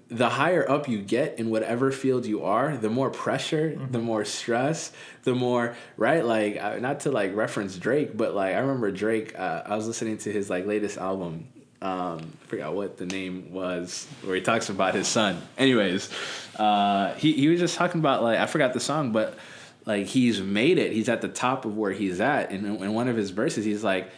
the 0.07 0.29
higher 0.29 0.69
up 0.69 0.87
you 0.87 0.99
get 0.99 1.39
in 1.39 1.49
whatever 1.49 1.91
field 1.91 2.25
you 2.25 2.43
are, 2.43 2.77
the 2.77 2.89
more 2.89 3.09
pressure, 3.09 3.75
the 3.89 3.99
more 3.99 4.23
stress, 4.23 4.91
the 5.23 5.33
more 5.33 5.75
right. 5.97 6.23
Like 6.23 6.61
uh, 6.61 6.77
not 6.77 7.01
to 7.01 7.11
like 7.11 7.35
reference 7.35 7.75
Drake, 7.77 8.15
but 8.15 8.35
like 8.35 8.55
I 8.55 8.59
remember 8.59 8.91
Drake. 8.91 9.37
Uh, 9.37 9.63
I 9.65 9.75
was 9.75 9.87
listening 9.87 10.17
to 10.19 10.31
his 10.31 10.49
like 10.49 10.65
latest 10.65 10.97
album. 10.97 11.47
Um, 11.81 12.33
I 12.43 12.47
forgot 12.47 12.73
what 12.73 12.97
the 12.97 13.05
name 13.05 13.53
was, 13.53 14.05
where 14.23 14.35
he 14.35 14.41
talks 14.41 14.69
about 14.69 14.93
his 14.95 15.07
son. 15.07 15.41
Anyways, 15.57 16.09
uh, 16.57 17.13
he 17.13 17.33
he 17.33 17.47
was 17.47 17.59
just 17.59 17.75
talking 17.77 17.99
about 17.99 18.21
like 18.21 18.37
I 18.37 18.45
forgot 18.47 18.73
the 18.73 18.81
song, 18.81 19.11
but 19.11 19.37
like 19.85 20.05
he's 20.07 20.41
made 20.41 20.77
it. 20.77 20.91
He's 20.91 21.07
at 21.07 21.21
the 21.21 21.29
top 21.29 21.63
of 21.65 21.77
where 21.77 21.91
he's 21.91 22.19
at, 22.19 22.51
and 22.51 22.65
in, 22.83 22.93
one 22.93 23.07
of 23.07 23.15
his 23.15 23.29
verses, 23.31 23.65
he's 23.65 23.83
like. 23.83 24.09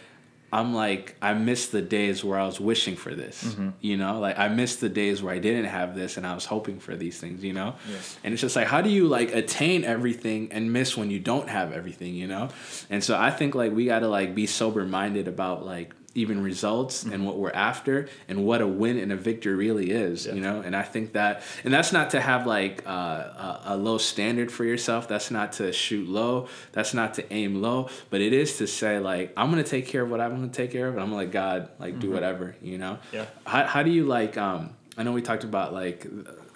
I'm 0.53 0.73
like, 0.73 1.15
I 1.21 1.33
miss 1.33 1.67
the 1.67 1.81
days 1.81 2.25
where 2.25 2.37
I 2.37 2.45
was 2.45 2.59
wishing 2.59 2.97
for 2.97 3.15
this, 3.15 3.55
you 3.79 3.95
know, 3.95 4.19
like 4.19 4.37
I 4.37 4.49
miss 4.49 4.75
the 4.75 4.89
days 4.89 5.23
where 5.23 5.33
I 5.33 5.39
didn't 5.39 5.63
have 5.63 5.95
this 5.95 6.17
and 6.17 6.27
I 6.27 6.35
was 6.35 6.43
hoping 6.43 6.81
for 6.81 6.93
these 6.93 7.17
things, 7.17 7.41
you 7.41 7.53
know? 7.53 7.75
And 8.21 8.33
it's 8.33 8.41
just 8.41 8.57
like, 8.57 8.67
how 8.67 8.81
do 8.81 8.89
you 8.89 9.07
like 9.07 9.33
attain 9.33 9.85
everything 9.85 10.51
and 10.51 10.73
miss 10.73 10.97
when 10.97 11.09
you 11.09 11.19
don't 11.21 11.47
have 11.47 11.71
everything, 11.71 12.15
you 12.15 12.27
know? 12.27 12.49
And 12.89 13.01
so 13.01 13.17
I 13.17 13.31
think 13.31 13.55
like 13.55 13.71
we 13.71 13.85
got 13.85 13.99
to 13.99 14.09
like 14.09 14.35
be 14.35 14.45
sober 14.45 14.83
minded 14.83 15.29
about 15.29 15.65
like 15.65 15.93
even 16.13 16.43
results 16.43 17.03
and 17.03 17.25
what 17.25 17.37
we're 17.37 17.51
after 17.51 18.09
and 18.27 18.45
what 18.45 18.61
a 18.61 18.67
win 18.67 18.97
and 18.97 19.11
a 19.11 19.15
victory 19.15 19.55
really 19.55 19.91
is, 19.91 20.25
you 20.25 20.41
know? 20.41 20.61
And 20.61 20.75
I 20.75 20.83
think 20.83 21.13
that, 21.13 21.41
and 21.63 21.73
that's 21.73 21.93
not 21.93 22.09
to 22.11 22.19
have 22.19 22.45
like 22.45 22.83
uh, 22.85 22.91
a, 22.91 23.61
a 23.67 23.77
low 23.77 23.97
standard 23.97 24.51
for 24.51 24.65
yourself. 24.65 25.07
That's 25.07 25.31
not 25.31 25.53
to 25.53 25.71
shoot 25.71 26.09
low. 26.09 26.47
That's 26.73 26.93
not 26.93 27.13
to 27.13 27.33
aim 27.33 27.61
low, 27.61 27.89
but 28.09 28.19
it 28.19 28.33
is 28.33 28.57
to 28.57 28.67
say 28.67 28.99
like, 28.99 29.31
I'm 29.37 29.51
to 29.53 29.63
take 29.63 29.87
care 29.87 30.01
of 30.01 30.09
what 30.09 30.19
I'm 30.19 30.49
to 30.49 30.55
take 30.55 30.71
care 30.71 30.87
of. 30.87 30.95
And 30.95 31.03
I'm 31.03 31.09
to 31.11 31.15
let 31.15 31.31
God 31.31 31.69
like 31.79 31.99
do 31.99 32.11
whatever, 32.11 32.55
you 32.61 32.77
know? 32.77 32.99
Yeah. 33.13 33.25
How, 33.45 33.65
how 33.65 33.83
do 33.83 33.91
you 33.91 34.05
like, 34.05 34.37
um, 34.37 34.75
I 34.97 35.03
know 35.03 35.13
we 35.13 35.21
talked 35.21 35.45
about 35.45 35.73
like, 35.73 36.05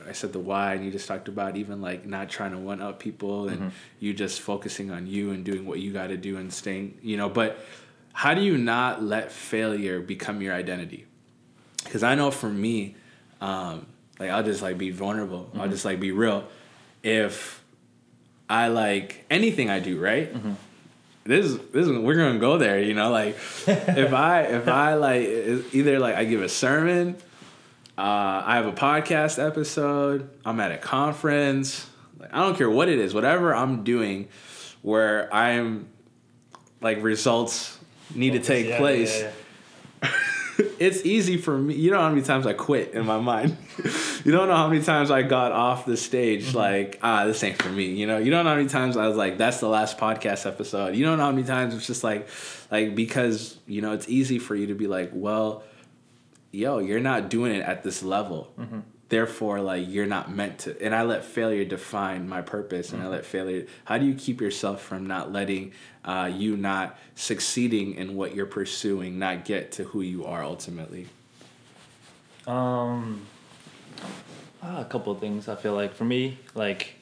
I 0.08 0.12
said 0.12 0.34
the 0.34 0.39
why, 0.39 0.74
and 0.74 0.86
you 0.86 0.91
just 0.91 1.08
talked 1.08 1.30
about 1.30 1.58
even 1.58 1.82
like 1.82 2.06
not 2.06 2.30
trying 2.30 2.52
to 2.52 2.60
one 2.60 2.82
up 2.82 3.00
people 3.00 3.48
and 3.48 3.72
you 4.00 4.13
just 4.13 4.41
focusing 4.41 4.91
on 4.91 5.08
you 5.08 5.32
and 5.32 5.44
doing 5.44 5.65
what 5.65 5.80
you 5.80 5.91
got 5.94 6.08
to 6.08 6.18
do 6.18 6.38
and 6.38 6.54
staying, 6.54 7.00
you 7.02 7.18
know, 7.18 7.28
but 7.28 7.58
how 8.15 8.34
do 8.34 8.41
you 8.41 8.58
not 8.58 9.04
let 9.04 9.30
failure 9.30 9.99
become 9.99 10.41
your 10.41 10.54
identity? 10.54 11.06
Because 11.84 12.01
I 12.01 12.15
know 12.15 12.32
for 12.32 12.47
me, 12.47 12.95
um, 13.41 13.86
like 14.17 14.30
I'll 14.30 14.41
just 14.41 14.62
like 14.62 14.78
be 14.78 14.89
vulnerable. 14.89 15.51
I'll 15.60 15.67
just 15.67 15.84
like 15.84 15.99
be 15.99 16.13
real. 16.13 16.47
If 17.04 17.62
I 18.49 18.69
like 18.69 19.25
anything 19.30 19.69
I 19.69 19.82
do, 19.82 19.99
right? 19.99 20.34
This 21.25 21.45
is 21.45 21.58
this 21.73 21.88
is 21.88 21.91
we're 21.91 22.15
gonna 22.15 22.39
go 22.39 22.58
there, 22.58 22.80
you 22.80 22.93
know. 22.93 23.12
Like 23.12 23.36
if 23.67 24.13
I 24.13 24.43
if 24.43 24.69
I 24.69 24.93
like 24.93 25.73
either 25.73 25.99
like 25.99 26.15
I 26.15 26.23
give 26.23 26.41
a 26.41 26.47
sermon, 26.47 27.17
uh, 27.97 28.43
I 28.45 28.56
have 28.56 28.65
a 28.65 28.71
podcast 28.71 29.45
episode, 29.45 30.30
I'm 30.45 30.62
at 30.62 30.71
a 30.71 30.78
conference. 30.78 31.86
Like, 32.17 32.34
I 32.34 32.39
don't 32.39 32.58
care 32.58 32.69
what 32.69 32.88
it 32.88 32.97
is, 32.97 33.13
whatever 33.13 33.54
I'm 33.54 33.84
doing, 33.84 34.30
where 34.84 35.32
I'm 35.34 35.89
like 36.80 37.04
results 37.04 37.78
need 38.13 38.34
to 38.34 38.39
take 38.39 38.65
Yeah, 38.65 38.72
yeah, 38.74 38.78
place 38.78 39.22
yeah, 40.04 40.12
it's 40.80 41.06
easy 41.06 41.38
for 41.38 41.58
me. 41.58 41.76
You 41.76 41.89
don't 41.89 42.00
know 42.00 42.06
how 42.06 42.10
many 42.10 42.22
times 42.22 42.46
I 42.46 42.54
quit 42.54 42.94
in 42.94 43.06
my 43.06 43.20
mind. 43.20 43.58
you 44.26 44.32
don't 44.32 44.48
know 44.48 44.56
how 44.56 44.68
many 44.68 44.82
times 44.82 45.12
I 45.12 45.22
got 45.22 45.52
off 45.52 45.86
the 45.86 45.98
stage 45.98 46.48
Mm-hmm. 46.48 46.58
like, 46.58 47.00
ah, 47.02 47.26
this 47.26 47.44
ain't 47.44 47.62
for 47.62 47.70
me. 47.70 47.86
You 47.86 48.08
know, 48.08 48.18
you 48.18 48.32
don't 48.32 48.44
know 48.44 48.52
how 48.52 48.58
many 48.58 48.70
times 48.70 48.98
I 48.98 49.08
was 49.08 49.18
like, 49.18 49.38
that's 49.38 49.60
the 49.60 49.68
last 49.68 49.98
podcast 49.98 50.46
episode. 50.46 50.96
You 50.96 51.06
don't 51.06 51.18
know 51.18 51.26
how 51.26 51.32
many 51.32 51.46
times 51.48 51.74
it's 51.74 51.88
just 51.88 52.04
like, 52.04 52.28
like 52.72 52.96
because 52.96 53.58
you 53.68 53.82
know 53.82 53.94
it's 53.94 54.08
easy 54.08 54.39
for 54.39 54.56
you 54.56 54.68
to 54.68 54.76
be 54.76 54.88
like, 54.88 55.12
well, 55.13 55.63
yo, 56.52 56.80
you're 56.80 57.00
not 57.00 57.30
doing 57.30 57.54
it 57.54 57.62
at 57.62 57.84
this 57.84 58.04
level. 58.04 58.52
Mm-hmm. 58.60 58.80
Therefore, 59.10 59.62
like 59.62 59.88
you're 59.88 60.08
not 60.08 60.34
meant 60.34 60.60
to. 60.60 60.82
And 60.82 60.96
I 60.96 61.04
let 61.04 61.24
failure 61.24 61.63
define 61.63 62.28
my 62.28 62.41
purpose, 62.41 62.91
and 62.91 63.04
I 63.04 63.08
let 63.08 63.26
failure. 63.26 63.68
How 63.86 63.98
do 63.98 64.06
you 64.06 64.15
keep 64.15 64.41
yourself 64.41 64.82
from 64.82 65.06
not 65.06 65.32
letting 65.32 65.74
uh, 66.04 66.32
you 66.34 66.58
not 66.58 66.98
succeeding 67.13 67.94
in 67.96 68.15
what 68.15 68.36
you're 68.36 68.46
pursuing, 68.48 69.20
not 69.20 69.46
get 69.46 69.74
to 69.74 69.84
who 69.84 70.02
you 70.02 70.26
are 70.26 70.44
ultimately? 70.44 71.08
Um, 72.48 73.26
ah, 74.63 74.82
a 74.82 74.86
couple 74.86 75.12
of 75.12 75.20
things. 75.20 75.48
I 75.48 75.56
feel 75.56 75.76
like 75.76 75.94
for 75.94 76.06
me, 76.06 76.39
like 76.56 76.96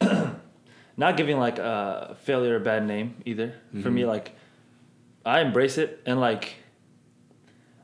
not 0.00 1.16
giving 1.16 1.38
like 1.38 1.58
a 1.58 2.16
failure 2.22 2.56
a 2.56 2.60
bad 2.60 2.86
name 2.86 3.16
either. 3.24 3.54
For 3.82 3.90
me, 3.90 4.04
like 4.04 4.36
I 5.24 5.40
embrace 5.40 5.76
it 5.76 6.00
and 6.06 6.20
like 6.20 6.54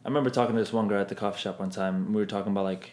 I 0.05 0.09
remember 0.09 0.31
talking 0.31 0.55
to 0.55 0.61
this 0.61 0.73
one 0.73 0.89
girl 0.89 1.01
at 1.01 1.09
the 1.09 1.15
coffee 1.15 1.41
shop 1.41 1.59
one 1.59 1.71
time. 1.71 2.13
We 2.13 2.21
were 2.21 2.27
talking 2.27 2.53
about 2.53 2.65
like 2.65 2.93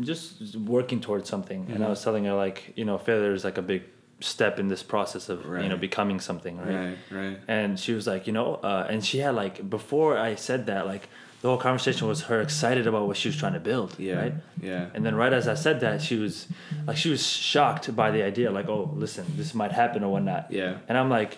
just 0.00 0.56
working 0.56 1.00
towards 1.00 1.28
something, 1.28 1.60
and 1.68 1.74
Mm-hmm. 1.76 1.82
I 1.84 1.88
was 1.88 2.02
telling 2.02 2.24
her 2.24 2.34
like, 2.34 2.72
you 2.76 2.84
know, 2.84 2.98
failure 2.98 3.32
is 3.32 3.44
like 3.44 3.58
a 3.58 3.62
big 3.62 3.82
step 4.20 4.58
in 4.58 4.68
this 4.68 4.82
process 4.82 5.28
of 5.28 5.44
you 5.44 5.68
know 5.68 5.76
becoming 5.76 6.20
something, 6.20 6.56
right? 6.58 6.74
Right, 6.74 6.96
right. 7.10 7.38
And 7.48 7.78
she 7.78 7.92
was 7.92 8.06
like, 8.06 8.26
you 8.26 8.32
know, 8.32 8.54
uh, 8.56 8.86
and 8.88 9.04
she 9.04 9.18
had 9.18 9.34
like 9.34 9.68
before 9.68 10.16
I 10.18 10.34
said 10.36 10.66
that, 10.66 10.86
like 10.86 11.08
the 11.42 11.48
whole 11.48 11.58
conversation 11.58 12.08
was 12.08 12.22
her 12.22 12.40
excited 12.40 12.86
about 12.86 13.06
what 13.06 13.16
she 13.18 13.28
was 13.28 13.36
trying 13.36 13.52
to 13.52 13.60
build, 13.60 13.94
Yeah, 13.98 14.14
right? 14.18 14.34
yeah. 14.60 14.86
And 14.94 15.04
then 15.04 15.14
right 15.14 15.32
as 15.34 15.46
I 15.46 15.54
said 15.54 15.80
that, 15.80 16.00
she 16.00 16.16
was 16.16 16.48
like, 16.86 16.96
she 16.96 17.10
was 17.10 17.24
shocked 17.26 17.94
by 17.94 18.10
the 18.10 18.22
idea, 18.22 18.50
like, 18.50 18.68
oh, 18.70 18.90
listen, 18.94 19.26
this 19.36 19.54
might 19.54 19.70
happen 19.72 20.02
or 20.02 20.10
whatnot. 20.12 20.50
Yeah. 20.50 20.78
And 20.88 20.96
I'm 20.96 21.10
like, 21.10 21.36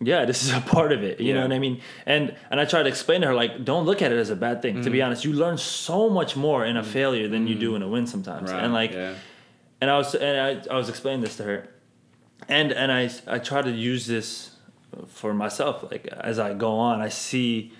yeah, 0.00 0.24
this 0.24 0.42
is 0.42 0.52
a 0.52 0.60
part 0.60 0.92
of 0.92 1.02
it. 1.02 1.20
You 1.20 1.34
know 1.34 1.42
what 1.42 1.52
I 1.52 1.58
mean? 1.58 1.80
And 2.06 2.34
and 2.50 2.58
I 2.58 2.64
try 2.64 2.82
to 2.82 2.88
explain 2.88 3.20
to 3.20 3.28
her 3.28 3.34
like, 3.34 3.64
don't 3.64 3.84
look 3.84 4.00
at 4.00 4.12
it 4.12 4.18
as 4.18 4.30
a 4.30 4.36
bad 4.36 4.62
thing. 4.62 4.76
Mm-hmm. 4.76 4.84
To 4.84 4.90
be 4.90 5.02
honest, 5.02 5.24
you 5.24 5.32
learn 5.32 5.58
so 5.58 6.08
much 6.08 6.36
more 6.36 6.64
in 6.64 6.76
a 6.76 6.82
failure 6.82 7.28
than 7.28 7.46
you 7.46 7.54
do 7.54 7.74
in 7.76 7.82
a 7.82 7.88
win 7.88 8.06
sometimes. 8.06 8.50
Right. 8.50 8.64
And 8.64 8.72
like, 8.72 8.92
yeah. 8.92 9.14
and 9.80 9.90
I 9.90 9.98
was 9.98 10.14
and 10.14 10.40
I, 10.40 10.72
I 10.74 10.76
was 10.76 10.88
explaining 10.88 11.20
this 11.20 11.36
to 11.36 11.44
her, 11.44 11.68
and 12.48 12.72
and 12.72 12.90
I 12.90 13.10
I 13.26 13.38
try 13.38 13.60
to 13.60 13.70
use 13.70 14.06
this 14.06 14.56
for 15.08 15.34
myself. 15.34 15.90
Like 15.90 16.06
as 16.06 16.38
I 16.38 16.54
go 16.54 16.78
on, 16.78 17.02
I 17.02 17.10
see 17.10 17.72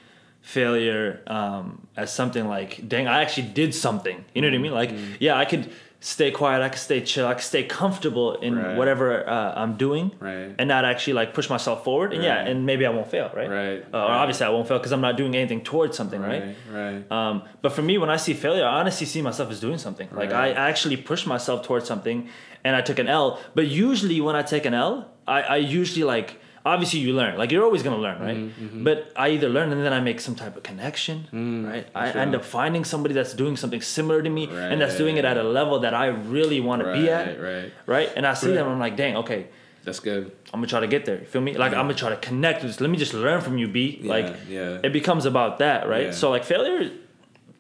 failure 0.43 1.23
um, 1.27 1.87
as 1.97 2.13
something 2.13 2.49
like, 2.49 2.87
dang, 2.89 3.07
I 3.07 3.23
actually 3.23 3.49
did 3.49 3.75
something. 3.75 4.25
You 4.35 4.43
know 4.43 4.49
what 4.49 4.55
I 4.55 4.59
mean? 4.59 4.73
Like, 4.73 4.93
yeah, 5.21 5.37
I 5.37 5.45
could 5.45 5.71
stay 6.03 6.31
quiet, 6.31 6.63
I 6.63 6.71
can 6.71 6.79
stay 6.79 7.03
chill, 7.03 7.27
I 7.27 7.35
can 7.35 7.43
stay 7.43 7.63
comfortable 7.65 8.35
in 8.37 8.57
Right. 8.57 8.77
whatever 8.77 9.29
uh, 9.29 9.53
I'm 9.55 9.77
doing, 9.77 10.13
Right. 10.19 10.55
and 10.59 10.67
not 10.67 10.85
actually 10.87 11.13
like 11.13 11.35
push 11.35 11.51
myself 11.51 11.85
forward. 11.85 12.15
And 12.15 12.23
yeah, 12.25 12.41
and 12.49 12.65
maybe 12.65 12.87
I 12.87 12.91
won't 12.91 13.11
fail, 13.11 13.31
right? 13.35 13.51
Right. 13.51 13.85
Uh, 13.93 13.99
or 14.09 14.11
obviously 14.23 14.47
I 14.47 14.49
won't 14.49 14.67
fail 14.67 14.79
because 14.79 14.93
I'm 14.93 15.03
not 15.03 15.17
doing 15.19 15.35
anything 15.37 15.61
towards 15.63 15.97
something, 15.99 16.21
right? 16.23 16.43
Right, 16.73 17.03
right. 17.09 17.13
Um, 17.13 17.43
but 17.61 17.73
for 17.73 17.83
me, 17.83 17.99
when 17.99 18.09
I 18.09 18.17
see 18.17 18.33
failure, 18.33 18.65
I 18.65 18.81
honestly 18.81 19.07
see 19.07 19.21
myself 19.21 19.51
as 19.51 19.61
doing 19.61 19.77
something. 19.79 20.09
Like 20.13 20.31
Right. 20.33 20.57
I 20.57 20.69
actually 20.71 20.97
pushed 20.97 21.27
myself 21.27 21.67
towards 21.67 21.87
something, 21.87 22.29
and 22.65 22.75
I 22.75 22.81
took 22.81 22.99
an 22.99 23.09
L. 23.09 23.39
But 23.55 23.67
usually, 23.67 24.21
when 24.23 24.37
I 24.37 24.43
take 24.43 24.65
an 24.65 24.75
L, 24.75 25.11
I, 25.29 25.43
I 25.43 25.57
usually 25.57 26.05
like 26.05 26.41
obviously 26.65 27.01
you 27.01 27.13
learn. 27.15 27.39
Like 27.39 27.51
you're 27.51 27.65
always 27.65 27.83
gonna 27.83 27.99
learn, 27.99 28.21
right? 28.21 28.37
Mm-hmm, 28.37 28.85
But 28.85 29.13
I 29.17 29.31
either 29.31 29.49
learn 29.49 29.73
and 29.73 29.85
then 29.85 29.93
I 29.93 30.01
make 30.01 30.21
some 30.21 30.35
type 30.35 30.57
of 30.57 30.63
connection, 30.63 31.27
right? 31.67 31.87
I 31.95 32.13
sure. 32.13 32.21
end 32.21 32.35
up 32.35 32.45
finding 32.45 32.85
somebody 32.85 33.15
that's 33.15 33.35
doing 33.35 33.57
something 33.57 33.81
similar 33.83 34.23
to 34.23 34.31
me, 34.31 34.49
and 34.49 34.81
that's 34.81 34.97
doing 34.97 35.17
it 35.17 35.25
at 35.25 35.37
a 35.37 35.43
level 35.43 35.81
that 35.81 35.95
I 35.95 36.07
really 36.07 36.61
want 36.61 36.83
to 36.83 36.93
be 36.93 37.09
at, 37.11 37.41
Right, 37.41 37.41
right. 37.41 37.73
right? 37.87 38.09
And 38.17 38.27
I 38.27 38.35
see 38.35 38.53
them, 38.53 38.69
I'm 38.69 38.79
like, 38.79 38.97
dang, 38.97 39.17
okay. 39.17 39.47
That's 39.83 40.01
good. 40.01 40.31
I'm 40.53 40.61
gonna 40.61 40.67
try 40.67 40.81
to 40.81 40.87
get 40.87 41.07
there. 41.07 41.21
You 41.21 41.27
feel 41.27 41.41
me? 41.41 41.57
Like 41.57 41.73
I'm 41.73 41.87
gonna 41.87 41.95
try 41.95 42.11
to 42.11 42.17
connect 42.17 42.63
with 42.63 42.73
this. 42.73 42.81
Let 42.83 42.91
me 42.91 42.99
just 42.99 43.15
learn 43.15 43.41
from 43.41 43.57
you, 43.57 43.67
B. 43.67 44.01
like 44.05 44.37
yeah. 44.49 44.79
it 44.85 44.93
becomes 44.93 45.25
about 45.25 45.59
that, 45.61 45.89
right? 45.89 46.07
Yeah. 46.07 46.11
So 46.13 46.29
like 46.31 46.45
failure 46.45 46.91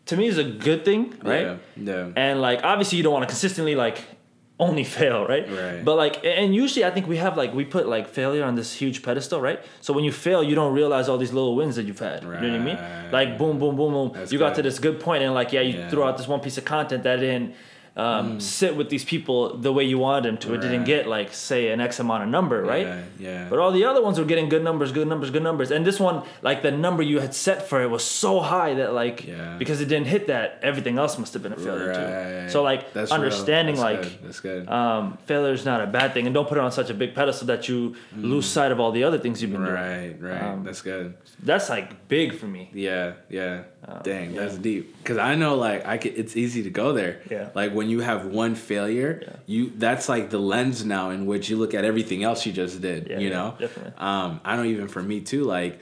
to 0.06 0.16
me 0.16 0.26
is 0.26 0.36
a 0.36 0.44
good 0.44 0.84
thing, 0.84 1.14
right? 1.22 1.46
Yeah. 1.46 1.56
yeah. 1.76 2.10
And 2.16 2.42
like 2.42 2.60
obviously 2.62 2.98
you 2.98 3.04
don't 3.04 3.12
want 3.14 3.22
to 3.22 3.28
consistently 3.28 3.74
like 3.74 4.02
only 4.60 4.84
fail, 4.98 5.26
right? 5.26 5.46
Right. 5.50 5.84
But 5.84 5.96
like 5.96 6.24
and 6.24 6.54
usually 6.54 6.84
I 6.84 6.90
think 6.90 7.08
we 7.08 7.16
have 7.16 7.36
like 7.36 7.52
we 7.52 7.64
put 7.64 7.88
like 7.88 8.06
failure 8.08 8.44
on 8.44 8.54
this 8.54 8.74
huge 8.74 9.02
pedestal, 9.02 9.40
right? 9.40 9.60
So 9.80 9.92
when 9.92 10.04
you 10.04 10.12
fail, 10.12 10.40
you 10.44 10.54
don't 10.54 10.74
realize 10.74 11.08
all 11.08 11.18
these 11.18 11.32
little 11.32 11.56
wins 11.56 11.74
that 11.76 11.84
you've 11.86 11.98
had. 11.98 12.22
You 12.22 12.28
know 12.28 12.34
what 12.36 12.44
I 12.44 12.58
mean? 12.58 12.78
Like 13.10 13.38
boom, 13.38 13.58
boom, 13.58 13.74
boom, 13.76 13.92
boom. 13.92 14.12
That's 14.14 14.30
you 14.32 14.38
got 14.38 14.54
to 14.56 14.62
this 14.62 14.78
good 14.78 15.00
point 15.00 15.22
and 15.24 15.34
like 15.34 15.52
yeah, 15.52 15.62
you 15.62 15.78
Yeah. 15.78 15.90
Throw 15.90 16.04
out 16.06 16.16
this 16.18 16.28
one 16.28 16.40
piece 16.40 16.58
of 16.58 16.64
content 16.64 17.02
that 17.04 17.16
didn't 17.16 17.54
um, 18.00 18.40
sit 18.40 18.72
with 18.78 18.88
these 18.94 19.04
people 19.04 19.38
the 19.66 19.72
way 19.76 19.84
you 19.92 19.98
wanted 20.06 20.24
them 20.28 20.38
to. 20.42 20.54
It 20.54 20.60
didn't 20.66 20.84
get 20.84 21.02
like 21.16 21.28
say 21.48 21.60
an 21.74 21.80
X 21.80 22.00
amount 22.04 22.22
of 22.24 22.28
number, 22.36 22.58
right? 22.74 22.86
Yeah, 22.86 23.02
yeah. 23.26 23.46
But 23.50 23.58
all 23.58 23.72
the 23.78 23.84
other 23.90 24.02
ones 24.06 24.18
were 24.18 24.24
getting 24.32 24.48
good 24.54 24.64
numbers, 24.68 24.90
good 24.92 25.08
numbers, 25.12 25.30
good 25.30 25.42
numbers. 25.42 25.70
And 25.70 25.84
this 25.84 25.98
one, 26.08 26.16
like 26.48 26.62
the 26.62 26.70
number 26.86 27.02
you 27.02 27.20
had 27.20 27.34
set 27.34 27.58
for 27.68 27.82
it 27.82 27.90
was 27.96 28.04
so 28.04 28.32
high 28.40 28.72
that 28.80 28.90
like 29.02 29.26
Yeah. 29.26 29.56
because 29.58 29.80
it 29.84 29.86
didn't 29.92 30.06
hit 30.14 30.22
that, 30.28 30.46
everything 30.62 30.96
else 30.98 31.18
must 31.18 31.32
have 31.34 31.42
been 31.42 31.52
a 31.52 31.56
failure 31.68 31.92
too. 32.00 32.50
So 32.52 32.62
like 32.62 32.92
That's 32.92 33.12
understanding 33.12 33.74
That's 33.76 33.84
like 33.90 34.02
good. 34.02 34.18
that's 34.24 34.40
good. 34.40 34.68
um, 34.68 35.18
failure 35.26 35.52
is 35.52 35.64
not 35.64 35.80
a 35.82 35.86
bad 35.98 36.08
thing, 36.14 36.24
and 36.26 36.32
don't 36.34 36.48
put 36.48 36.58
it 36.58 36.64
on 36.64 36.72
such 36.72 36.90
a 36.90 36.94
big 36.94 37.14
pedestal 37.14 37.46
that 37.48 37.68
you 37.68 37.96
lose 38.16 38.46
sight 38.46 38.72
of 38.72 38.80
all 38.80 38.92
the 38.92 39.04
other 39.04 39.18
things 39.18 39.42
you've 39.42 39.52
been 39.52 39.60
doing. 39.64 39.74
Mm. 39.76 39.96
right, 39.96 40.14
right. 40.30 40.42
um, 40.42 40.64
that's 40.64 40.82
good. 40.82 41.14
That's 41.42 41.68
like 41.68 42.08
big 42.08 42.34
for 42.40 42.46
me. 42.46 42.70
Yeah, 42.72 43.12
yeah. 43.28 43.62
Dang, 44.02 44.28
Um, 44.28 44.34
yeah. 44.34 44.40
that's 44.42 44.56
deep. 44.58 44.96
Because 44.98 45.16
I 45.18 45.34
know, 45.34 45.56
like, 45.56 45.86
I 45.86 45.96
could, 45.98 46.14
it's 46.16 46.36
easy 46.36 46.62
to 46.64 46.70
go 46.70 46.92
there. 46.92 47.20
Yeah. 47.30 47.48
Like 47.54 47.72
when 47.72 47.88
you 47.90 48.00
have 48.00 48.26
one 48.26 48.54
failure, 48.54 49.20
Yeah. 49.22 49.36
you 49.46 49.72
that's 49.76 50.08
like 50.08 50.30
the 50.30 50.38
lens 50.38 50.84
now 50.84 51.10
in 51.10 51.26
which 51.26 51.48
you 51.50 51.56
look 51.56 51.74
at 51.74 51.84
everything 51.84 52.22
else 52.24 52.46
you 52.46 52.52
just 52.52 52.80
did. 52.80 53.08
Yeah, 53.08 53.18
you 53.18 53.28
yeah, 53.28 53.34
know. 53.34 53.56
definitely. 53.58 53.92
Um, 53.98 54.40
I 54.44 54.56
know 54.56 54.64
even 54.64 54.88
for 54.88 55.02
me 55.02 55.20
too. 55.20 55.44
Like, 55.44 55.80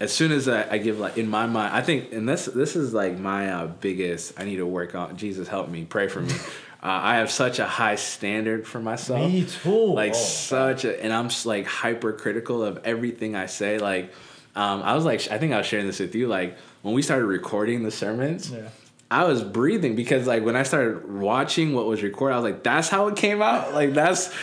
as 0.00 0.12
soon 0.12 0.32
as 0.32 0.48
I, 0.48 0.70
I 0.74 0.78
give 0.78 0.98
like 0.98 1.16
in 1.18 1.28
my 1.28 1.46
mind, 1.46 1.74
I 1.74 1.80
think, 1.80 2.12
and 2.12 2.28
this 2.28 2.46
this 2.46 2.76
is 2.76 2.92
like 2.94 3.18
my 3.18 3.50
uh, 3.50 3.66
biggest. 3.66 4.38
I 4.38 4.44
need 4.44 4.56
to 4.56 4.66
work 4.66 4.94
on. 4.94 5.16
Jesus 5.16 5.48
help 5.48 5.68
me. 5.68 5.84
Pray 5.84 6.08
for 6.08 6.20
me. 6.20 6.32
Uh, 6.84 7.00
I 7.02 7.14
have 7.16 7.30
such 7.30 7.60
a 7.60 7.64
high 7.64 7.94
standard 7.94 8.66
for 8.66 8.78
myself. 8.78 9.32
Me 9.32 9.46
too. 9.46 9.94
Like 9.94 10.14
such 10.14 10.84
a, 10.84 11.02
and 11.02 11.14
I'm 11.14 11.30
just 11.30 11.46
like 11.46 11.64
hypercritical 11.64 12.62
of 12.62 12.78
everything 12.84 13.34
I 13.34 13.46
say. 13.46 13.78
Like, 13.78 14.12
um, 14.54 14.82
I 14.82 14.94
was 14.94 15.06
like, 15.06 15.26
I 15.30 15.38
think 15.38 15.54
I 15.54 15.56
was 15.56 15.66
sharing 15.66 15.86
this 15.86 15.98
with 15.98 16.14
you. 16.14 16.28
Like 16.28 16.58
when 16.82 16.92
we 16.94 17.00
started 17.00 17.24
recording 17.24 17.84
the 17.84 17.90
sermons, 17.90 18.50
Yeah. 18.50 18.68
I 19.10 19.24
was 19.24 19.42
breathing 19.44 19.94
because 19.94 20.26
like 20.26 20.44
when 20.44 20.56
I 20.56 20.62
started 20.62 21.10
watching 21.12 21.74
what 21.74 21.86
was 21.86 22.02
recorded, 22.02 22.34
I 22.34 22.38
was 22.38 22.44
like, 22.52 22.62
that's 22.62 22.88
how 22.88 23.08
it 23.08 23.16
came 23.16 23.42
out. 23.42 23.74
Like 23.74 23.94
that's. 23.94 24.34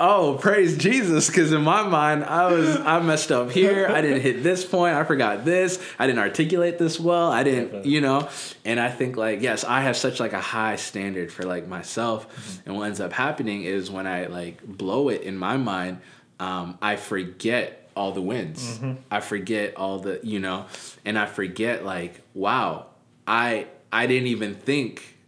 Oh, 0.00 0.38
praise 0.40 0.78
Jesus! 0.78 1.26
Because 1.26 1.50
in 1.52 1.62
my 1.62 1.82
mind, 1.82 2.24
I 2.24 2.52
was 2.52 2.76
I 2.76 3.00
messed 3.00 3.32
up 3.32 3.50
here. 3.50 3.88
I 3.88 4.00
didn't 4.00 4.20
hit 4.20 4.44
this 4.44 4.64
point. 4.64 4.94
I 4.94 5.02
forgot 5.02 5.44
this. 5.44 5.84
I 5.98 6.06
didn't 6.06 6.20
articulate 6.20 6.78
this 6.78 7.00
well. 7.00 7.32
I 7.32 7.42
didn't, 7.42 7.84
you 7.84 8.00
know. 8.00 8.28
And 8.64 8.78
I 8.78 8.90
think 8.90 9.16
like 9.16 9.40
yes, 9.42 9.64
I 9.64 9.80
have 9.80 9.96
such 9.96 10.20
like 10.20 10.34
a 10.34 10.40
high 10.40 10.76
standard 10.76 11.32
for 11.32 11.42
like 11.42 11.66
myself. 11.66 12.60
And 12.64 12.76
what 12.76 12.84
ends 12.84 13.00
up 13.00 13.12
happening 13.12 13.64
is 13.64 13.90
when 13.90 14.06
I 14.06 14.26
like 14.26 14.64
blow 14.64 15.08
it 15.08 15.22
in 15.22 15.36
my 15.36 15.56
mind, 15.56 15.98
um, 16.38 16.78
I 16.80 16.94
forget 16.94 17.90
all 17.96 18.12
the 18.12 18.22
wins. 18.22 18.78
I 19.10 19.18
forget 19.18 19.74
all 19.76 19.98
the 19.98 20.20
you 20.22 20.38
know, 20.38 20.66
and 21.04 21.18
I 21.18 21.26
forget 21.26 21.84
like 21.84 22.20
wow, 22.34 22.86
I 23.26 23.66
I 23.92 24.06
didn't 24.06 24.28
even 24.28 24.54
think 24.54 25.18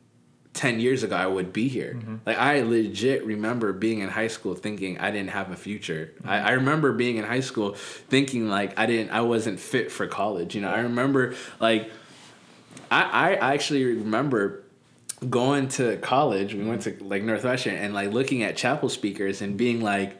10 0.54 0.80
years 0.80 1.02
ago 1.02 1.16
I 1.16 1.26
would 1.26 1.52
be 1.52 1.68
here. 1.68 1.94
Mm-hmm. 1.94 2.16
Like 2.26 2.38
I 2.38 2.62
legit 2.62 3.24
remember 3.24 3.72
being 3.72 4.00
in 4.00 4.08
high 4.08 4.28
school 4.28 4.54
thinking 4.54 4.98
I 4.98 5.10
didn't 5.10 5.30
have 5.30 5.50
a 5.50 5.56
future. 5.56 6.12
Mm-hmm. 6.18 6.28
I, 6.28 6.40
I 6.40 6.50
remember 6.52 6.92
being 6.92 7.16
in 7.16 7.24
high 7.24 7.40
school 7.40 7.74
thinking 7.74 8.48
like 8.48 8.78
I 8.78 8.86
didn't 8.86 9.10
I 9.10 9.20
wasn't 9.22 9.60
fit 9.60 9.92
for 9.92 10.06
college. 10.06 10.54
You 10.54 10.62
know, 10.62 10.70
I 10.70 10.80
remember 10.80 11.34
like 11.60 11.90
I, 12.90 13.02
I 13.02 13.54
actually 13.54 13.84
remember 13.84 14.64
going 15.28 15.68
to 15.68 15.96
college, 15.98 16.54
we 16.54 16.64
went 16.64 16.82
to 16.82 16.92
mm-hmm. 16.92 17.08
like 17.08 17.22
Northwestern 17.22 17.76
and 17.76 17.94
like 17.94 18.12
looking 18.12 18.42
at 18.42 18.56
chapel 18.56 18.88
speakers 18.88 19.40
and 19.42 19.56
being 19.56 19.80
like 19.80 20.16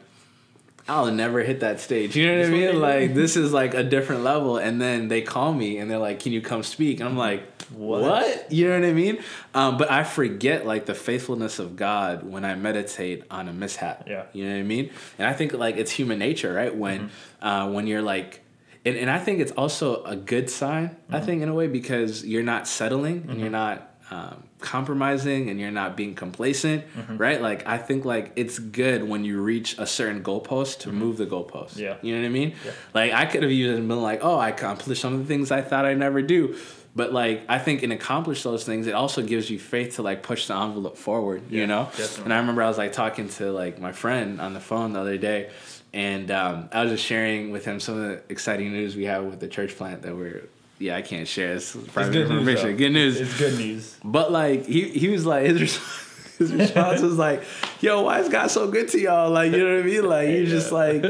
I'll 0.87 1.11
never 1.11 1.41
hit 1.41 1.59
that 1.59 1.79
stage. 1.79 2.15
You 2.15 2.27
know 2.27 2.39
what 2.39 2.47
I 2.47 2.49
mean? 2.49 2.81
Like 2.81 3.13
this 3.13 3.37
is 3.37 3.53
like 3.53 3.73
a 3.73 3.83
different 3.83 4.23
level. 4.23 4.57
And 4.57 4.81
then 4.81 5.07
they 5.07 5.21
call 5.21 5.53
me 5.53 5.77
and 5.77 5.89
they're 5.89 5.99
like, 5.99 6.19
"Can 6.19 6.31
you 6.31 6.41
come 6.41 6.63
speak?" 6.63 6.99
And 6.99 7.07
I'm 7.07 7.17
like, 7.17 7.43
"What?" 7.73 8.51
You 8.51 8.69
know 8.69 8.79
what 8.79 8.89
I 8.89 8.93
mean? 8.93 9.19
Um, 9.53 9.77
but 9.77 9.89
I 9.91 10.03
forget 10.03 10.65
like 10.65 10.85
the 10.85 10.95
faithfulness 10.95 11.59
of 11.59 11.75
God 11.75 12.23
when 12.23 12.45
I 12.45 12.55
meditate 12.55 13.23
on 13.31 13.47
a 13.47 13.53
mishap. 13.53 14.07
Yeah. 14.07 14.25
You 14.33 14.45
know 14.45 14.53
what 14.53 14.59
I 14.59 14.63
mean? 14.63 14.89
And 15.17 15.27
I 15.27 15.33
think 15.33 15.53
like 15.53 15.77
it's 15.77 15.91
human 15.91 16.19
nature, 16.19 16.53
right? 16.53 16.75
When 16.75 17.11
uh, 17.41 17.69
when 17.69 17.87
you're 17.87 18.01
like. 18.01 18.41
And, 18.83 18.97
and 18.97 19.11
I 19.11 19.19
think 19.19 19.41
it's 19.41 19.51
also 19.51 20.03
a 20.05 20.15
good 20.15 20.49
sign, 20.49 20.97
I 21.11 21.19
think, 21.19 21.43
in 21.43 21.49
a 21.49 21.53
way, 21.53 21.67
because 21.67 22.25
you're 22.25 22.41
not 22.41 22.67
settling 22.67 23.27
and 23.29 23.39
you're 23.39 23.51
not 23.51 23.93
um, 24.09 24.41
compromising 24.59 25.51
and 25.51 25.59
you're 25.59 25.69
not 25.69 25.95
being 25.95 26.15
complacent, 26.15 26.85
right? 27.11 27.39
Like, 27.39 27.67
I 27.67 27.77
think, 27.77 28.05
like, 28.05 28.31
it's 28.35 28.57
good 28.57 29.07
when 29.07 29.23
you 29.23 29.39
reach 29.39 29.77
a 29.77 29.85
certain 29.85 30.23
goalpost 30.23 30.79
to 30.79 30.91
move 30.91 31.17
the 31.17 31.27
goalpost. 31.27 31.77
Yeah. 31.77 31.97
You 32.01 32.15
know 32.15 32.21
what 32.21 32.25
I 32.25 32.29
mean? 32.29 32.55
Yeah. 32.65 32.71
Like, 32.95 33.11
I 33.13 33.27
could 33.27 33.43
have 33.43 33.51
even 33.51 33.87
been 33.87 34.01
like, 34.01 34.21
oh, 34.23 34.37
I 34.37 34.49
accomplished 34.49 34.99
some 34.99 35.13
of 35.13 35.19
the 35.19 35.25
things 35.25 35.51
I 35.51 35.61
thought 35.61 35.85
I'd 35.85 35.99
never 35.99 36.23
do. 36.23 36.55
But, 36.93 37.13
like, 37.13 37.45
I 37.47 37.57
think 37.57 37.83
in 37.83 37.91
accomplish 37.91 38.43
those 38.43 38.65
things, 38.65 38.85
it 38.85 38.93
also 38.93 39.21
gives 39.21 39.49
you 39.49 39.57
faith 39.59 39.95
to, 39.95 40.01
like, 40.01 40.23
push 40.23 40.47
the 40.47 40.55
envelope 40.55 40.97
forward, 40.97 41.49
you 41.49 41.65
know? 41.65 41.85
definitely. 41.95 42.23
And 42.25 42.33
I 42.33 42.37
remember 42.39 42.63
I 42.63 42.67
was, 42.67 42.77
like, 42.77 42.91
talking 42.91 43.29
to, 43.29 43.51
like, 43.51 43.79
my 43.79 43.93
friend 43.93 44.41
on 44.41 44.53
the 44.53 44.59
phone 44.59 44.91
the 44.93 44.99
other 44.99 45.17
day. 45.17 45.51
And 45.93 46.29
um, 46.31 46.69
I 46.73 46.83
was 46.83 46.91
just 46.91 47.05
sharing 47.05 47.51
with 47.51 47.63
him 47.65 47.79
some 47.79 47.97
of 47.97 48.01
the 48.03 48.21
exciting 48.29 48.71
news 48.71 48.95
we 48.95 49.05
have 49.05 49.23
with 49.23 49.39
the 49.39 49.47
church 49.47 49.75
plant 49.77 50.01
that 50.01 50.15
we're, 50.15 50.43
yeah, 50.79 50.95
I 50.95 51.01
can't 51.01 51.27
share. 51.27 51.53
It's 51.53 51.75
private 51.75 52.11
good 52.11 52.29
news, 52.29 52.39
information. 52.39 52.71
though. 52.71 52.77
good 52.77 52.91
news. 52.91 53.21
It's 53.21 53.37
good 53.37 53.57
news. 53.57 53.97
But 54.03 54.31
like 54.31 54.65
he 54.65 54.89
he 54.89 55.09
was 55.09 55.25
like 55.27 55.45
his 55.45 55.61
response, 55.61 56.35
his 56.39 56.53
response 56.53 57.01
was 57.01 57.17
like, 57.19 57.43
"Yo, 57.81 58.01
why 58.01 58.19
is 58.19 58.29
God 58.29 58.47
so 58.49 58.67
good 58.71 58.87
to 58.89 58.99
y'all?" 58.99 59.29
Like 59.29 59.51
you 59.51 59.59
know 59.59 59.75
what 59.75 59.83
I 59.83 59.85
mean? 59.85 60.09
Like 60.09 60.29
you 60.29 60.47
just 60.47 60.71
like, 60.71 61.03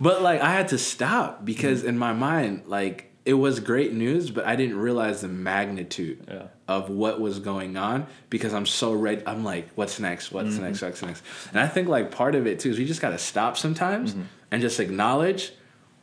but 0.00 0.22
like 0.22 0.40
I 0.42 0.52
had 0.52 0.68
to 0.68 0.78
stop 0.78 1.44
because 1.44 1.82
in 1.82 1.98
my 1.98 2.12
mind, 2.12 2.64
like 2.66 3.05
it 3.26 3.34
was 3.34 3.58
great 3.58 3.92
news, 3.92 4.30
but 4.30 4.46
I 4.46 4.54
didn't 4.54 4.78
realize 4.78 5.20
the 5.20 5.28
magnitude 5.28 6.24
Yeah. 6.30 6.44
of 6.68 6.88
what 6.88 7.20
was 7.20 7.40
going 7.40 7.76
on 7.76 8.06
because 8.30 8.54
I'm 8.54 8.66
so 8.66 8.92
ready. 8.92 9.20
I'm 9.26 9.42
like, 9.42 9.68
what's 9.74 9.98
next? 9.98 10.30
What's 10.30 10.54
mm-hmm. 10.54 10.62
next? 10.62 10.80
What's 10.80 11.02
next? 11.02 11.24
And 11.50 11.58
I 11.58 11.66
think 11.66 11.88
like 11.88 12.12
part 12.12 12.36
of 12.36 12.46
it 12.46 12.60
too 12.60 12.70
is 12.70 12.78
we 12.78 12.86
just 12.86 13.00
gotta 13.02 13.18
stop 13.18 13.58
sometimes 13.58 14.12
mm-hmm. 14.12 14.22
and 14.52 14.62
just 14.62 14.78
acknowledge 14.78 15.52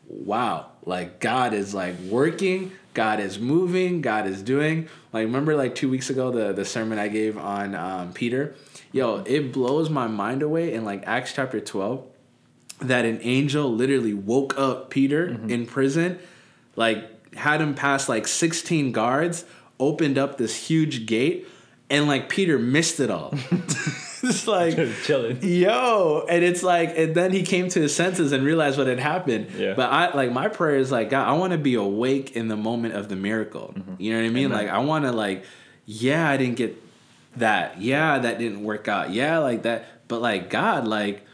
wow, 0.10 0.68
like 0.86 1.22
God 1.22 1.54
is 1.54 1.74
like 1.74 1.98
working, 2.02 2.74
God 2.94 3.22
is 3.22 3.40
moving, 3.40 4.02
God 4.02 4.28
is 4.28 4.42
doing. 4.42 4.90
Like 5.14 5.26
remember 5.26 5.56
like 5.56 5.76
two 5.76 5.90
weeks 5.90 6.10
ago 6.10 6.30
the 6.30 6.52
the 6.52 6.66
sermon 6.66 7.00
I 7.00 7.08
gave 7.08 7.38
on 7.38 7.74
um, 7.74 8.12
Peter, 8.12 8.54
yo, 8.92 9.20
mm-hmm. 9.20 9.28
it 9.28 9.54
blows 9.54 9.90
my 9.90 10.08
mind 10.08 10.44
away 10.44 10.74
in 10.74 10.84
like 10.84 11.04
Acts 11.08 11.32
chapter 11.34 11.62
twelve 11.62 12.06
that 12.80 13.06
an 13.06 13.20
angel 13.22 13.74
literally 13.74 14.14
woke 14.14 14.58
up 14.58 14.90
Peter 14.90 15.40
in 15.48 15.66
prison, 15.66 16.20
like 16.76 17.13
had 17.36 17.62
him 17.62 17.76
pass 17.76 18.08
like 18.10 18.28
16 18.28 18.92
guards, 18.92 19.46
opened 19.80 20.18
up 20.18 20.38
this 20.38 20.68
huge 20.68 21.06
gate, 21.06 21.48
and 21.90 22.08
like 22.08 22.30
Peter 22.30 22.58
missed 22.58 23.00
it 23.00 23.12
all. 23.12 23.34
it's 24.24 24.48
like 24.48 24.76
chilling. 25.04 25.40
Yo, 25.42 26.26
and 26.30 26.44
it's 26.44 26.64
like, 26.64 26.98
and 26.98 27.14
then 27.14 27.32
he 27.32 27.44
came 27.44 27.70
to 27.70 27.82
his 27.82 27.96
senses 27.96 28.32
and 28.32 28.44
realized 28.44 28.78
what 28.78 28.88
had 28.88 29.00
happened. 29.00 29.52
Yeah. 29.58 29.74
But 29.74 29.92
I 29.92 30.16
like 30.16 30.32
my 30.32 30.48
prayer 30.48 30.78
is 30.78 30.92
like, 30.92 31.10
God, 31.10 31.28
I 31.28 31.34
want 31.34 31.52
to 31.52 31.60
be 31.60 31.76
awake 31.76 32.36
in 32.36 32.48
the 32.48 32.58
moment 32.58 32.96
of 32.96 33.10
the 33.10 33.16
miracle. 33.16 33.74
Mm-hmm. 33.76 33.96
You 34.02 34.14
know 34.14 34.20
what 34.20 34.26
I 34.26 34.30
mean? 34.30 34.46
Amen. 34.46 34.58
Like 34.58 34.70
I 34.70 34.80
want 34.80 35.06
to 35.06 35.12
like, 35.12 35.44
yeah, 35.86 36.30
I 36.30 36.38
didn't 36.38 36.56
get 36.56 36.82
that. 37.36 37.82
Yeah, 37.82 38.20
that 38.20 38.40
didn't 38.40 38.64
work 38.64 38.88
out. 38.88 39.12
Yeah, 39.12 39.40
like 39.40 39.64
that. 39.64 40.08
But 40.08 40.22
like 40.22 40.50
God, 40.50 40.88
like, 40.88 41.26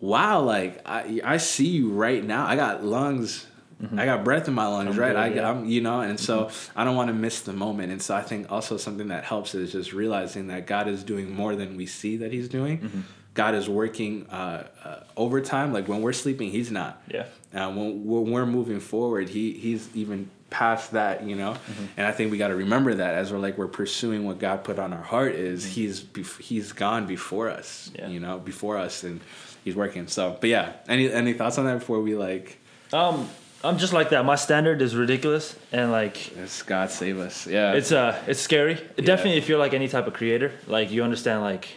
wow, 0.00 0.40
like 0.40 0.82
I 0.86 1.20
I 1.24 1.36
see 1.36 1.68
you 1.68 1.90
right 1.90 2.22
now. 2.22 2.46
I 2.46 2.56
got 2.56 2.84
lungs. 2.84 3.46
I 3.96 4.04
got 4.06 4.24
breath 4.24 4.48
in 4.48 4.54
my 4.54 4.66
lungs, 4.66 4.94
I'm 4.96 5.00
right? 5.00 5.08
good, 5.12 5.16
I, 5.16 5.26
yeah. 5.28 5.42
Mm-hmm. 5.52 5.58
I'm, 5.64 5.68
you 5.68 5.80
know, 5.80 6.00
and 6.00 6.18
so 6.18 6.50
I 6.74 6.84
don't 6.84 6.96
want 6.96 7.08
to 7.08 7.14
miss 7.14 7.40
the 7.40 7.52
moment. 7.52 7.92
And 7.92 8.00
so 8.00 8.14
I 8.14 8.22
think 8.22 8.50
also 8.50 8.76
something 8.76 9.08
that 9.08 9.24
helps 9.24 9.54
is 9.54 9.72
just 9.72 9.92
realizing 9.92 10.46
that 10.48 10.66
God 10.66 10.88
is 10.88 11.04
doing 11.04 11.34
more 11.34 11.54
than 11.56 11.76
we 11.76 11.86
see 11.86 12.16
that 12.18 12.32
He's 12.32 12.48
doing. 12.48 12.78
Mm-hmm. 12.78 13.00
God 13.34 13.54
is 13.56 13.68
working 13.68 14.26
uh, 14.30 14.68
uh, 14.84 15.00
overtime. 15.16 15.72
Like 15.72 15.88
when 15.88 16.02
we're 16.02 16.12
sleeping, 16.12 16.50
He's 16.50 16.70
not. 16.70 17.02
Yeah. 17.08 17.26
Uh, 17.52 17.70
when, 17.72 18.04
when 18.04 18.30
we're 18.30 18.46
moving 18.46 18.80
forward, 18.80 19.28
He 19.28 19.52
He's 19.54 19.88
even 19.94 20.30
past 20.50 20.92
that, 20.92 21.24
you 21.24 21.34
know. 21.34 21.52
Mm-hmm. 21.52 21.84
And 21.96 22.06
I 22.06 22.12
think 22.12 22.30
we 22.30 22.38
got 22.38 22.48
to 22.48 22.54
remember 22.54 22.94
that 22.94 23.14
as 23.14 23.32
we're 23.32 23.38
like 23.40 23.58
we're 23.58 23.66
pursuing 23.66 24.24
what 24.24 24.38
God 24.38 24.62
put 24.62 24.78
on 24.78 24.92
our 24.92 25.02
heart 25.02 25.34
is 25.34 25.64
He's 25.66 26.00
bef- 26.00 26.40
He's 26.40 26.70
gone 26.72 27.06
before 27.06 27.50
us, 27.50 27.90
Mm-hmm. 27.92 28.02
Yeah. 28.02 28.08
you 28.08 28.20
know, 28.20 28.38
before 28.38 28.78
us, 28.78 29.02
and 29.02 29.20
He's 29.64 29.74
working. 29.74 30.06
So, 30.06 30.36
but 30.40 30.48
yeah, 30.48 30.74
any 30.88 31.10
any 31.10 31.32
thoughts 31.32 31.58
on 31.58 31.64
that 31.64 31.80
before 31.80 32.00
we 32.00 32.14
like? 32.14 32.58
Um, 32.92 33.28
I'm 33.64 33.78
just 33.78 33.92
like 33.92 34.10
that. 34.10 34.24
My 34.24 34.36
standard 34.36 34.82
is 34.82 34.94
ridiculous, 34.94 35.56
and 35.72 35.90
like 35.90 36.36
Yes, 36.36 36.62
God 36.62 36.90
save 36.90 37.18
us. 37.18 37.46
Yeah, 37.46 37.72
it's 37.72 37.92
uh, 37.92 38.20
it's 38.26 38.40
scary. 38.40 38.74
Definitely, 38.96 39.38
if 39.38 39.48
you're 39.48 39.58
like 39.58 39.72
any 39.74 39.88
type 39.88 40.06
of 40.06 40.12
creator, 40.12 40.52
like 40.66 40.90
you 40.90 41.02
understand, 41.02 41.40
like 41.42 41.68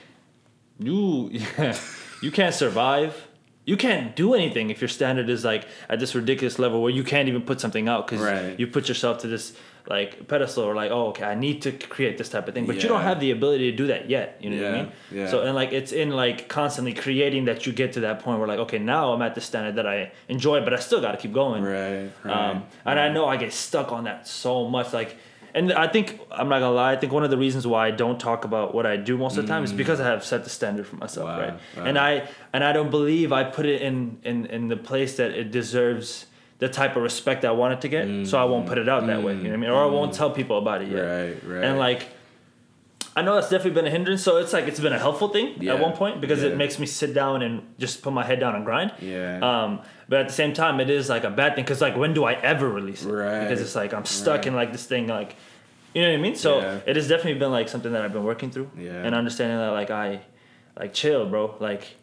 you, 0.80 1.32
you 2.22 2.32
can't 2.32 2.54
survive. 2.54 3.28
You 3.66 3.76
can't 3.76 4.16
do 4.16 4.34
anything 4.34 4.70
if 4.70 4.80
your 4.80 4.88
standard 4.88 5.30
is 5.30 5.44
like 5.44 5.66
at 5.90 6.00
this 6.00 6.16
ridiculous 6.16 6.58
level 6.58 6.82
where 6.82 6.92
you 6.92 7.04
can't 7.04 7.28
even 7.28 7.42
put 7.42 7.60
something 7.60 7.90
out 7.90 8.08
because 8.08 8.22
Right. 8.24 8.58
you 8.58 8.66
put 8.68 8.88
yourself 8.88 9.18
to 9.20 9.28
this 9.28 9.54
like 9.90 10.28
pedestal 10.28 10.64
or 10.64 10.76
like 10.76 10.92
oh 10.92 11.08
okay 11.08 11.24
I 11.24 11.36
need 11.36 11.62
to 11.62 11.72
create 11.72 12.18
this 12.18 12.30
type 12.30 12.48
of 12.48 12.54
thing 12.54 12.66
but 12.66 12.82
you 12.84 12.90
don't 12.90 13.04
have 13.04 13.20
the 13.20 13.32
ability 13.32 13.72
to 13.72 13.78
do 13.78 13.88
that 13.88 14.10
yet 14.10 14.38
you 14.42 14.50
know 14.50 14.62
what 14.62 14.74
I 14.74 14.82
mean 14.84 14.92
yeah. 15.12 15.30
so 15.30 15.42
and 15.44 15.56
like 15.56 15.72
it's 15.72 15.92
in 15.92 16.10
like 16.12 16.50
constantly 16.50 16.94
creating 16.94 17.46
that 17.46 17.66
you 17.66 17.72
get 17.72 17.94
to 17.94 18.02
that 18.02 18.20
point 18.20 18.40
where 18.40 18.48
like 18.48 18.60
okay 18.60 18.80
now 18.80 19.14
I'm 19.14 19.22
at 19.22 19.34
the 19.36 19.42
standard 19.42 19.76
that 19.76 19.88
I 19.88 20.12
enjoy 20.28 20.64
but 20.64 20.74
I 20.74 20.80
still 20.80 21.00
got 21.00 21.12
to 21.14 21.18
keep 21.18 21.34
going 21.34 21.64
right, 21.64 22.10
right. 22.24 22.50
um, 22.52 22.66
and 22.86 23.00
I 23.00 23.10
know 23.10 23.26
I 23.26 23.38
get 23.38 23.54
stuck 23.54 23.92
on 23.92 24.04
that 24.06 24.28
so 24.28 24.68
much. 24.70 24.94
Like, 24.94 25.18
and 25.54 25.74
I 25.74 25.88
think 25.88 26.20
I'm 26.32 26.50
not 26.50 26.60
gonna 26.60 26.76
lie. 26.76 26.94
I 26.94 26.96
think 26.98 27.12
one 27.14 27.24
of 27.24 27.30
the 27.30 27.38
reasons 27.38 27.66
why 27.66 27.88
I 27.88 27.92
don't 27.92 28.20
talk 28.20 28.46
about 28.46 28.74
what 28.76 28.86
I 28.86 28.98
do 28.98 29.18
most 29.18 29.38
of 29.38 29.46
the 29.46 29.52
time 29.52 29.64
is 29.64 29.74
because 29.74 30.00
I 30.00 30.06
have 30.06 30.24
set 30.24 30.44
the 30.44 30.50
standard 30.50 30.86
for 30.86 30.98
myself, 30.98 31.28
Wow, 31.28 31.40
right? 31.40 31.54
wow. 31.78 31.84
And 31.86 31.98
I 31.98 32.28
and 32.54 32.64
I 32.64 32.74
don't 32.74 32.92
believe 32.92 33.32
I 33.32 33.44
put 33.44 33.66
it 33.66 33.82
in 33.82 34.20
in 34.24 34.46
in 34.48 34.68
the 34.68 34.78
place 34.78 35.18
that 35.18 35.32
it 35.32 35.52
deserves 35.52 36.28
the 36.60 36.68
type 36.70 36.96
of 36.96 37.04
respect 37.04 37.46
I 37.46 37.52
want 37.52 37.74
it 37.76 37.82
to 37.82 37.88
get. 37.90 38.28
So 38.28 38.38
I 38.40 38.46
won't 38.46 38.66
put 38.68 38.78
it 38.78 38.90
out 38.90 39.06
that 39.08 39.22
way. 39.24 39.34
You 39.36 39.44
know 39.44 39.50
what 39.50 39.54
I 39.54 39.58
mean? 39.58 39.70
Or 39.70 39.84
I 39.84 39.86
won't 39.86 40.14
tell 40.14 40.32
people 40.32 40.58
about 40.58 40.82
it 40.82 40.90
yet. 40.90 41.02
Right, 41.02 41.44
right. 41.46 41.64
And 41.64 41.78
like. 41.80 42.08
I 43.16 43.24
know 43.24 43.34
that's 43.34 43.50
definitely 43.50 43.72
been 43.72 43.88
a 43.88 43.90
hindrance, 43.90 44.22
so 44.22 44.38
it's 44.38 44.54
like 44.54 44.68
it's 44.68 44.80
been 44.80 44.94
a 44.94 45.00
helpful 45.00 45.30
thing 45.30 45.56
Yeah, 45.60 45.74
at 45.74 45.80
one 45.82 45.94
point 45.94 46.22
because 46.22 46.44
yeah. 46.44 46.50
it 46.50 46.58
makes 46.58 46.78
me 46.78 46.86
sit 46.86 47.16
down 47.16 47.42
and 47.42 47.64
just 47.80 48.04
put 48.04 48.14
my 48.14 48.24
head 48.24 48.40
down 48.40 48.54
and 48.56 48.64
grind. 48.64 48.94
Yeah. 49.02 49.40
Um, 49.42 49.82
but 50.08 50.20
at 50.20 50.28
the 50.28 50.34
same 50.36 50.54
time, 50.54 50.80
it 50.80 50.92
is 50.92 51.10
like 51.10 51.24
a 51.24 51.32
bad 51.32 51.56
thing 51.56 51.64
because 51.64 51.82
like 51.82 51.98
when 51.98 52.14
do 52.14 52.26
I 52.26 52.34
ever 52.34 52.70
release 52.70 53.04
it? 53.04 53.10
Right. 53.12 53.40
Because 53.42 53.60
it's 53.60 53.74
like 53.76 53.92
I'm 53.92 54.06
stuck 54.06 54.38
Right. 54.42 54.48
in 54.48 54.56
like 54.56 54.72
this 54.72 54.86
thing 54.86 55.08
like, 55.08 55.36
you 55.96 56.04
know 56.04 56.10
what 56.10 56.20
I 56.20 56.22
mean? 56.22 56.36
So 56.36 56.60
Yeah. 56.60 56.80
it 56.86 56.96
has 56.96 57.08
definitely 57.08 57.40
been 57.40 57.50
like 57.52 57.70
something 57.70 57.92
that 57.92 58.04
I've 58.04 58.14
been 58.14 58.24
working 58.24 58.52
through. 58.52 58.70
Yeah. 58.78 58.92
And 59.04 59.16
understanding 59.16 59.58
that 59.58 59.70
like 59.72 59.90
I, 59.90 60.22
like 60.80 60.94
chill, 60.94 61.26
bro. 61.26 61.56
Like, 61.60 61.96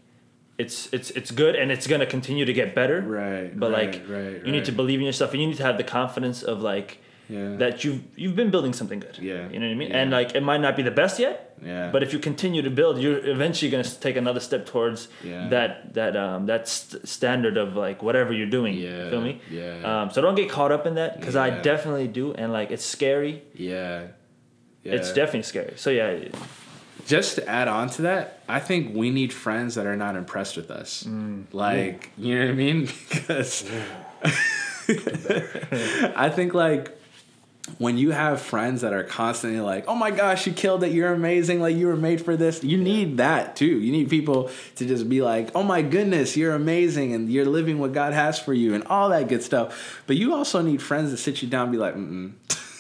it's 0.59 0.93
it's 0.93 1.11
it's 1.11 1.31
good 1.31 1.55
and 1.57 1.71
it's 1.73 1.87
gonna 1.87 2.07
continue 2.07 2.45
to 2.45 2.53
get 2.53 2.75
better. 2.75 3.01
Right, 3.01 3.59
But 3.59 3.73
right, 3.73 3.93
like 3.93 4.03
right, 4.09 4.45
you 4.47 4.53
need 4.53 4.65
to 4.67 4.73
believe 4.73 5.01
in 5.01 5.07
yourself 5.07 5.33
and 5.33 5.41
you 5.43 5.49
need 5.49 5.57
to 5.59 5.65
have 5.65 5.77
the 5.79 5.85
confidence 5.85 6.43
of 6.43 6.61
like. 6.61 6.99
Yeah. 7.27 7.57
That 7.57 7.85
you've 7.85 8.03
you've 8.17 8.37
been 8.37 8.51
building 8.51 8.75
something 8.75 9.01
good. 9.01 9.17
Yeah. 9.19 9.49
You 9.49 9.59
know 9.59 9.67
what 9.67 9.73
I 9.73 9.75
mean? 9.77 9.89
Yeah. 9.91 9.97
And 10.03 10.11
like 10.11 10.35
it 10.35 10.43
might 10.43 10.61
not 10.61 10.77
be 10.77 10.83
the 10.83 10.91
best 10.91 11.19
yet. 11.19 11.57
Yeah. 11.65 11.91
But 11.91 12.03
if 12.03 12.13
you 12.13 12.19
continue 12.19 12.61
to 12.61 12.69
build, 12.69 12.99
you're 12.99 13.17
eventually 13.27 13.71
gonna 13.71 13.83
take 13.83 14.17
another 14.17 14.41
step 14.41 14.67
towards 14.67 15.09
Yeah. 15.25 15.49
that 15.49 15.95
that 15.95 16.19
um 16.19 16.45
that 16.53 16.69
st- 16.69 17.09
standard 17.09 17.57
of 17.57 17.77
like 17.77 18.03
whatever 18.03 18.31
you're 18.35 18.51
doing. 18.59 18.75
Yeah, 18.77 19.09
Feel 19.09 19.23
me? 19.23 19.41
yeah. 19.51 20.03
Um. 20.03 20.11
So 20.11 20.21
don't 20.21 20.35
get 20.35 20.51
caught 20.51 20.71
up 20.71 20.85
in 20.87 20.97
that 20.97 21.19
because 21.19 21.35
I 21.35 21.49
definitely 21.63 22.09
do, 22.09 22.35
and 22.35 22.53
like 22.53 22.71
it's 22.71 22.85
scary. 22.85 23.43
yeah. 23.55 24.09
yeah. 24.83 24.93
It's 24.93 25.11
definitely 25.15 25.45
scary. 25.45 25.73
So 25.77 25.89
yeah. 25.89 26.29
Just 27.07 27.37
to 27.37 27.49
add 27.49 27.69
on 27.69 27.91
to 27.91 28.03
that, 28.03 28.43
I 28.49 28.61
think 28.61 28.95
we 28.95 29.11
need 29.11 29.33
friends 29.33 29.75
that 29.75 29.87
are 29.87 29.97
not 29.97 30.17
impressed 30.17 30.57
with 30.57 30.71
us. 30.71 31.05
Mm. 31.05 31.45
Like, 31.53 32.11
you 32.17 32.39
know 32.39 32.47
what 32.47 32.51
I 32.51 32.55
mean? 32.55 32.89
Because 33.11 33.71
I 36.17 36.31
think 36.31 36.53
like 36.53 36.99
when 37.79 37.97
you 37.97 38.11
have 38.11 38.43
friends 38.43 38.83
that 38.83 38.93
are 38.93 39.05
constantly 39.05 39.61
like, 39.61 39.85
"Oh 39.89 39.95
my 39.95 40.11
gosh, 40.11 40.47
you 40.47 40.53
killed 40.53 40.85
it! 40.85 40.93
You're 40.93 41.13
amazing! 41.13 41.61
Like 41.61 41.77
you 41.77 41.87
were 41.87 41.97
made 41.97 42.21
for 42.21 42.37
this." 42.37 42.63
You 42.63 42.77
need 42.77 43.17
that 43.17 43.57
too. 43.57 43.81
You 43.81 43.91
need 43.91 44.11
people 44.11 44.51
to 44.77 44.87
just 44.87 45.09
be 45.09 45.23
like, 45.23 45.51
"Oh 45.55 45.63
my 45.63 45.81
goodness, 45.81 46.37
you're 46.37 46.55
amazing, 46.55 47.15
and 47.15 47.31
you're 47.31 47.47
living 47.47 47.79
what 47.79 47.93
God 47.93 48.13
has 48.13 48.39
for 48.39 48.53
you, 48.53 48.75
and 48.75 48.85
all 48.85 49.09
that 49.09 49.29
good 49.29 49.43
stuff." 49.43 50.03
But 50.07 50.17
you 50.17 50.35
also 50.35 50.61
need 50.61 50.83
friends 50.83 51.11
that 51.11 51.17
sit 51.17 51.41
you 51.41 51.49
down, 51.49 51.65
and 51.65 51.73
be 51.73 51.79
like, 51.79 51.95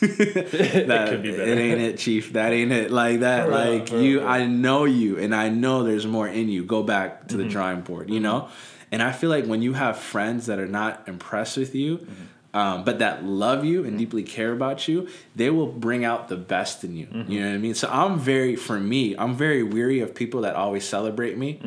"Mm." 0.06 0.86
that, 0.86 1.08
could 1.08 1.22
be 1.22 1.30
better. 1.30 1.42
It 1.42 1.58
ain't 1.58 1.80
it, 1.80 1.98
Chief. 1.98 2.32
That 2.34 2.52
ain't 2.52 2.72
it. 2.72 2.90
Like 2.90 3.20
that. 3.20 3.50
Like 3.50 3.90
you. 3.92 4.22
I 4.22 4.46
know 4.46 4.84
you, 4.84 5.18
and 5.18 5.34
I 5.34 5.48
know 5.48 5.82
there's 5.84 6.06
more 6.06 6.28
in 6.28 6.48
you. 6.48 6.64
Go 6.64 6.82
back 6.82 7.20
Mm-hmm. 7.20 7.26
to 7.28 7.36
the 7.38 7.44
drawing 7.48 7.80
board. 7.82 8.10
You 8.10 8.20
know. 8.20 8.48
And 8.92 9.02
I 9.02 9.10
feel 9.12 9.30
like 9.30 9.46
when 9.46 9.60
you 9.62 9.72
have 9.72 9.98
friends 9.98 10.46
that 10.46 10.58
are 10.60 10.68
not 10.68 11.08
impressed 11.08 11.56
with 11.56 11.74
you, 11.74 11.98
Mm-hmm. 11.98 12.56
um, 12.56 12.84
but 12.84 13.00
that 13.00 13.24
love 13.24 13.64
you 13.64 13.84
and 13.84 13.98
deeply 13.98 14.22
care 14.22 14.52
about 14.52 14.86
you, 14.86 15.08
they 15.34 15.50
will 15.50 15.66
bring 15.66 16.04
out 16.04 16.28
the 16.28 16.36
best 16.36 16.84
in 16.84 16.94
you. 16.96 17.06
Mm-hmm. 17.06 17.32
You 17.32 17.40
know 17.40 17.48
what 17.48 17.54
I 17.54 17.58
mean? 17.58 17.74
So 17.74 17.88
I'm 17.90 18.18
very, 18.20 18.54
for 18.54 18.78
me, 18.78 19.16
I'm 19.16 19.34
very 19.34 19.64
weary 19.64 19.98
of 20.00 20.14
people 20.14 20.42
that 20.42 20.54
always 20.54 20.84
celebrate 20.88 21.36
me, 21.36 21.58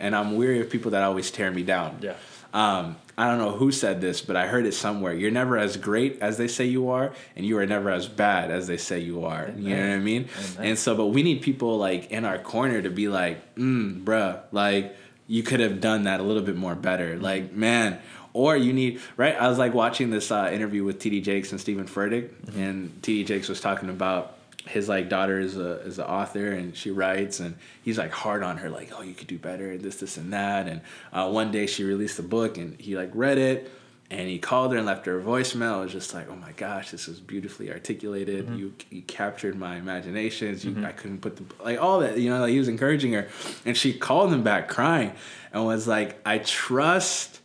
and 0.00 0.16
I'm 0.16 0.36
weary 0.36 0.60
of 0.60 0.70
people 0.70 0.90
that 0.92 1.02
always 1.04 1.30
tear 1.30 1.52
me 1.52 1.62
down. 1.62 1.98
Mm. 2.00 2.02
Yeah. 2.02 2.14
Um, 2.52 2.96
I 3.16 3.28
don't 3.28 3.38
know 3.38 3.52
who 3.52 3.72
said 3.72 4.00
this, 4.00 4.20
but 4.20 4.36
I 4.36 4.46
heard 4.46 4.66
it 4.66 4.72
somewhere. 4.74 5.12
You're 5.12 5.30
never 5.30 5.56
as 5.58 5.76
great 5.76 6.18
as 6.20 6.38
they 6.38 6.48
say 6.48 6.64
you 6.66 6.90
are, 6.90 7.12
and 7.36 7.44
you 7.46 7.58
are 7.58 7.66
never 7.66 7.90
as 7.90 8.08
bad 8.08 8.50
as 8.50 8.66
they 8.66 8.76
say 8.78 8.98
you 9.00 9.24
are. 9.24 9.50
You 9.56 9.76
know 9.76 9.88
what 9.88 9.94
I 9.94 9.98
mean? 9.98 10.28
Amen. 10.56 10.66
And 10.70 10.78
so, 10.78 10.94
but 10.94 11.06
we 11.06 11.22
need 11.22 11.42
people 11.42 11.78
like 11.78 12.10
in 12.10 12.24
our 12.24 12.38
corner 12.38 12.80
to 12.82 12.90
be 12.90 13.08
like, 13.08 13.54
mm, 13.54 14.02
bruh, 14.04 14.40
like 14.50 14.96
you 15.26 15.42
could 15.42 15.60
have 15.60 15.80
done 15.80 16.04
that 16.04 16.20
a 16.20 16.22
little 16.22 16.42
bit 16.42 16.56
more 16.56 16.74
better. 16.74 17.14
Mm-hmm. 17.14 17.22
Like, 17.22 17.52
man. 17.52 17.98
Or 18.34 18.56
you 18.56 18.72
need 18.72 18.98
right. 19.18 19.36
I 19.38 19.46
was 19.48 19.58
like 19.58 19.74
watching 19.74 20.08
this 20.08 20.30
uh, 20.32 20.48
interview 20.50 20.84
with 20.84 20.98
TD 20.98 21.22
Jakes 21.22 21.52
and 21.52 21.60
Stephen 21.60 21.84
Furtick, 21.86 22.30
Mm-hmm. 22.30 22.60
and 22.62 23.02
TD 23.02 23.26
Jakes 23.26 23.46
was 23.50 23.60
talking 23.60 23.90
about 23.90 24.38
his 24.66 24.88
like 24.88 25.08
daughter 25.08 25.40
is 25.40 25.56
a 25.56 25.80
is 25.80 25.98
an 25.98 26.04
author 26.04 26.52
and 26.52 26.76
she 26.76 26.90
writes 26.90 27.40
and 27.40 27.56
he's 27.82 27.98
like 27.98 28.12
hard 28.12 28.42
on 28.42 28.58
her 28.58 28.70
like 28.70 28.92
oh 28.96 29.02
you 29.02 29.14
could 29.14 29.26
do 29.26 29.38
better 29.38 29.72
and 29.72 29.80
this 29.80 29.96
this 29.96 30.16
and 30.16 30.32
that. 30.32 30.68
And 30.68 30.80
uh, 31.12 31.28
one 31.30 31.50
day 31.50 31.66
she 31.66 31.84
released 31.84 32.18
a 32.18 32.22
book 32.22 32.58
and 32.58 32.80
he 32.80 32.96
like 32.96 33.10
read 33.14 33.38
it 33.38 33.70
and 34.10 34.28
he 34.28 34.38
called 34.38 34.72
her 34.72 34.78
and 34.78 34.86
left 34.86 35.06
her 35.06 35.18
a 35.18 35.22
voicemail. 35.22 35.80
It 35.80 35.84
was 35.84 35.92
just 35.92 36.14
like 36.14 36.28
oh 36.30 36.36
my 36.36 36.52
gosh 36.52 36.90
this 36.90 37.08
is 37.08 37.18
beautifully 37.18 37.72
articulated. 37.72 38.48
You 38.56 38.74
you 38.90 39.02
captured 39.02 39.56
my 39.56 39.76
imaginations. 39.76 40.64
You 40.64 40.84
I 40.84 40.92
couldn't 40.92 41.20
put 41.20 41.36
the 41.36 41.44
like 41.62 41.80
all 41.80 42.00
that 42.00 42.18
you 42.18 42.30
know 42.30 42.40
like 42.40 42.52
he 42.52 42.58
was 42.58 42.68
encouraging 42.68 43.12
her. 43.14 43.28
And 43.66 43.76
she 43.76 43.92
called 43.92 44.32
him 44.32 44.42
back 44.44 44.68
crying 44.68 45.12
and 45.52 45.64
was 45.64 45.88
like 45.88 46.20
I 46.24 46.38
trust 46.38 47.40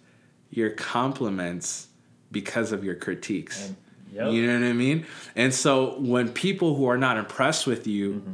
your 0.52 0.70
compliments 0.70 1.88
because 2.32 2.72
of 2.72 2.84
your 2.84 2.96
critiques 2.96 3.72
Yep. 4.14 4.32
you 4.34 4.48
know 4.48 4.60
what 4.60 4.68
I 4.68 4.74
mean? 4.74 5.06
And 5.36 5.54
so 5.54 6.00
when 6.00 6.30
people 6.32 6.76
who 6.76 6.86
are 6.88 6.98
not 6.98 7.18
impressed 7.18 7.68
with 7.68 7.88
you 7.88 8.14
Mm-hmm. 8.14 8.34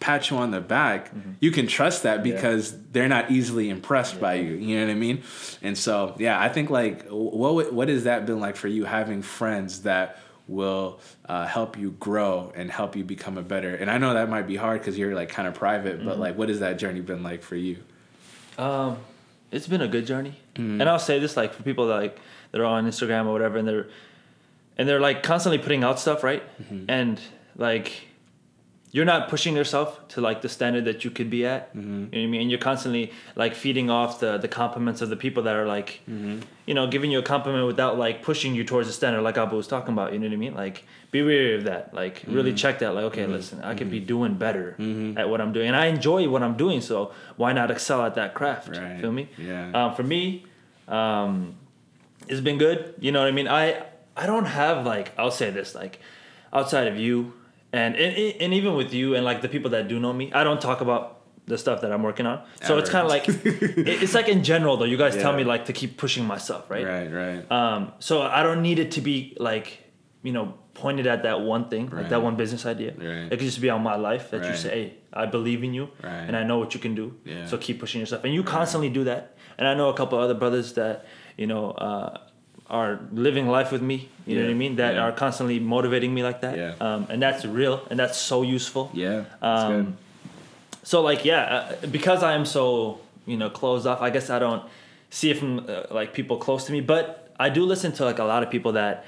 pat 0.00 0.30
you 0.30 0.36
on 0.38 0.50
the 0.50 0.60
back, 0.62 1.10
you 1.40 1.50
can 1.50 1.66
trust 1.66 2.04
that 2.04 2.22
because 2.22 2.74
they're 2.92 3.08
not 3.08 3.30
easily 3.30 3.68
impressed 3.68 4.18
by 4.18 4.34
you. 4.34 4.54
You 4.54 4.76
know 4.80 4.86
what 4.86 4.92
I 4.92 4.94
mean? 4.94 5.22
And 5.62 5.76
so 5.76 6.14
yeah, 6.18 6.40
I 6.40 6.48
think 6.48 6.70
like 6.70 7.06
what 7.10 7.72
what 7.72 7.88
has 7.88 8.04
that 8.04 8.24
been 8.26 8.40
like 8.40 8.56
for 8.56 8.68
you 8.68 8.84
having 8.86 9.20
friends 9.22 9.82
that 9.82 10.18
will 10.48 10.98
uh, 11.28 11.46
help 11.46 11.76
you 11.78 11.90
grow 12.00 12.50
and 12.56 12.70
help 12.70 12.96
you 12.96 13.04
become 13.04 13.38
a 13.38 13.42
better 13.42 13.72
and 13.76 13.88
i 13.88 13.98
know 13.98 14.14
that 14.14 14.28
might 14.28 14.48
be 14.48 14.56
hard 14.56 14.80
because 14.80 14.98
you're 14.98 15.14
like 15.14 15.28
kind 15.28 15.46
of 15.46 15.54
private 15.54 16.04
but 16.04 16.12
Mm-hmm. 16.14 16.20
like 16.22 16.36
what 16.36 16.48
has 16.48 16.58
that 16.58 16.76
journey 16.76 17.00
been 17.00 17.22
like 17.22 17.42
for 17.44 17.54
you 17.54 17.76
Um, 18.58 18.96
it's 19.52 19.68
been 19.68 19.80
a 19.80 19.86
good 19.88 20.06
journey. 20.06 20.34
And 20.56 20.82
I'll 20.82 20.98
say 20.98 21.20
this 21.20 21.36
like 21.36 21.54
for 21.54 21.62
people 21.62 21.86
that 21.88 21.94
like 21.96 22.18
that 22.50 22.60
are 22.60 22.64
on 22.64 22.84
Instagram 22.86 23.26
or 23.26 23.32
whatever, 23.32 23.58
and 23.58 23.66
they're 23.68 23.86
and 24.80 24.88
they're 24.88 24.98
like 24.98 25.22
constantly 25.22 25.58
putting 25.58 25.84
out 25.84 26.00
stuff, 26.00 26.24
right? 26.24 26.42
Mm-hmm. 26.62 26.86
And 26.88 27.20
like 27.54 28.06
you're 28.92 29.04
not 29.04 29.28
pushing 29.28 29.54
yourself 29.54 30.08
to 30.08 30.22
like 30.22 30.40
the 30.40 30.48
standard 30.48 30.86
that 30.86 31.04
you 31.04 31.10
could 31.10 31.28
be 31.28 31.44
at. 31.44 31.76
Mm-hmm. 31.76 31.80
You 31.80 31.96
know 31.96 32.06
what 32.06 32.18
I 32.18 32.26
mean? 32.26 32.40
And 32.40 32.50
you're 32.50 32.58
constantly 32.58 33.12
like 33.36 33.54
feeding 33.54 33.90
off 33.90 34.20
the 34.20 34.38
the 34.38 34.48
compliments 34.48 35.02
of 35.02 35.10
the 35.10 35.18
people 35.18 35.42
that 35.42 35.54
are 35.54 35.66
like, 35.66 36.00
mm-hmm. 36.08 36.40
you 36.64 36.72
know, 36.72 36.86
giving 36.86 37.10
you 37.10 37.18
a 37.18 37.22
compliment 37.22 37.66
without 37.66 37.98
like 37.98 38.22
pushing 38.22 38.54
you 38.54 38.64
towards 38.64 38.88
the 38.88 38.94
standard, 38.94 39.20
like 39.20 39.36
Abu 39.36 39.54
was 39.54 39.66
talking 39.66 39.92
about. 39.92 40.14
You 40.14 40.18
know 40.18 40.28
what 40.28 40.32
I 40.32 40.38
mean? 40.38 40.54
Like, 40.54 40.86
be 41.10 41.22
wary 41.22 41.56
of 41.56 41.64
that. 41.64 41.92
Like, 41.92 42.22
really 42.26 42.54
check 42.54 42.78
that. 42.78 42.94
Like, 42.94 43.04
okay, 43.04 43.26
listen, 43.26 43.60
I 43.62 43.74
could 43.74 43.90
be 43.90 44.00
doing 44.00 44.32
better 44.32 44.76
at 45.18 45.28
what 45.28 45.42
I'm 45.42 45.52
doing, 45.52 45.66
and 45.66 45.76
I 45.76 45.86
enjoy 45.86 46.26
what 46.30 46.42
I'm 46.42 46.56
doing. 46.56 46.80
So 46.80 47.12
why 47.36 47.52
not 47.52 47.70
excel 47.70 48.00
at 48.02 48.14
that 48.14 48.32
craft? 48.32 48.68
Right. 48.68 48.98
Feel 48.98 49.12
me? 49.12 49.28
Yeah. 49.36 49.72
Um, 49.74 49.94
for 49.94 50.04
me, 50.04 50.46
um, 50.88 51.56
it's 52.28 52.40
been 52.40 52.56
good. 52.56 52.94
You 52.98 53.12
know 53.12 53.20
what 53.20 53.28
I 53.28 53.32
mean? 53.32 53.46
I 53.46 53.84
I 54.22 54.24
don't 54.26 54.46
have 54.60 54.76
like 54.94 55.06
I'll 55.18 55.30
say 55.42 55.48
this 55.58 55.74
like 55.82 55.94
outside 56.52 56.86
of 56.92 56.96
you 56.98 57.32
and 57.72 57.94
and, 57.96 58.12
and 58.42 58.50
even 58.58 58.72
with 58.80 58.92
you 58.98 59.06
and 59.16 59.24
like 59.30 59.40
the 59.46 59.48
people 59.54 59.70
that 59.76 59.88
do 59.88 59.96
know 60.04 60.12
me, 60.12 60.26
I 60.32 60.42
don't 60.44 60.60
talk 60.60 60.80
about 60.80 61.02
the 61.46 61.58
stuff 61.58 61.80
that 61.82 61.90
I'm 61.94 62.02
working 62.02 62.26
on. 62.26 62.38
So 62.68 62.78
it's 62.78 62.90
kind 62.90 63.04
of 63.06 63.10
like 63.10 63.24
it- 63.28 64.02
it's 64.04 64.14
like 64.14 64.28
in 64.28 64.42
general 64.44 64.76
though. 64.76 64.84
You 64.92 64.96
guys 65.04 65.16
tell 65.16 65.32
me 65.32 65.44
like 65.54 65.64
to 65.66 65.72
keep 65.72 65.96
pushing 65.96 66.24
myself, 66.34 66.62
right? 66.70 66.86
Right, 66.86 67.08
right. 67.24 67.42
Um, 67.58 67.92
so 67.98 68.14
I 68.22 68.42
don't 68.46 68.62
need 68.68 68.78
it 68.78 68.90
to 68.96 69.00
be 69.00 69.36
like 69.40 69.66
you 70.22 70.32
know 70.32 70.54
pointed 70.74 71.06
at 71.06 71.22
that 71.24 71.40
one 71.40 71.68
thing, 71.68 71.90
like 71.90 72.08
that 72.10 72.22
one 72.22 72.36
business 72.36 72.64
idea. 72.66 72.92
Right. 72.96 73.26
It 73.32 73.36
could 73.38 73.48
just 73.52 73.60
be 73.60 73.70
on 73.70 73.82
my 73.82 73.96
life 73.96 74.30
that 74.30 74.44
you 74.48 74.56
say, 74.56 74.68
hey, 74.70 74.94
I 75.12 75.26
believe 75.26 75.62
in 75.64 75.72
you, 75.74 75.88
Right. 76.02 76.24
and 76.26 76.34
I 76.36 76.42
know 76.44 76.58
what 76.58 76.72
you 76.74 76.80
can 76.80 76.94
do. 76.94 77.06
Yeah. 77.24 77.46
So 77.50 77.58
keep 77.58 77.80
pushing 77.80 78.00
yourself, 78.00 78.24
and 78.24 78.32
you 78.32 78.42
constantly 78.44 78.88
do 78.90 79.04
that. 79.04 79.22
And 79.58 79.66
I 79.70 79.74
know 79.74 79.88
a 79.88 79.94
couple 80.00 80.18
other 80.18 80.34
brothers 80.42 80.68
that 80.74 81.04
you 81.36 81.46
know 81.46 81.72
uh, 81.72 82.18
are 82.70 83.00
living 83.12 83.48
life 83.48 83.72
with 83.72 83.82
me. 83.82 84.08
You 84.26 84.36
know 84.36 84.44
what 84.44 84.50
I 84.50 84.54
mean? 84.54 84.76
That 84.76 84.94
Yeah. 84.94 85.02
are 85.04 85.12
constantly 85.12 85.58
motivating 85.58 86.14
me 86.14 86.22
like 86.22 86.40
that. 86.42 86.56
Yeah. 86.56 86.74
Um, 86.80 87.06
and 87.10 87.20
that's 87.20 87.44
real, 87.44 87.82
and 87.90 87.98
that's 87.98 88.16
so 88.16 88.42
useful. 88.42 88.90
yeah. 88.94 89.24
Um, 89.42 89.96
so 90.82 91.02
like 91.02 91.24
yeah, 91.24 91.42
uh, 91.82 91.86
because 91.90 92.22
I 92.22 92.32
am 92.34 92.44
so 92.46 93.00
you 93.26 93.36
know 93.36 93.50
closed 93.50 93.86
off, 93.86 94.00
I 94.00 94.10
guess 94.10 94.30
I 94.30 94.38
don't 94.38 94.62
see 95.10 95.30
it 95.30 95.38
from 95.38 95.58
uh, 95.68 95.82
like 95.90 96.14
people 96.14 96.36
close 96.38 96.64
to 96.66 96.72
me, 96.72 96.80
but 96.80 97.32
I 97.38 97.48
do 97.50 97.64
listen 97.64 97.92
to 97.92 98.04
like 98.04 98.18
a 98.18 98.24
lot 98.24 98.42
of 98.42 98.50
people 98.50 98.72
that 98.72 99.04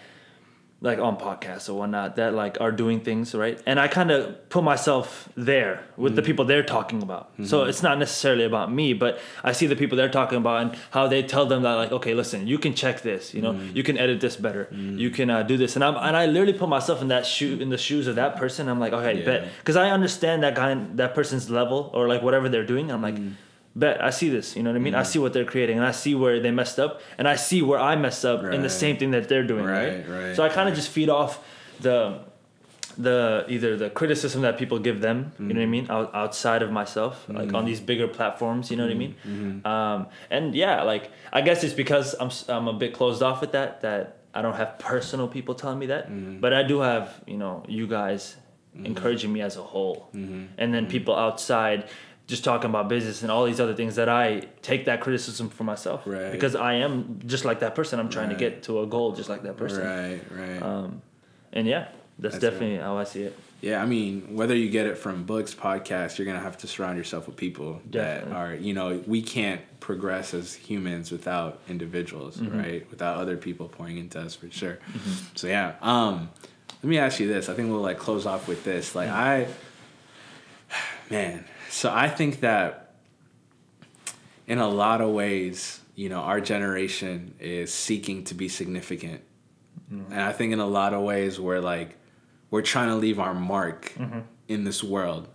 like 0.82 0.98
on 0.98 1.16
podcasts 1.16 1.68
or 1.70 1.74
whatnot 1.74 2.16
that 2.16 2.34
like 2.34 2.54
are 2.60 2.72
doing 2.72 2.98
things 3.00 3.34
right, 3.36 3.56
and 3.66 3.78
I 3.78 3.86
kind 3.86 4.10
of 4.10 4.48
put 4.48 4.64
myself 4.64 5.28
there 5.36 5.84
with 5.96 6.16
the 6.16 6.22
people 6.22 6.44
they're 6.44 6.64
talking 6.76 7.00
about. 7.02 7.30
So 7.44 7.62
it's 7.70 7.82
not 7.84 7.98
necessarily 7.98 8.44
about 8.44 8.72
me, 8.72 8.92
but 8.92 9.20
I 9.44 9.52
see 9.52 9.68
the 9.68 9.76
people 9.76 9.96
they're 9.96 10.10
talking 10.20 10.38
about 10.38 10.56
and 10.62 10.76
how 10.90 11.06
they 11.06 11.22
tell 11.22 11.46
them 11.46 11.62
that 11.62 11.74
like 11.82 11.92
okay, 11.92 12.14
listen, 12.14 12.46
you 12.48 12.58
can 12.58 12.74
check 12.74 13.02
this, 13.02 13.32
you 13.32 13.40
know, 13.40 13.52
you 13.78 13.82
can 13.84 13.96
edit 13.96 14.20
this 14.20 14.34
better, 14.36 14.68
you 14.72 15.10
can 15.10 15.30
uh, 15.30 15.42
do 15.44 15.56
this, 15.56 15.76
and 15.76 15.84
I'm 15.84 15.94
and 15.96 16.16
I 16.16 16.26
literally 16.26 16.58
put 16.58 16.68
myself 16.68 17.00
in 17.00 17.08
that 17.08 17.24
shoe 17.26 17.58
in 17.60 17.68
the 17.70 17.78
shoes 17.78 18.06
of 18.08 18.16
that 18.16 18.36
person. 18.36 18.68
I'm 18.68 18.80
like 18.80 18.92
okay, 18.92 19.18
Yeah. 19.20 19.24
bet 19.24 19.48
because 19.60 19.76
I 19.76 19.90
understand 19.90 20.42
that 20.42 20.54
guy, 20.56 20.74
that 20.96 21.14
person's 21.14 21.48
level 21.48 21.90
or 21.94 22.08
like 22.08 22.22
whatever 22.22 22.48
they're 22.48 22.66
doing. 22.74 22.90
I'm 22.90 23.02
like, 23.02 23.14
Mm. 23.14 23.34
Bet 23.74 24.02
I 24.02 24.10
see 24.10 24.28
this. 24.28 24.56
You 24.56 24.62
know 24.62 24.70
what 24.70 24.76
I 24.76 24.80
mean? 24.80 24.94
I 24.94 25.02
mm. 25.02 25.06
see 25.06 25.18
what 25.18 25.32
they're 25.32 25.44
creating, 25.44 25.78
and 25.78 25.86
I 25.86 25.92
see 25.92 26.14
where 26.14 26.40
they 26.40 26.50
messed 26.50 26.78
up, 26.78 27.00
and 27.18 27.26
I 27.28 27.36
see 27.36 27.62
where 27.62 27.78
I 27.78 27.96
messed 27.96 28.24
up 28.24 28.44
in 28.44 28.62
the 28.62 28.70
same 28.70 28.96
thing 28.96 29.12
that 29.12 29.28
they're 29.28 29.46
doing. 29.46 29.64
Right. 29.64 30.06
Right, 30.06 30.08
right, 30.08 30.36
so 30.36 30.44
I 30.44 30.48
kind 30.48 30.68
of 30.68 30.72
right. 30.72 30.76
just 30.76 30.90
feed 30.90 31.08
off 31.08 31.44
the 31.80 32.20
the 32.98 33.46
either 33.48 33.76
the 33.76 33.88
criticism 33.88 34.42
that 34.42 34.58
people 34.58 34.78
give 34.78 35.00
them. 35.00 35.32
You 35.38 35.46
know 35.46 35.54
what 35.54 35.60
I 35.60 35.62
mm-hmm. 35.62 35.70
mean? 35.70 35.86
Out, 35.90 36.14
outside 36.14 36.62
of 36.62 36.70
myself, 36.70 37.26
like 37.28 37.38
on 37.38 37.48
mm-hmm. 37.48 37.66
these 37.66 37.80
bigger 37.80 38.06
platforms. 38.06 38.70
You 38.70 38.76
know 38.76 38.84
what 38.84 38.92
I 38.92 38.96
mean? 38.96 39.14
Mm-hmm. 39.26 39.66
Um, 39.66 40.06
and 40.30 40.54
yeah, 40.54 40.82
like 40.82 41.10
I 41.32 41.40
guess 41.40 41.64
it's 41.64 41.74
because 41.74 42.14
I'm 42.20 42.30
I'm 42.48 42.68
a 42.68 42.74
bit 42.74 42.92
closed 42.92 43.22
off 43.22 43.40
with 43.40 43.52
that 43.52 43.80
that. 43.82 44.18
I 44.34 44.40
don't 44.40 44.56
have 44.56 44.78
personal 44.78 45.28
people 45.28 45.54
telling 45.54 45.78
me 45.78 45.84
that, 45.88 46.08
but 46.40 46.54
I 46.54 46.62
do 46.62 46.80
have, 46.80 47.22
you 47.26 47.36
know, 47.36 47.64
you 47.68 47.86
guys 47.86 48.34
encouraging 48.74 49.30
me 49.30 49.42
as 49.42 49.58
a 49.58 49.62
whole. 49.62 50.08
And 50.56 50.72
then 50.72 50.86
people 50.86 51.14
outside 51.14 51.90
just 52.26 52.44
talking 52.44 52.70
about 52.70 52.88
business 52.88 53.22
and 53.22 53.30
all 53.30 53.44
these 53.44 53.60
other 53.60 53.74
things 53.74 53.96
that 53.96 54.08
I 54.08 54.40
take 54.62 54.84
that 54.86 55.00
criticism 55.00 55.50
for 55.50 55.64
myself. 55.64 56.02
Right. 56.06 56.30
Because 56.32 56.54
I 56.54 56.74
am 56.74 57.20
just 57.26 57.44
like 57.44 57.60
that 57.60 57.74
person. 57.74 57.98
I'm 57.98 58.08
trying 58.08 58.30
to 58.30 58.36
get 58.36 58.62
to 58.64 58.80
a 58.80 58.86
goal 58.86 59.12
just 59.12 59.28
like 59.28 59.42
that 59.42 59.56
person. 59.56 59.84
Right, 59.84 60.20
right. 60.30 60.62
Um, 60.62 61.02
and 61.52 61.66
yeah, 61.66 61.88
that's, 62.18 62.36
That's 62.36 62.42
definitely 62.42 62.78
how 62.78 62.96
I 62.98 63.04
see 63.04 63.22
it. 63.24 63.38
Yeah, 63.60 63.80
I 63.80 63.86
mean, 63.86 64.34
whether 64.34 64.56
you 64.56 64.70
get 64.70 64.86
it 64.86 64.98
from 64.98 65.22
books, 65.24 65.54
podcasts, 65.54 66.18
you're 66.18 66.26
gonna 66.26 66.40
have 66.40 66.58
to 66.58 66.66
surround 66.66 66.98
yourself 66.98 67.26
with 67.28 67.36
people 67.36 67.80
Definitely. 67.88 68.30
that 68.32 68.36
are, 68.36 68.54
you 68.54 68.74
know, 68.74 69.00
we 69.06 69.22
can't 69.22 69.60
progress 69.78 70.34
as 70.34 70.52
humans 70.54 71.12
without 71.12 71.60
individuals, 71.68 72.38
Mm-hmm. 72.38 72.58
right? 72.58 72.90
Without 72.90 73.18
other 73.18 73.36
people 73.36 73.68
pouring 73.68 73.98
into 73.98 74.18
us, 74.20 74.34
for 74.34 74.50
sure. 74.50 74.78
So 75.36 75.46
yeah, 75.46 75.74
um, 75.80 76.30
let 76.82 76.88
me 76.88 76.98
ask 76.98 77.20
you 77.20 77.28
this. 77.28 77.48
I 77.48 77.54
think 77.54 77.70
we'll 77.70 77.80
like 77.80 77.98
close 77.98 78.26
off 78.26 78.48
with 78.48 78.64
this. 78.64 78.96
Like 78.96 79.08
I, 79.10 79.46
man, 81.10 81.44
so 81.72 81.90
I 81.90 82.08
think 82.08 82.40
that 82.40 82.94
in 84.46 84.58
a 84.58 84.68
lot 84.68 85.00
of 85.00 85.10
ways, 85.10 85.80
you 85.94 86.10
know, 86.10 86.20
our 86.20 86.38
generation 86.38 87.34
is 87.40 87.72
seeking 87.72 88.24
to 88.24 88.34
be 88.34 88.48
significant. 88.48 89.22
Mm-hmm. 89.90 90.12
And 90.12 90.20
I 90.20 90.32
think 90.32 90.52
in 90.52 90.60
a 90.60 90.66
lot 90.66 90.92
of 90.92 91.02
ways 91.02 91.40
we're 91.40 91.60
like 91.60 91.96
we're 92.50 92.62
trying 92.62 92.88
to 92.88 92.96
leave 92.96 93.18
our 93.18 93.32
mark 93.32 93.92
mm-hmm. 93.96 94.20
in 94.48 94.64
this 94.64 94.84
world 94.84 95.28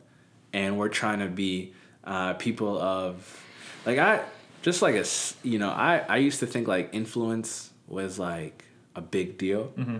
and 0.53 0.77
we're 0.77 0.89
trying 0.89 1.19
to 1.19 1.27
be 1.27 1.73
uh, 2.03 2.33
people 2.35 2.77
of 2.79 3.43
like 3.88 3.97
I 3.97 4.23
just 4.61 4.83
like 4.83 4.93
a 4.93 5.05
you 5.41 5.57
know 5.57 5.69
I 5.71 6.05
I 6.07 6.17
used 6.17 6.39
to 6.41 6.45
think 6.45 6.67
like 6.67 6.89
influence 6.93 7.71
was 7.88 8.19
like 8.19 8.63
a 8.95 9.01
big 9.01 9.39
deal. 9.39 9.73
Mm-hmm. 9.75 9.97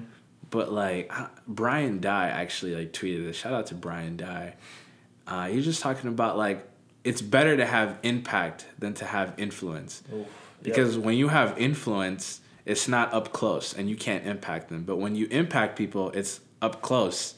But 0.52 0.72
like 0.72 1.12
Brian 1.48 2.00
Dye 2.00 2.30
actually 2.30 2.76
like 2.76 2.94
tweeted 2.94 3.26
this. 3.26 3.36
Shout 3.38 3.54
out 3.54 3.66
to 3.68 3.76
Brian 3.76 4.18
Dye. 4.18 4.54
Uh, 5.28 5.48
he's 5.48 5.66
just 5.66 5.82
talking 5.82 6.10
about 6.10 6.38
like 6.38 6.68
it's 7.04 7.22
better 7.22 7.56
to 7.58 7.66
have 7.66 8.00
impact 8.04 8.66
than 8.80 8.94
to 8.96 9.06
have 9.06 9.34
influence. 9.38 10.04
Because 10.64 10.98
when 10.98 11.16
you 11.16 11.28
have 11.30 11.58
influence, 11.58 12.42
it's 12.66 12.88
not 12.88 13.14
up 13.14 13.32
close 13.32 13.74
and 13.74 13.90
you 13.90 13.96
can't 13.96 14.26
impact 14.26 14.70
them. 14.70 14.84
But 14.84 14.98
when 14.98 15.16
you 15.16 15.28
impact 15.32 15.78
people, 15.78 16.10
it's 16.12 16.40
up 16.62 16.82
close 16.82 17.36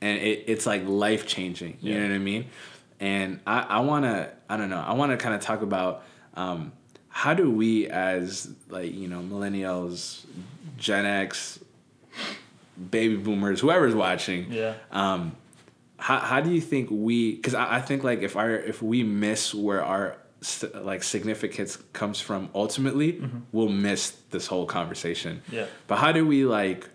and 0.00 0.18
it, 0.18 0.44
it's 0.46 0.64
like 0.66 0.86
life 0.86 1.26
changing. 1.26 1.76
You 1.80 1.92
Yeah. 1.94 1.98
know 2.02 2.08
what 2.08 2.14
I 2.14 2.18
mean? 2.18 2.46
And 3.00 3.40
I, 3.46 3.60
I 3.60 3.80
want 3.80 4.04
to, 4.04 4.32
I 4.48 4.56
don't 4.56 4.70
know, 4.70 4.80
I 4.80 4.92
want 4.94 5.10
to 5.12 5.16
kind 5.18 5.34
of 5.34 5.40
talk 5.40 5.60
about 5.62 6.04
um, 6.34 6.72
how 7.08 7.34
do 7.34 7.50
we 7.50 7.88
as 7.88 8.48
like, 8.70 8.94
you 8.94 9.08
know, 9.08 9.20
millennials, 9.20 10.24
Gen 10.78 11.04
X, 11.04 11.58
baby 12.90 13.16
boomers, 13.16 13.60
whoever's 13.60 13.94
watching, 13.94 14.50
Yeah. 14.52 14.74
um, 14.90 15.36
how, 16.02 16.18
how 16.18 16.40
do 16.40 16.50
you 16.50 16.60
think 16.60 16.88
we 16.90 17.36
because 17.36 17.54
I, 17.54 17.76
I 17.76 17.80
think 17.80 18.02
like 18.02 18.22
if 18.22 18.36
our 18.36 18.50
if 18.50 18.82
we 18.82 19.04
miss 19.04 19.54
where 19.54 19.84
our 19.84 20.16
like 20.74 21.04
significance 21.04 21.78
comes 21.92 22.20
from 22.20 22.50
ultimately 22.56 23.12
mm-hmm. 23.12 23.38
we'll 23.52 23.68
miss 23.68 24.10
this 24.30 24.48
whole 24.48 24.66
conversation. 24.66 25.42
Yeah. 25.48 25.66
but 25.86 25.96
how 25.98 26.10
do 26.10 26.26
we 26.26 26.44
like 26.44 26.88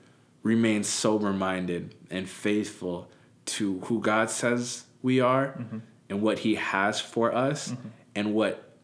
remain 0.44 0.84
sober 0.84 1.32
minded 1.32 1.96
and 2.10 2.28
faithful 2.28 3.10
to 3.46 3.80
who 3.86 4.02
god 4.02 4.30
says 4.30 4.84
we 5.02 5.22
are 5.22 5.56
mm-hmm. 5.58 5.78
and 6.10 6.22
what 6.22 6.40
he 6.40 6.56
has 6.56 7.00
for 7.00 7.34
us 7.34 7.70
mm-hmm. 7.70 7.88
and 8.14 8.34
what 8.34 8.78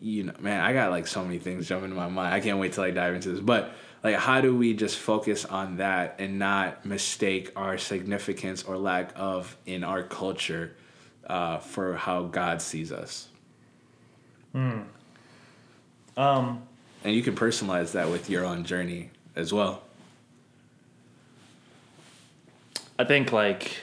you 0.00 0.22
know 0.24 0.32
man 0.40 0.62
i 0.62 0.72
got 0.72 0.90
like 0.90 1.06
so 1.06 1.22
many 1.22 1.38
things 1.38 1.68
jumping 1.68 1.90
in 1.90 1.96
my 1.96 2.08
mind. 2.08 2.32
I 2.32 2.40
can't 2.40 2.58
wait 2.58 2.72
till 2.72 2.84
i 2.84 2.90
dive 2.90 3.14
into 3.14 3.30
this. 3.30 3.40
But 3.40 3.74
like 4.02 4.16
how 4.16 4.40
do 4.40 4.56
we 4.56 4.74
just 4.74 4.98
focus 4.98 5.44
on 5.44 5.76
that 5.76 6.16
and 6.18 6.38
not 6.38 6.84
mistake 6.84 7.52
our 7.56 7.78
significance 7.78 8.62
or 8.64 8.76
lack 8.76 9.12
of 9.16 9.56
in 9.66 9.84
our 9.84 10.02
culture 10.02 10.74
uh, 11.26 11.58
for 11.58 11.94
how 11.94 12.24
god 12.24 12.60
sees 12.60 12.92
us 12.92 13.28
Um, 16.16 16.62
and 17.04 17.14
you 17.14 17.22
can 17.22 17.34
personalize 17.34 17.92
that 17.92 18.10
with 18.10 18.28
your 18.28 18.44
own 18.44 18.64
journey 18.64 19.10
as 19.34 19.52
well 19.52 19.82
I 22.98 23.04
think 23.04 23.32
like 23.32 23.78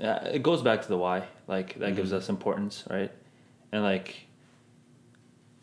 yeah, 0.00 0.24
it 0.24 0.42
goes 0.42 0.60
back 0.62 0.82
to 0.82 0.88
the 0.88 0.98
why. 0.98 1.26
Like 1.46 1.78
that 1.78 1.94
gives 1.96 2.12
us 2.12 2.28
importance, 2.28 2.84
right? 2.90 3.12
And 3.72 3.82
like 3.82 4.26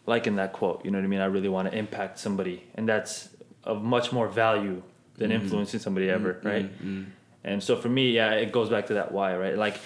like 0.05 0.27
in 0.27 0.35
that 0.35 0.53
quote, 0.53 0.83
you 0.83 0.91
know 0.91 0.97
what 0.97 1.05
I 1.05 1.07
mean? 1.07 1.21
I 1.21 1.25
really 1.25 1.49
want 1.49 1.71
to 1.71 1.77
impact 1.77 2.19
somebody 2.19 2.63
and 2.75 2.87
that's 2.87 3.29
of 3.63 3.83
much 3.83 4.11
more 4.11 4.27
value 4.27 4.81
than 5.17 5.31
mm-hmm. 5.31 5.43
influencing 5.43 5.79
somebody 5.79 6.09
ever, 6.09 6.33
mm-hmm. 6.33 6.47
right? 6.47 6.65
Mm-hmm. 6.65 7.03
And 7.43 7.63
so 7.63 7.75
for 7.75 7.89
me, 7.89 8.11
yeah, 8.11 8.33
it 8.33 8.51
goes 8.51 8.69
back 8.69 8.87
to 8.87 8.95
that 8.95 9.11
why, 9.11 9.35
right? 9.35 9.57
Like 9.57 9.79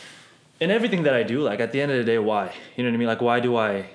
in 0.59 0.71
everything 0.71 1.03
that 1.03 1.13
I 1.13 1.23
do, 1.23 1.41
like 1.41 1.59
at 1.59 1.71
the 1.71 1.81
end 1.81 1.91
of 1.91 1.97
the 1.97 2.03
day, 2.03 2.17
why? 2.17 2.53
You 2.75 2.83
know 2.83 2.89
what 2.89 2.95
I 2.95 2.97
mean? 2.97 3.07
Like 3.07 3.21
why 3.21 3.39
do 3.39 3.55
I 3.55 3.89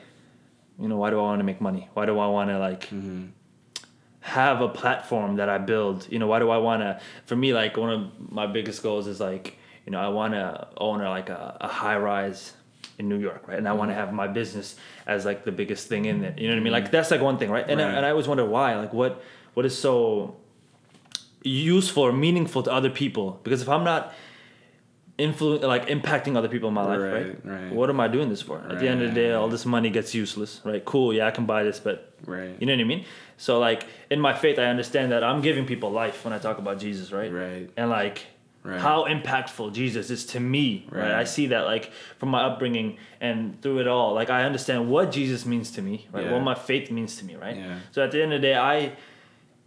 you 0.80 0.88
know, 0.88 0.96
why 0.96 1.10
do 1.10 1.18
I 1.18 1.22
want 1.22 1.40
to 1.40 1.44
make 1.44 1.60
money? 1.60 1.88
Why 1.92 2.06
do 2.06 2.18
I 2.18 2.26
want 2.26 2.48
to 2.48 2.58
like 2.58 2.90
have 4.20 4.60
a 4.60 4.68
platform 4.68 5.36
that 5.36 5.48
I 5.48 5.58
build. 5.58 6.06
You 6.10 6.18
know, 6.18 6.26
why 6.26 6.38
do 6.38 6.50
I 6.50 6.58
want 6.58 6.82
to? 6.82 7.00
For 7.26 7.36
me, 7.36 7.52
like 7.52 7.76
one 7.76 7.90
of 7.90 8.30
my 8.30 8.46
biggest 8.46 8.82
goals 8.82 9.06
is 9.06 9.20
like, 9.20 9.58
you 9.86 9.92
know, 9.92 10.00
I 10.00 10.08
want 10.08 10.34
to 10.34 10.68
own 10.76 11.00
a, 11.00 11.08
like 11.08 11.28
a, 11.30 11.56
a 11.60 11.68
high 11.68 11.96
rise 11.96 12.52
in 13.00 13.08
New 13.08 13.18
York, 13.18 13.48
right? 13.48 13.58
And 13.58 13.66
I 13.66 13.72
want 13.72 13.88
to 13.90 13.94
mm-hmm. 13.94 14.06
have 14.06 14.12
my 14.12 14.28
business 14.28 14.76
as 15.06 15.24
like 15.24 15.44
the 15.44 15.50
biggest 15.50 15.88
thing 15.88 16.04
in 16.04 16.22
it. 16.22 16.38
You 16.38 16.46
know 16.46 16.54
what 16.54 16.60
I 16.60 16.64
mean? 16.64 16.72
Mm-hmm. 16.72 16.84
Like 16.84 16.90
that's 16.92 17.10
like 17.10 17.22
one 17.22 17.38
thing, 17.38 17.50
right? 17.50 17.66
And 17.68 17.80
Right. 17.80 17.94
and 17.96 18.06
I 18.06 18.10
always 18.10 18.28
wonder 18.28 18.44
why. 18.44 18.76
Like 18.76 18.92
what 18.92 19.22
what 19.54 19.64
is 19.66 19.76
so 19.76 20.36
useful 21.42 22.02
or 22.04 22.12
meaningful 22.12 22.62
to 22.62 22.70
other 22.70 22.90
people? 22.90 23.40
Because 23.42 23.62
if 23.62 23.68
I'm 23.68 23.84
not 23.84 24.12
influ 25.18 25.62
like 25.62 25.86
impacting 25.88 26.36
other 26.36 26.48
people 26.54 26.68
in 26.68 26.74
my 26.74 26.84
life, 26.84 27.00
right? 27.00 27.26
Right, 27.26 27.62
right. 27.62 27.72
What 27.72 27.88
am 27.90 28.00
I 28.00 28.08
doing 28.08 28.28
this 28.28 28.42
for? 28.42 28.58
At 28.70 28.78
the 28.78 28.88
end 28.88 29.02
of 29.02 29.08
the 29.08 29.14
day, 29.22 29.32
all 29.32 29.48
this 29.48 29.66
money 29.66 29.90
gets 29.98 30.14
useless, 30.14 30.60
right? 30.64 30.84
Cool, 30.84 31.12
yeah, 31.14 31.26
I 31.26 31.30
can 31.30 31.46
buy 31.46 31.62
this, 31.64 31.80
but 31.80 31.98
Right. 32.26 32.54
you 32.60 32.66
know 32.66 32.74
what 32.74 32.80
I 32.80 32.84
mean? 32.84 33.04
So 33.38 33.58
like 33.58 33.86
in 34.10 34.20
my 34.20 34.34
faith, 34.34 34.58
I 34.58 34.66
understand 34.74 35.12
that 35.12 35.22
I'm 35.24 35.40
giving 35.40 35.64
people 35.64 35.90
life 35.90 36.24
when 36.24 36.34
I 36.34 36.38
talk 36.38 36.58
about 36.58 36.78
Jesus, 36.78 37.12
right? 37.12 37.32
Right. 37.32 37.70
And 37.76 37.88
like 37.88 38.26
Right. 38.62 38.78
how 38.78 39.06
impactful 39.06 39.72
Jesus 39.72 40.10
is 40.10 40.26
to 40.26 40.40
me, 40.40 40.86
right. 40.90 41.00
Right. 41.04 41.12
I 41.12 41.24
see 41.24 41.46
that 41.46 41.60
like 41.64 41.92
from 42.18 42.28
my 42.28 42.42
upbringing 42.42 42.98
and 43.18 43.60
through 43.62 43.78
it 43.80 43.88
all, 43.88 44.12
like 44.12 44.28
I 44.28 44.44
understand 44.44 44.90
what 44.90 45.10
Jesus 45.12 45.46
means 45.46 45.70
to 45.72 45.82
me, 45.82 46.06
right? 46.12 46.24
Yeah. 46.24 46.32
What 46.32 46.42
my 46.42 46.54
faith 46.54 46.90
means 46.90 47.16
to 47.16 47.24
me, 47.24 47.36
right? 47.36 47.56
Yeah. 47.56 47.78
So 47.92 48.04
at 48.04 48.10
the 48.10 48.22
end 48.22 48.34
of 48.34 48.42
the 48.42 48.48
day, 48.48 48.54
I 48.56 48.92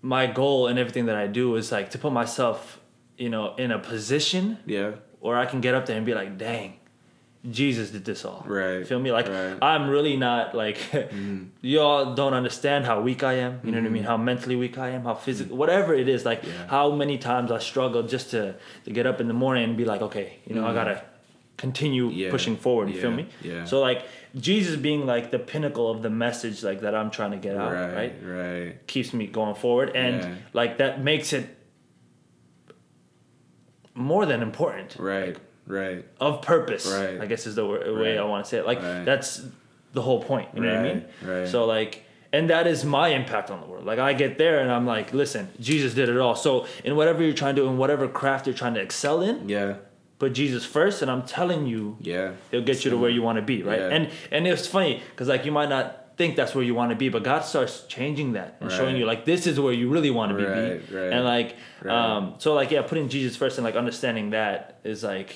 my 0.03 0.27
goal 0.27 0.67
and 0.67 0.77
everything 0.77 1.05
that 1.07 1.15
I 1.15 1.25
do 1.27 1.55
is 1.55 1.71
like 1.71 1.89
to 1.91 1.97
put 1.97 2.13
myself, 2.13 2.79
you 3.17 3.29
know, 3.29 3.55
in 3.55 3.71
a 3.71 3.79
position 3.79 4.59
Yeah. 4.67 4.91
where 5.21 5.37
I 5.37 5.45
can 5.47 5.59
get 5.61 5.73
up 5.73 5.85
there 5.87 5.97
and 5.97 6.05
be 6.05 6.13
like, 6.13 6.37
dang, 6.37 6.73
Jesus 7.49 7.89
did 7.89 8.05
this 8.05 8.23
all. 8.23 8.43
Right, 8.47 8.87
Feel 8.87 8.99
me? 8.99 9.11
Like 9.11 9.27
right. 9.27 9.57
I'm 9.61 9.89
really 9.89 10.15
not 10.15 10.55
like 10.55 10.77
y'all 11.61 12.15
don't 12.15 12.33
understand 12.33 12.85
how 12.85 13.01
weak 13.01 13.21
I 13.23 13.33
am. 13.33 13.59
You 13.63 13.71
know 13.71 13.77
what 13.79 13.83
I 13.83 13.85
Mm-hmm. 13.87 13.93
mean? 13.93 14.03
How 14.03 14.15
mentally 14.17 14.55
weak 14.55 14.77
I 14.77 14.89
am, 14.91 15.03
how 15.03 15.13
physical 15.15 15.57
whatever 15.57 15.93
it 15.93 16.07
is, 16.07 16.23
like 16.25 16.43
Yeah. 16.43 16.67
how 16.67 16.91
many 16.91 17.17
times 17.17 17.51
I 17.51 17.59
struggle 17.59 18.03
just 18.03 18.31
to 18.31 18.55
to 18.85 18.91
get 18.91 19.05
up 19.05 19.19
in 19.19 19.27
the 19.27 19.33
morning 19.33 19.63
and 19.65 19.75
be 19.77 19.83
like, 19.83 20.01
okay, 20.01 20.37
you 20.47 20.55
know, 20.55 20.65
I 20.65 20.73
gotta 20.73 21.03
continue 21.57 22.07
Mm-hmm. 22.07 22.17
Yeah, 22.17 22.31
pushing 22.31 22.55
forward. 22.57 22.89
You 22.89 22.99
feel 23.01 23.11
me? 23.11 23.27
yeah. 23.41 23.65
So 23.65 23.81
like 23.81 24.05
Jesus 24.35 24.75
being 24.77 25.05
like 25.05 25.29
the 25.31 25.39
pinnacle 25.39 25.91
of 25.91 26.01
the 26.01 26.09
message 26.09 26.63
like 26.63 26.79
that 26.81 26.95
I'm 26.95 27.11
trying 27.11 27.31
to 27.31 27.37
get 27.37 27.55
out, 27.57 27.73
right? 27.73 27.93
Right. 27.95 28.13
Right. 28.23 28.87
keeps 28.87 29.13
me 29.13 29.27
going 29.27 29.55
forward 29.55 29.91
and 29.95 30.15
Yeah. 30.21 30.35
like 30.53 30.77
that 30.77 31.01
makes 31.03 31.33
it 31.33 31.45
more 33.95 34.25
than 34.25 34.41
important 34.41 34.95
Right. 34.97 35.37
Right. 35.67 36.03
of 36.19 36.41
purpose 36.41 36.85
Right. 36.91 37.21
i 37.21 37.25
guess 37.25 37.47
is 37.47 37.55
the 37.55 37.65
wa- 37.65 37.77
way 37.77 38.11
Right. 38.13 38.17
i 38.17 38.23
want 38.23 38.43
to 38.45 38.49
say 38.49 38.57
it 38.57 38.65
like 38.65 38.81
Right. 38.81 39.05
that's 39.05 39.41
the 39.93 40.01
whole 40.01 40.21
point 40.23 40.49
you 40.53 40.61
know 40.61 40.69
what 40.69 40.79
i 40.79 40.83
mean 40.83 41.05
Right. 41.23 41.39
Right. 41.41 41.47
so 41.47 41.65
like 41.65 42.03
and 42.33 42.49
that 42.49 42.65
is 42.67 42.83
my 42.83 43.09
impact 43.09 43.49
on 43.51 43.61
the 43.61 43.67
world 43.67 43.85
like 43.85 43.99
i 43.99 44.11
get 44.13 44.37
there 44.37 44.59
and 44.59 44.71
i'm 44.71 44.85
like 44.85 45.13
listen 45.13 45.47
jesus 45.59 45.93
did 45.93 46.09
it 46.09 46.17
all 46.17 46.35
so 46.35 46.65
in 46.83 46.95
whatever 46.95 47.23
you're 47.23 47.33
trying 47.33 47.55
to 47.55 47.61
do 47.61 47.67
in 47.67 47.77
whatever 47.77 48.07
craft 48.07 48.45
you're 48.47 48.55
trying 48.55 48.73
to 48.73 48.81
excel 48.81 49.21
in 49.21 49.47
Yeah. 49.47 49.75
put 50.19 50.33
jesus 50.33 50.65
first 50.65 51.01
and 51.01 51.09
i'm 51.09 51.23
telling 51.23 51.65
you 51.67 51.95
Yeah. 52.01 52.31
it'll 52.51 52.65
get 52.65 52.83
you 52.83 52.91
to 52.91 52.97
where 52.97 53.09
you 53.11 53.21
want 53.21 53.37
to 53.37 53.41
be 53.43 53.63
right 53.63 53.79
Yeah. 53.79 53.89
and 53.95 54.09
and 54.31 54.47
it's 54.47 54.67
funny 54.67 55.01
because 55.11 55.27
like 55.29 55.45
you 55.45 55.51
might 55.51 55.69
not 55.69 55.99
think 56.17 56.35
that's 56.35 56.53
where 56.53 56.63
you 56.63 56.75
want 56.75 56.89
to 56.91 56.95
be 56.95 57.09
but 57.09 57.23
god 57.23 57.41
starts 57.45 57.85
changing 57.87 58.33
that 58.33 58.57
and 58.61 58.71
showing 58.71 58.95
you 58.97 59.05
like 59.05 59.25
this 59.25 59.47
is 59.47 59.59
where 59.59 59.73
you 59.73 59.89
really 59.89 60.11
want 60.11 60.31
to 60.31 60.37
be 60.37 60.43
Right, 60.45 60.81
right, 60.91 61.13
and 61.13 61.23
like 61.25 61.55
right. 61.81 61.93
um 62.17 62.35
so 62.37 62.53
like 62.53 62.69
yeah 62.71 62.81
putting 62.83 63.09
jesus 63.09 63.35
first 63.35 63.57
and 63.57 63.65
like 63.65 63.75
understanding 63.75 64.29
that 64.31 64.79
is 64.83 65.03
like 65.03 65.31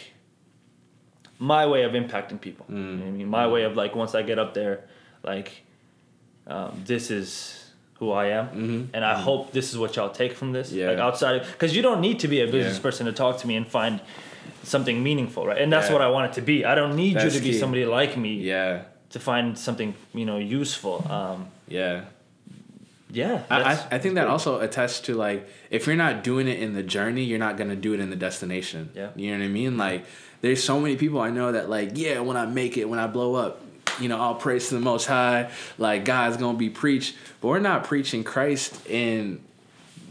my 1.39 1.65
way 1.67 1.83
of 1.83 1.91
impacting 1.93 2.39
people 2.41 2.65
Mm. 2.69 2.75
you 2.75 2.97
know 2.97 3.05
i 3.05 3.11
mean 3.11 3.27
my 3.27 3.47
way 3.47 3.63
of 3.63 3.75
like 3.75 3.95
once 3.95 4.15
i 4.15 4.21
get 4.21 4.39
up 4.39 4.53
there 4.53 4.81
like 5.23 5.63
um, 6.47 6.81
this 6.85 7.11
is 7.11 7.63
who 7.99 8.11
I 8.11 8.27
am, 8.27 8.89
and 8.93 9.03
I 9.03 9.15
hope 9.19 9.51
this 9.51 9.71
is 9.71 9.77
what 9.77 9.95
y'all 9.97 10.09
take 10.11 10.33
from 10.33 10.53
this. 10.53 10.69
Mm-hmm. 10.69 10.77
Yeah. 10.79 10.89
Like 10.91 10.99
outside, 10.99 11.41
because 11.51 11.75
you 11.75 11.81
don't 11.81 11.99
need 11.99 12.19
to 12.19 12.27
be 12.29 12.39
a 12.41 12.45
business 12.45 12.77
Yeah. 12.77 12.81
person 12.87 13.05
to 13.07 13.11
talk 13.11 13.39
to 13.39 13.47
me 13.47 13.55
and 13.57 13.67
find 13.67 13.99
something 14.63 15.01
meaningful, 15.03 15.45
right? 15.45 15.57
And 15.61 15.73
that's 15.73 15.87
Yeah. 15.87 15.93
what 15.93 16.01
I 16.03 16.09
want 16.09 16.31
it 16.31 16.33
to 16.39 16.41
be. 16.41 16.63
I 16.63 16.73
don't 16.75 16.95
need 16.95 17.15
That's 17.15 17.25
you 17.33 17.39
to 17.41 17.43
be 17.43 17.51
somebody 17.51 17.85
like 17.85 18.15
me 18.15 18.35
Yeah. 18.35 18.83
to 19.09 19.19
find 19.19 19.57
something 19.57 19.93
you 20.13 20.25
know 20.25 20.37
useful. 20.37 21.05
Um, 21.09 21.47
Yeah. 21.67 22.03
Yeah, 23.09 23.43
I, 23.49 23.61
I, 23.61 23.71
I 23.91 23.99
think 23.99 24.15
that 24.15 24.27
also 24.27 24.59
attests 24.59 25.01
to 25.01 25.15
like 25.15 25.47
if 25.69 25.87
you're 25.87 25.95
not 25.95 26.23
doing 26.23 26.47
it 26.47 26.59
in 26.59 26.73
the 26.73 26.83
journey, 26.83 27.23
you're 27.23 27.39
not 27.39 27.57
gonna 27.57 27.75
do 27.75 27.93
it 27.93 27.99
in 27.99 28.09
the 28.09 28.15
destination. 28.15 28.91
Yeah. 28.93 29.09
You 29.15 29.31
know 29.31 29.39
what 29.39 29.45
I 29.45 29.47
mean? 29.47 29.77
Like 29.77 30.05
there's 30.41 30.63
so 30.63 30.79
many 30.79 30.97
people 30.97 31.21
I 31.21 31.29
know 31.29 31.51
that 31.51 31.69
like, 31.69 31.91
yeah, 31.93 32.19
when 32.19 32.37
I 32.37 32.45
make 32.45 32.77
it, 32.77 32.89
when 32.89 32.99
I 32.99 33.07
blow 33.07 33.35
up, 33.35 33.61
you 33.99 34.09
know, 34.09 34.19
I'll 34.19 34.35
praise 34.35 34.69
to 34.69 34.75
the 34.75 34.81
most 34.81 35.05
high, 35.05 35.51
like 35.77 36.03
God's 36.03 36.37
gonna 36.37 36.57
be 36.57 36.69
preached. 36.69 37.15
But 37.39 37.47
we're 37.47 37.59
not 37.59 37.85
preaching 37.85 38.23
Christ 38.23 38.85
in 38.87 39.41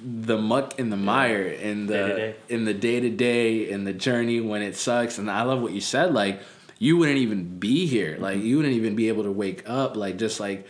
the 0.03 0.39
muck 0.39 0.79
in 0.79 0.89
the 0.91 0.97
mire 0.97 1.43
in 1.43 1.87
the 1.87 1.95
Day-to-day. 1.95 2.37
in 2.49 2.65
the 2.65 2.75
day 2.75 3.01
to 3.01 3.11
day 3.11 3.71
in 3.71 3.85
the 3.85 3.93
journey 3.93 4.41
when 4.41 4.63
it 4.63 4.77
sucks. 4.77 5.19
And 5.19 5.31
I 5.31 5.43
love 5.43 5.61
what 5.61 5.73
you 5.73 5.81
said, 5.81 6.15
like 6.15 6.41
you 6.79 6.97
wouldn't 6.97 7.19
even 7.19 7.59
be 7.59 7.87
here. 7.87 8.17
Like 8.19 8.41
you 8.41 8.57
wouldn't 8.57 8.75
even 8.75 8.97
be 8.97 9.09
able 9.09 9.25
to 9.25 9.33
wake 9.33 9.69
up. 9.69 9.97
Like 9.97 10.17
just 10.17 10.41
like 10.41 10.67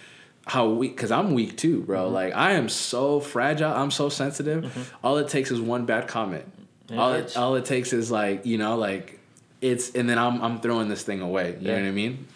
how 0.47 0.69
weak 0.69 0.97
because 0.97 1.11
I'm 1.11 1.35
weak 1.35 1.57
too, 1.57 1.83
bro. 1.83 2.09
Like 2.09 2.35
I 2.35 2.53
am 2.53 2.69
so 2.69 3.21
fragile. 3.21 3.73
I'm 3.73 3.91
so 3.91 4.09
sensitive. 4.09 4.95
All 5.03 5.19
it 5.19 5.29
takes 5.29 5.51
is 5.51 5.61
one 5.61 5.87
bad 5.87 6.07
comment. 6.09 6.45
Yeah, 6.89 6.99
all 6.99 7.13
it, 7.15 7.37
all 7.37 7.57
it 7.57 7.65
takes 7.65 7.93
is 7.93 8.11
like 8.11 8.47
you 8.47 8.57
know 8.59 8.77
like 8.77 9.19
it's 9.61 9.95
and 9.95 10.09
then 10.09 10.19
I'm 10.19 10.41
I'm 10.43 10.61
throwing 10.61 10.89
this 10.89 11.03
thing 11.03 11.21
away. 11.21 11.57
You 11.61 11.69
Yeah. 11.69 11.77
know 11.79 11.83
what 11.83 11.89
I 11.89 11.93
mean? 11.93 12.27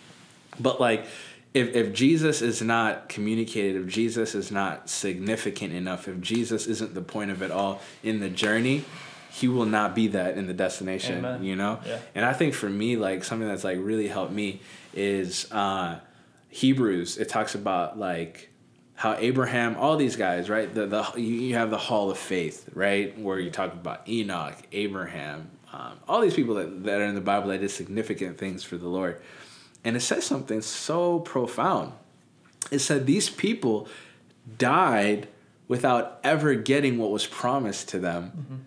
But 0.58 0.80
like 0.80 1.06
if 1.54 1.74
if 1.74 1.92
Jesus 1.92 2.42
is 2.42 2.60
not 2.62 3.08
communicated, 3.08 3.80
if 3.82 3.88
Jesus 3.88 4.34
is 4.34 4.50
not 4.50 4.88
significant 4.90 5.72
enough, 5.72 6.08
if 6.08 6.20
Jesus 6.20 6.66
isn't 6.66 6.94
the 6.94 7.02
point 7.02 7.30
of 7.30 7.42
it 7.42 7.50
all 7.52 7.80
in 8.02 8.18
the 8.20 8.28
journey, 8.28 8.84
he 9.30 9.46
will 9.46 9.66
not 9.66 9.94
be 9.94 10.08
that 10.08 10.36
in 10.36 10.48
the 10.48 10.54
destination, 10.54 11.18
Amen. 11.24 11.44
you 11.44 11.54
know? 11.54 11.78
Yeah. 11.86 11.98
And 12.16 12.24
I 12.24 12.32
think 12.32 12.54
for 12.54 12.68
me 12.68 12.96
like 12.96 13.22
something 13.22 13.46
that's 13.46 13.62
like 13.64 13.78
really 13.80 14.08
helped 14.08 14.32
me 14.32 14.60
is 14.94 15.50
uh 15.52 16.00
Hebrews. 16.50 17.16
It 17.18 17.28
talks 17.28 17.54
about 17.54 17.98
like 17.98 18.50
how 18.94 19.14
Abraham, 19.18 19.76
all 19.76 19.96
these 19.96 20.16
guys, 20.16 20.50
right? 20.50 20.72
The 20.72 20.86
the 20.86 21.20
you 21.20 21.54
have 21.54 21.70
the 21.70 21.78
Hall 21.78 22.10
of 22.10 22.18
Faith, 22.18 22.68
right, 22.74 23.18
where 23.18 23.38
you 23.38 23.50
talk 23.50 23.72
about 23.72 24.06
Enoch, 24.08 24.54
Abraham, 24.72 25.50
um, 25.72 25.92
all 26.06 26.20
these 26.20 26.34
people 26.34 26.56
that, 26.56 26.84
that 26.84 27.00
are 27.00 27.04
in 27.04 27.14
the 27.14 27.20
Bible 27.20 27.48
that 27.48 27.60
did 27.60 27.70
significant 27.70 28.36
things 28.36 28.62
for 28.64 28.76
the 28.76 28.88
Lord, 28.88 29.20
and 29.84 29.96
it 29.96 30.00
says 30.00 30.24
something 30.24 30.60
so 30.60 31.20
profound. 31.20 31.92
It 32.70 32.80
said 32.80 33.06
these 33.06 33.30
people 33.30 33.88
died 34.58 35.28
without 35.68 36.18
ever 36.24 36.54
getting 36.54 36.98
what 36.98 37.10
was 37.10 37.26
promised 37.26 37.88
to 37.90 37.98
them. 37.98 38.66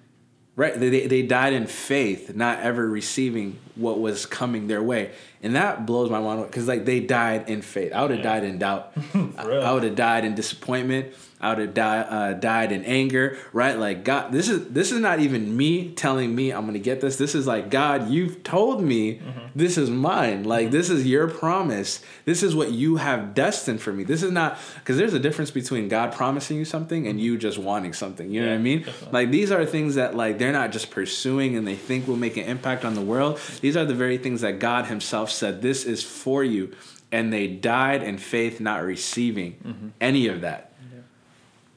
Right, 0.55 0.79
they, 0.79 0.89
they- 0.89 1.07
they 1.07 1.21
died 1.23 1.53
in 1.53 1.65
faith, 1.67 2.36
not 2.36 2.59
ever 2.59 2.88
receiving 2.88 3.57
what 3.76 3.99
was 3.99 4.26
coming 4.26 4.67
their 4.67 4.84
way, 4.84 5.11
and 5.41 5.55
that 5.55 5.86
blows 5.86 6.09
my 6.09 6.19
mind 6.19 6.45
because 6.45 6.67
like 6.67 6.86
they 6.86 6.99
died 6.99 7.49
in 7.49 7.61
faith. 7.61 7.93
I 7.93 8.01
would 8.01 8.11
have 8.11 8.24
died 8.24 8.43
in 8.43 8.57
doubt. 8.59 8.93
I. 9.13 9.43
I 9.43 9.71
would 9.71 9.84
have 9.84 9.95
died 9.95 10.26
in 10.26 10.36
disappointment. 10.36 11.13
I 11.41 11.49
would 11.49 11.59
have 11.59 11.74
died 11.74 12.05
uh, 12.09 12.34
died 12.34 12.71
in 12.71 12.86
anger. 12.86 13.38
Right, 13.51 13.78
like 13.78 14.05
God, 14.05 14.32
this 14.32 14.47
is 14.47 14.69
this 14.69 14.93
is 14.93 14.99
not 15.01 15.19
even 15.19 15.57
me 15.57 15.91
telling 15.91 16.34
me 16.34 16.51
I'm 16.51 16.65
gonna 16.65 16.80
get 16.80 17.01
this. 17.01 17.17
This 17.17 17.36
is 17.36 17.45
like 17.45 17.69
God, 17.69 18.09
you've 18.09 18.43
told 18.43 18.82
me 18.82 19.21
this 19.53 19.78
is 19.78 19.89
mine. 19.89 20.45
Like 20.45 20.71
this 20.71 20.89
is 20.89 21.05
your 21.05 21.28
promise. 21.28 22.01
This 22.24 22.43
is 22.43 22.55
what 22.55 22.71
you 22.71 22.95
have 22.95 23.34
destined 23.34 23.82
for 23.82 23.91
me. 23.91 24.05
This 24.05 24.24
is 24.24 24.32
not 24.32 24.57
because 24.76 24.97
there's 24.97 25.13
a 25.13 25.19
difference 25.19 25.51
between 25.51 25.89
God 25.89 26.13
promising 26.13 26.57
you 26.57 26.65
something 26.65 27.07
and 27.07 27.19
you 27.19 27.38
just 27.38 27.57
wanting 27.57 27.91
something. 27.91 28.32
You 28.32 28.41
know 28.43 28.47
what 28.49 28.55
I 28.55 28.59
mean? 28.59 28.84
definitely. 28.84 29.09
Like 29.11 29.32
these 29.32 29.51
are 29.51 29.65
things 29.65 29.95
that 29.95 30.15
like 30.15 30.38
they're 30.38 30.53
not 30.53 30.71
just 30.71 30.91
pursuing 30.91 31.57
and 31.57 31.67
they 31.67 31.76
think 31.76 32.07
will 32.07 32.15
make 32.15 32.38
an 32.38 32.45
impact 32.45 32.86
on 32.86 32.93
the 32.93 33.01
world. 33.01 33.38
These 33.64 33.78
are 33.78 33.86
the 33.86 33.93
very 33.93 34.18
things 34.18 34.41
that 34.41 34.59
God 34.59 34.88
Himself 34.88 35.32
said, 35.32 35.61
"This 35.61 35.86
is 35.86 36.03
for 36.03 36.43
you," 36.43 36.76
and 37.14 37.32
they 37.32 37.47
died 37.47 38.03
in 38.03 38.18
faith, 38.18 38.59
not 38.59 38.84
receiving 38.84 39.53
mm-hmm. 39.53 39.88
any 40.01 40.28
of 40.28 40.41
that. 40.41 40.74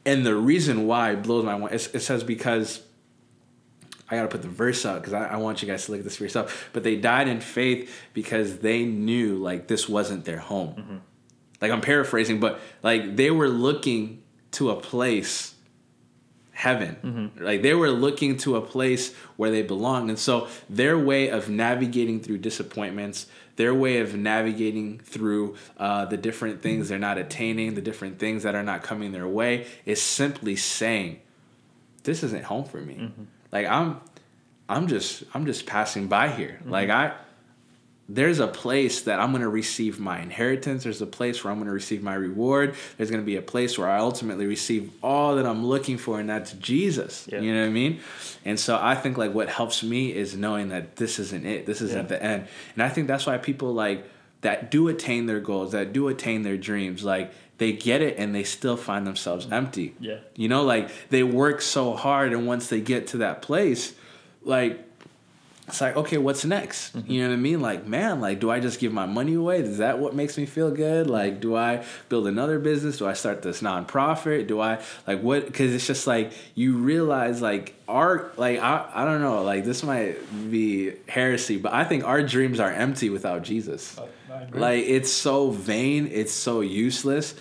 And 0.05 0.27
the 0.27 0.35
reason 0.35 0.89
why 0.89 1.15
blows 1.15 1.45
my 1.45 1.57
mind. 1.57 1.73
It, 1.73 1.91
it 1.95 2.01
says 2.01 2.25
because 2.25 2.83
I 4.11 4.17
gotta 4.17 4.27
put 4.27 4.43
the 4.43 4.49
verse 4.49 4.85
up 4.85 5.01
because 5.01 5.13
I, 5.13 5.27
I 5.27 5.37
want 5.37 5.63
you 5.63 5.69
guys 5.69 5.87
to 5.87 5.93
look 5.93 6.01
at 6.01 6.05
this 6.05 6.17
for 6.17 6.25
yourself. 6.25 6.71
But 6.73 6.83
they 6.83 6.97
died 6.97 7.29
in 7.29 7.41
faith 7.41 7.89
because 8.15 8.59
they 8.59 8.85
knew 8.85 9.37
like 9.37 9.69
this 9.69 9.89
wasn't 9.89 10.25
their 10.25 10.39
home. 10.39 10.75
Mm-hmm. 10.75 10.97
Like 11.61 11.71
I'm 11.71 11.83
paraphrasing, 11.83 12.41
but 12.41 12.59
like 12.83 13.15
they 13.15 13.31
were 13.31 13.49
looking 13.49 14.25
to 14.53 14.71
a 14.71 14.77
place 14.77 15.55
heaven. 16.57 16.97
Mm-hmm. 17.05 17.45
Like 17.45 17.61
they 17.61 17.75
were 17.75 17.91
looking 17.91 18.39
to 18.39 18.57
a 18.57 18.63
place 18.63 19.15
where 19.37 19.51
they 19.51 19.61
belong. 19.61 20.09
And 20.09 20.19
so 20.19 20.49
their 20.71 20.99
way 20.99 21.29
of 21.29 21.51
navigating 21.51 22.19
through 22.19 22.39
disappointments, 22.39 23.27
their 23.57 23.75
way 23.75 23.99
of 23.99 24.15
navigating 24.15 24.99
through 24.99 25.57
uh, 25.77 26.07
the 26.07 26.17
different 26.17 26.63
things 26.63 26.89
they're 26.89 26.99
not 26.99 27.19
attaining, 27.19 27.75
the 27.75 27.83
different 27.83 28.19
things 28.19 28.43
that 28.45 28.55
are 28.55 28.63
not 28.63 28.83
coming 28.83 29.13
their 29.13 29.29
way, 29.29 29.67
is 29.85 30.01
simply 30.01 30.57
saying, 30.57 31.21
"This 32.05 32.23
isn't 32.23 32.45
home 32.45 32.65
for 32.65 32.81
me." 32.81 32.95
Mm-hmm. 32.95 33.25
Like 33.53 33.67
I'm, 33.67 34.01
I'm 34.67 34.89
just, 34.89 35.25
I'm 35.35 35.45
just 35.45 35.67
passing 35.67 36.09
by 36.09 36.29
here. 36.29 36.59
Mm-hmm. 36.63 36.71
Like 36.71 36.89
I, 36.89 37.13
there's 38.09 38.39
a 38.39 38.47
place 38.47 39.03
that 39.03 39.19
I'm 39.19 39.31
going 39.33 39.43
to 39.43 39.49
receive 39.49 39.99
my 39.99 40.21
inheritance. 40.21 40.85
There's 40.85 41.03
a 41.03 41.07
place 41.07 41.43
where 41.43 41.51
I'm 41.51 41.59
going 41.59 41.67
to 41.67 41.73
receive 41.73 42.03
my 42.05 42.15
reward. 42.15 42.77
There's 42.97 43.11
going 43.11 43.21
to 43.23 43.27
be 43.27 43.35
a 43.37 43.43
place 43.43 43.77
where 43.77 43.89
I 43.89 43.99
ultimately 43.99 44.47
receive 44.47 44.93
all 45.03 45.35
that 45.37 45.45
I'm 45.47 45.67
looking 45.67 45.99
for, 45.99 46.21
and 46.21 46.31
that's 46.31 46.53
Jesus. 46.53 47.27
Yeah. 47.31 47.41
You 47.41 47.53
know 47.53 47.63
what 47.63 47.67
I 47.67 47.71
mean? 47.71 48.01
And 48.45 48.61
so 48.61 48.79
I 48.81 48.95
think 48.95 49.19
like 49.19 49.35
what 49.35 49.49
helps 49.49 49.83
me 49.83 50.13
is 50.15 50.37
knowing 50.37 50.69
that 50.69 50.95
this 50.97 51.19
isn't 51.19 51.45
it. 51.45 51.67
This 51.67 51.81
isn't 51.81 52.09
Yeah. 52.11 52.17
the 52.17 52.23
end. 52.23 52.47
And 52.75 52.83
I 52.85 52.89
think 52.89 53.09
that's 53.09 53.27
why 53.27 53.39
people 53.39 53.73
like 53.75 54.09
that 54.43 54.71
do 54.71 54.87
attain 54.87 55.27
their 55.27 55.41
goals, 55.41 55.73
that 55.73 55.93
do 55.93 56.07
attain 56.07 56.43
their 56.43 56.57
dreams, 56.57 57.03
like 57.03 57.33
they 57.59 57.73
get 57.73 58.03
it 58.03 58.17
and 58.19 58.33
they 58.33 58.45
still 58.45 58.77
find 58.77 59.05
themselves 59.05 59.49
empty. 59.51 59.97
Yeah. 59.99 60.19
You 60.37 60.49
know, 60.49 60.63
like 60.63 60.91
they 61.09 61.25
work 61.25 61.61
so 61.61 61.95
hard 61.95 62.33
and 62.33 62.47
once 62.47 62.69
they 62.69 62.81
get 62.81 63.09
to 63.09 63.17
that 63.19 63.43
place, 63.43 63.95
like 64.45 64.86
it's 65.69 65.81
like, 65.81 65.97
okay, 65.97 66.17
what's 66.17 66.45
next? 66.45 66.97
Mm-hmm. 66.97 67.11
You 67.11 67.23
know 67.23 67.29
what 67.29 67.35
I 67.35 67.39
mean? 67.39 67.61
Like, 67.61 67.87
man, 67.87 68.21
like, 68.21 68.39
do 68.39 68.51
I 68.51 68.61
just 68.61 68.79
give 68.79 68.93
my 68.93 69.07
money 69.07 69.35
away? 69.35 69.61
Is 69.61 69.79
that 69.79 69.99
what 69.99 70.15
makes 70.15 70.39
me 70.39 70.47
feel 70.47 70.71
good? 70.71 71.11
Like, 71.11 71.41
do 71.41 71.57
I 71.57 71.85
build 72.09 72.29
another 72.29 72.59
business? 72.59 72.99
Do 72.99 73.07
I 73.07 73.15
start 73.15 73.43
this 73.43 73.63
nonprofit? 73.63 74.47
Do 74.47 74.61
I, 74.61 74.81
like, 75.07 75.23
what? 75.23 75.47
Because 75.47 75.75
it's 75.75 75.87
just 75.87 76.07
like, 76.07 76.33
you 76.55 76.77
realize, 76.77 77.43
like, 77.43 77.75
our, 77.89 78.31
like, 78.37 78.61
I, 78.61 78.89
I 78.95 79.05
don't 79.05 79.21
know, 79.21 79.43
like, 79.43 79.65
this 79.65 79.83
might 79.83 80.17
be 80.51 80.93
heresy, 81.09 81.57
but 81.57 81.73
I 81.73 81.85
think 81.85 82.05
our 82.05 82.23
dreams 82.23 82.61
are 82.61 82.71
empty 82.71 83.11
without 83.11 83.43
Jesus. 83.43 83.99
Like, 84.53 84.85
it's 84.85 85.11
so 85.11 85.51
vain, 85.51 86.09
it's 86.13 86.33
so 86.33 86.61
useless. 86.61 87.35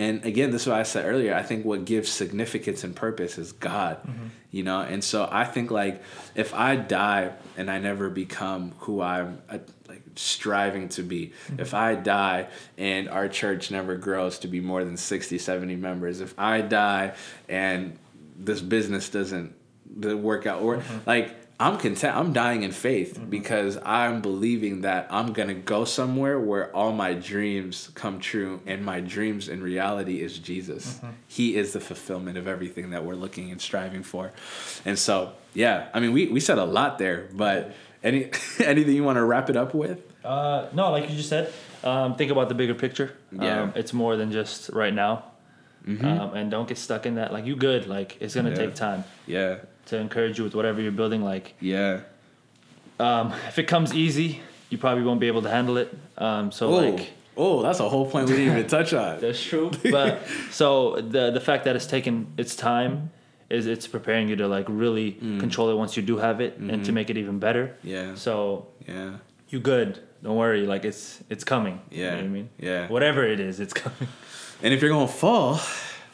And 0.00 0.24
again, 0.24 0.50
this 0.50 0.62
is 0.62 0.68
what 0.68 0.78
I 0.78 0.82
said 0.82 1.04
earlier. 1.04 1.34
I 1.34 1.42
think 1.42 1.66
what 1.66 1.84
gives 1.84 2.08
significance 2.08 2.84
and 2.84 2.96
purpose 2.96 3.36
is 3.36 3.52
God, 3.52 3.98
mm-hmm. 3.98 4.28
you 4.50 4.62
know. 4.62 4.80
And 4.80 5.04
so 5.04 5.28
I 5.30 5.44
think 5.44 5.70
like 5.70 6.02
if 6.34 6.54
I 6.54 6.76
die 6.76 7.32
and 7.58 7.70
I 7.70 7.80
never 7.80 8.08
become 8.08 8.72
who 8.78 9.02
I'm 9.02 9.42
uh, 9.50 9.58
like 9.88 10.00
striving 10.16 10.88
to 10.90 11.02
be, 11.02 11.34
mm-hmm. 11.48 11.60
if 11.60 11.74
I 11.74 11.96
die 11.96 12.48
and 12.78 13.10
our 13.10 13.28
church 13.28 13.70
never 13.70 13.94
grows 13.96 14.38
to 14.38 14.48
be 14.48 14.58
more 14.60 14.84
than 14.84 14.96
60, 14.96 15.36
70 15.36 15.76
members, 15.76 16.22
if 16.22 16.34
I 16.38 16.62
die 16.62 17.12
and 17.46 17.98
this 18.38 18.62
business 18.62 19.10
doesn't, 19.10 19.54
doesn't 20.00 20.22
work 20.22 20.46
out, 20.46 20.62
or 20.62 20.78
mm-hmm. 20.78 20.98
like 21.04 21.39
I'm 21.60 21.76
content. 21.76 22.16
I'm 22.16 22.32
dying 22.32 22.62
in 22.62 22.72
faith 22.72 23.20
because 23.28 23.78
I'm 23.84 24.22
believing 24.22 24.80
that 24.80 25.06
I'm 25.10 25.32
gonna 25.34 25.54
go 25.54 25.84
somewhere 25.84 26.40
where 26.40 26.74
all 26.74 26.92
my 26.92 27.12
dreams 27.14 27.90
come 27.94 28.18
true, 28.18 28.60
and 28.66 28.84
my 28.84 29.00
dreams 29.00 29.48
in 29.48 29.62
reality 29.62 30.22
is 30.22 30.38
Jesus. 30.38 31.00
He 31.28 31.56
is 31.56 31.72
the 31.74 31.80
fulfillment 31.80 32.38
of 32.38 32.48
everything 32.48 32.90
that 32.90 33.04
we're 33.04 33.14
looking 33.14 33.50
and 33.52 33.60
striving 33.60 34.02
for, 34.02 34.32
and 34.84 34.98
so 34.98 35.32
yeah. 35.54 35.88
I 35.92 36.00
mean, 36.00 36.12
we 36.12 36.28
we 36.28 36.40
said 36.40 36.58
a 36.58 36.64
lot 36.64 36.98
there, 36.98 37.28
but 37.34 37.74
any 38.02 38.30
anything 38.64 38.94
you 38.96 39.04
want 39.04 39.16
to 39.16 39.24
wrap 39.24 39.50
it 39.50 39.56
up 39.56 39.74
with? 39.74 40.00
Uh, 40.24 40.66
no, 40.72 40.90
like 40.90 41.08
you 41.10 41.16
just 41.16 41.28
said, 41.28 41.52
um, 41.84 42.14
think 42.14 42.30
about 42.30 42.48
the 42.48 42.54
bigger 42.54 42.74
picture. 42.74 43.12
Yeah. 43.32 43.62
Um, 43.62 43.72
it's 43.74 43.92
more 43.92 44.16
than 44.16 44.32
just 44.32 44.70
right 44.70 44.92
now. 44.94 45.24
Um, 45.86 46.34
and 46.34 46.50
don't 46.50 46.68
get 46.68 46.76
stuck 46.78 47.04
in 47.06 47.14
that. 47.16 47.32
Like 47.32 47.46
you 47.46 47.56
good. 47.56 47.86
Like 47.86 48.16
it's 48.20 48.34
gonna 48.34 48.50
Mm-hmm. 48.50 48.60
Yeah. 48.60 48.66
take 48.66 48.74
time 48.74 49.04
Yeah, 49.26 49.56
to 49.90 49.96
encourage 49.98 50.38
you 50.38 50.44
with 50.44 50.54
whatever 50.54 50.80
you're 50.80 50.92
building. 50.92 51.22
Like 51.22 51.54
yeah. 51.60 52.00
um, 52.98 53.32
if 53.48 53.58
it 53.58 53.64
comes 53.64 53.92
easy, 53.94 54.40
you 54.70 54.78
probably 54.78 55.04
won't 55.04 55.20
be 55.20 55.26
able 55.26 55.42
to 55.42 55.50
handle 55.50 55.76
it. 55.76 55.96
Um, 56.18 56.50
so 56.52 56.68
Oh, 56.68 56.76
like 56.76 57.10
oh, 57.36 57.62
that's 57.62 57.80
a 57.80 57.88
whole 57.88 58.06
point 58.10 58.28
we 58.28 58.36
didn't 58.36 58.52
even 58.56 58.66
touch 58.78 58.92
on. 58.94 59.20
that's 59.20 59.42
true. 59.42 59.70
But 59.90 60.22
so 60.50 60.96
the 61.00 61.30
the 61.30 61.40
fact 61.40 61.64
that 61.64 61.76
it's 61.76 61.86
taken 61.86 62.26
its 62.36 62.54
time 62.56 63.10
is 63.48 63.66
it's 63.66 63.86
preparing 63.88 64.28
you 64.28 64.36
to 64.36 64.46
like 64.48 64.66
really 64.68 65.12
Mm. 65.12 65.40
control 65.40 65.70
it 65.70 65.76
once 65.76 65.96
you 65.96 66.02
do 66.02 66.18
have 66.18 66.40
it 66.40 66.56
and 66.58 66.84
to 66.84 66.92
make 66.92 67.10
it 67.10 67.16
even 67.16 67.38
better. 67.38 67.64
Mm-hmm. 67.66 67.88
Yeah. 67.88 68.14
So 68.14 68.66
Yeah, 68.86 69.16
you 69.48 69.58
good. 69.60 69.98
Don't 70.22 70.36
worry. 70.36 70.66
Like 70.66 70.84
it's 70.84 71.18
it's 71.30 71.44
coming. 71.44 71.80
You 71.90 72.04
know 72.04 72.10
Yeah. 72.10 72.14
what 72.16 72.24
I 72.24 72.28
mean? 72.28 72.48
Yeah. 72.58 72.88
Whatever 72.88 73.24
it 73.24 73.40
is, 73.40 73.58
it's 73.58 73.72
coming. 73.82 74.08
and 74.62 74.72
if 74.74 74.80
you're 74.82 74.90
gonna 74.92 75.08
fall, 75.08 75.58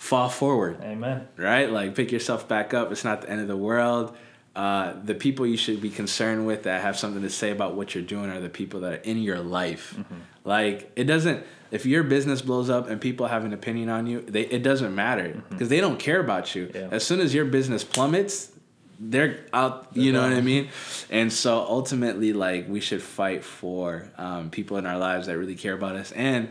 fall 0.06 0.28
forward. 0.28 0.80
Amen. 0.82 1.26
right? 1.36 1.70
Like 1.70 1.94
pick 1.94 2.12
yourself 2.12 2.46
back 2.48 2.72
up. 2.72 2.92
It's 2.92 3.04
not 3.04 3.22
the 3.22 3.30
end 3.30 3.40
of 3.40 3.48
the 3.48 3.56
world. 3.56 4.16
Uh, 4.54 4.94
the 5.04 5.14
people 5.14 5.46
you 5.46 5.56
should 5.58 5.82
be 5.82 5.90
concerned 5.90 6.46
with 6.46 6.62
that 6.62 6.80
have 6.80 6.96
something 6.96 7.20
to 7.22 7.28
say 7.28 7.50
about 7.50 7.74
what 7.74 7.94
you're 7.94 8.04
doing 8.04 8.30
are 8.30 8.40
the 8.40 8.48
people 8.48 8.80
that 8.80 8.92
are 8.92 9.02
in 9.02 9.18
your 9.18 9.40
life. 9.40 9.94
Mm-hmm. 9.98 10.14
Like 10.44 10.90
it 10.96 11.04
doesn't. 11.04 11.44
If 11.72 11.84
your 11.84 12.04
business 12.04 12.40
blows 12.40 12.70
up 12.70 12.88
and 12.88 13.00
people 13.00 13.26
have 13.26 13.44
an 13.44 13.52
opinion 13.52 13.88
on 13.90 14.06
you, 14.06 14.20
they 14.22 14.42
it 14.42 14.62
doesn't 14.62 14.94
matter 14.94 15.42
because 15.50 15.68
they 15.68 15.80
don't 15.80 15.98
care 15.98 16.20
about 16.20 16.54
you. 16.54 16.68
Mm-hmm. 16.68 16.76
Yeah. 16.76 16.88
As 16.92 17.04
soon 17.04 17.20
as 17.20 17.34
your 17.34 17.44
business 17.44 17.84
plummets, 17.84 18.52
they're 18.98 19.44
out. 19.52 19.88
you 19.92 20.12
know 20.12 20.22
what 20.22 20.32
I 20.32 20.40
mean? 20.40 20.68
And 21.10 21.32
so 21.32 21.58
ultimately, 21.58 22.32
like 22.32 22.68
we 22.68 22.80
should 22.80 23.02
fight 23.02 23.44
for 23.44 24.10
um, 24.16 24.50
people 24.50 24.76
in 24.78 24.86
our 24.86 24.98
lives 24.98 25.26
that 25.26 25.36
really 25.36 25.56
care 25.56 25.74
about 25.74 25.96
us 25.96 26.12
and 26.12 26.48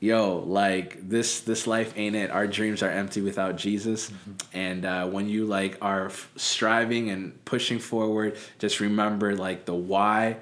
yo 0.00 0.38
like 0.46 1.08
this 1.08 1.40
this 1.40 1.66
life 1.66 1.92
ain't 1.96 2.14
it. 2.14 2.30
Our 2.30 2.46
dreams 2.46 2.82
are 2.82 2.90
empty 2.90 3.20
without 3.20 3.56
jesus. 3.56 4.12
And 4.52 4.84
uh, 4.84 5.06
when 5.06 5.28
you 5.28 5.44
like 5.44 5.78
are 5.82 6.06
f- 6.06 6.30
striving 6.36 7.10
and 7.10 7.44
pushing 7.44 7.78
forward 7.78 8.36
just 8.58 8.80
remember 8.80 9.34
like 9.34 9.64
the 9.64 9.74
why 9.74 10.36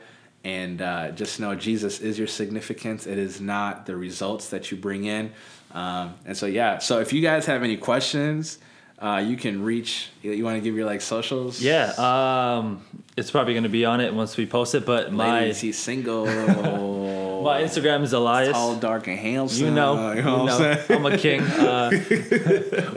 and 0.45 0.81
uh, 0.81 1.11
just 1.13 1.41
know 1.41 1.55
jesus 1.55 2.01
is 2.01 2.19
your 2.19 2.29
significance. 2.29 3.07
It 3.07 3.19
is 3.19 3.41
not 3.41 3.87
the 3.87 3.97
results 3.97 4.51
that 4.51 4.71
you 4.71 4.77
bring 4.77 5.05
in. 5.05 5.33
Um, 5.73 6.15
and 6.25 6.37
so 6.37 6.47
yeah. 6.47 6.79
So 6.79 7.01
if 7.01 7.13
you 7.13 7.23
guys 7.23 7.47
have 7.47 7.63
any 7.63 7.77
questions 7.77 8.59
uh, 8.99 9.23
you 9.27 9.37
can 9.37 9.63
reach 9.63 10.09
you 10.23 10.43
want 10.45 10.57
to 10.57 10.61
give 10.63 10.75
your 10.75 10.87
like 10.87 11.03
socials? 11.03 11.61
Yeah. 11.61 11.93
Um, 11.99 12.83
it's 13.17 13.31
probably 13.31 13.55
gonna 13.55 13.69
be 13.69 13.85
on 13.85 14.01
it 14.01 14.15
once 14.15 14.37
we 14.37 14.47
post 14.47 14.75
it. 14.75 14.87
But 14.87 15.13
my 15.13 15.41
Ladies, 15.41 15.61
he's 15.61 15.79
single 15.79 16.25
my 17.43 17.63
Instagram 17.63 18.03
is 18.03 18.13
Elias. 18.13 18.53
tall 18.53 18.77
dark 18.77 19.07
and 19.07 19.19
handsome 19.19 19.67
you 19.67 19.71
know, 19.73 20.13
you 20.13 20.19
you 20.19 20.23
know, 20.23 20.77
I'm. 20.89 20.97
I'm 20.97 21.13
a 21.13 21.19
king. 21.19 21.41
Uh, 21.43 21.91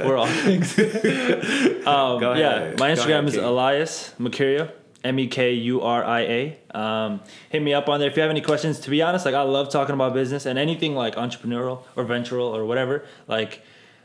we're 0.06 0.18
all 0.18 0.28
kings. 0.28 0.78
um, 0.80 2.22
yeah, 2.22 2.74
my 2.78 2.92
Instagram 2.92 3.10
ahead, 3.10 3.26
is 3.26 3.36
King. 3.36 3.44
Elias 3.44 4.14
Mekuria, 4.20 4.72
M 5.04 5.20
E 5.20 5.28
K 5.28 5.54
U 5.54 5.82
R 5.82 6.04
I 6.04 6.22
A. 6.22 6.60
Um, 6.78 7.22
hit 7.50 7.62
me 7.62 7.74
up 7.74 7.90
on 7.90 8.00
there 8.00 8.10
if 8.10 8.16
you 8.16 8.22
have 8.22 8.32
any 8.32 8.42
questions. 8.42 8.80
To 8.82 8.90
be 8.90 9.02
honest, 9.02 9.26
like 9.26 9.36
I 9.36 9.42
love 9.42 9.70
talking 9.70 9.96
about 9.96 10.14
business 10.14 10.46
and 10.46 10.60
anything 10.60 10.96
like 10.96 11.16
entrepreneurial 11.16 11.84
or 11.96 12.04
ventural 12.04 12.48
or 12.48 12.66
whatever. 12.66 13.06
Like, 13.28 13.62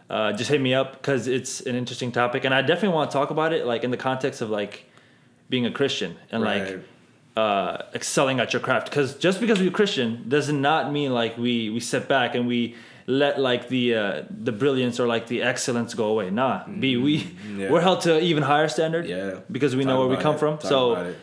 uh, 0.09 0.33
just 0.33 0.51
hit 0.51 0.61
me 0.61 0.75
up 0.75 0.93
because 0.93 1.27
it's 1.27 1.61
an 1.63 1.75
interesting 1.75 2.13
topic, 2.13 2.45
and 2.45 2.55
I 2.55 2.63
definitely 2.63 2.95
want 2.95 3.11
to 3.11 3.15
talk 3.17 3.31
about 3.31 3.53
it 3.53 3.67
like 3.67 3.85
in 3.85 3.91
the 3.91 3.97
context 3.97 4.41
of 4.41 4.51
like 4.51 4.85
being 5.49 5.67
a 5.67 5.71
Christian 5.71 6.17
and 6.31 6.43
like 6.43 6.63
Right. 6.63 6.85
Uh, 7.37 7.79
excelling 7.95 8.41
at 8.41 8.53
your 8.53 8.61
craft. 8.61 8.91
Because 8.91 9.17
just 9.17 9.41
because 9.41 9.59
we're 9.61 9.71
Christian 9.71 10.25
does 10.29 10.51
not 10.53 10.93
mean 10.93 11.13
like 11.13 11.37
we 11.39 11.71
we 11.71 11.81
sit 11.81 12.09
back 12.09 12.35
and 12.35 12.47
we 12.47 12.75
let 13.07 13.39
like 13.41 13.69
the 13.69 13.95
uh, 13.95 14.23
the 14.31 14.53
brilliance 14.53 14.99
or 15.01 15.07
like 15.07 15.27
the 15.27 15.43
excellence 15.43 15.95
go 15.95 16.07
away. 16.07 16.31
Nah, 16.31 16.67
be 16.67 16.97
we 16.97 17.19
Mm-hmm. 17.21 17.61
Yeah. 17.61 17.71
we're 17.71 17.81
held 17.83 18.01
to 18.03 18.21
even 18.21 18.43
higher 18.43 18.69
standard. 18.69 19.07
Yeah. 19.07 19.41
because 19.51 19.77
we 19.77 19.85
Talk 19.85 19.89
know 19.91 19.99
where 20.01 20.09
we 20.09 20.17
come 20.23 20.37
it. 20.37 20.39
from. 20.39 20.59
Talk 20.59 20.69
so 20.69 21.15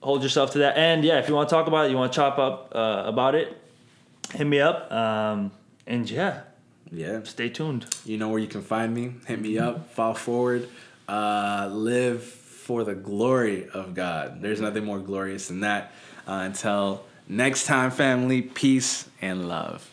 hold 0.00 0.22
yourself 0.22 0.52
to 0.52 0.58
that. 0.58 0.76
And 0.76 1.04
yeah, 1.04 1.18
if 1.18 1.28
you 1.28 1.34
want 1.34 1.48
to 1.48 1.54
talk 1.54 1.66
about 1.66 1.86
it, 1.86 1.90
you 1.90 1.96
want 1.96 2.12
to 2.12 2.16
chop 2.16 2.38
up 2.38 2.72
uh, 2.74 3.02
about 3.06 3.34
it, 3.34 3.56
hit 4.34 4.46
me 4.46 4.60
up. 4.60 4.90
Um, 4.92 5.50
and 5.86 6.08
yeah, 6.08 6.40
yeah 6.92 7.20
stay 7.24 7.48
tuned. 7.48 7.86
You 8.04 8.16
know 8.18 8.28
where 8.28 8.38
you 8.40 8.46
can 8.48 8.62
find 8.62 8.94
me. 8.94 9.14
Hit 9.26 9.40
me 9.40 9.58
up. 9.58 9.90
Fall 9.92 10.14
forward. 10.14 10.68
Uh, 11.08 11.68
live 11.72 12.22
for 12.66 12.82
the 12.82 12.96
glory 12.96 13.68
of 13.68 13.94
God. 13.94 14.42
There's 14.42 14.60
nothing 14.60 14.84
more 14.84 14.98
glorious 14.98 15.46
than 15.46 15.60
that. 15.60 15.92
Uh, 16.26 16.42
until 16.42 17.04
next 17.28 17.64
time, 17.64 17.92
family. 17.92 18.42
Peace 18.42 19.08
and 19.22 19.46
love. 19.46 19.88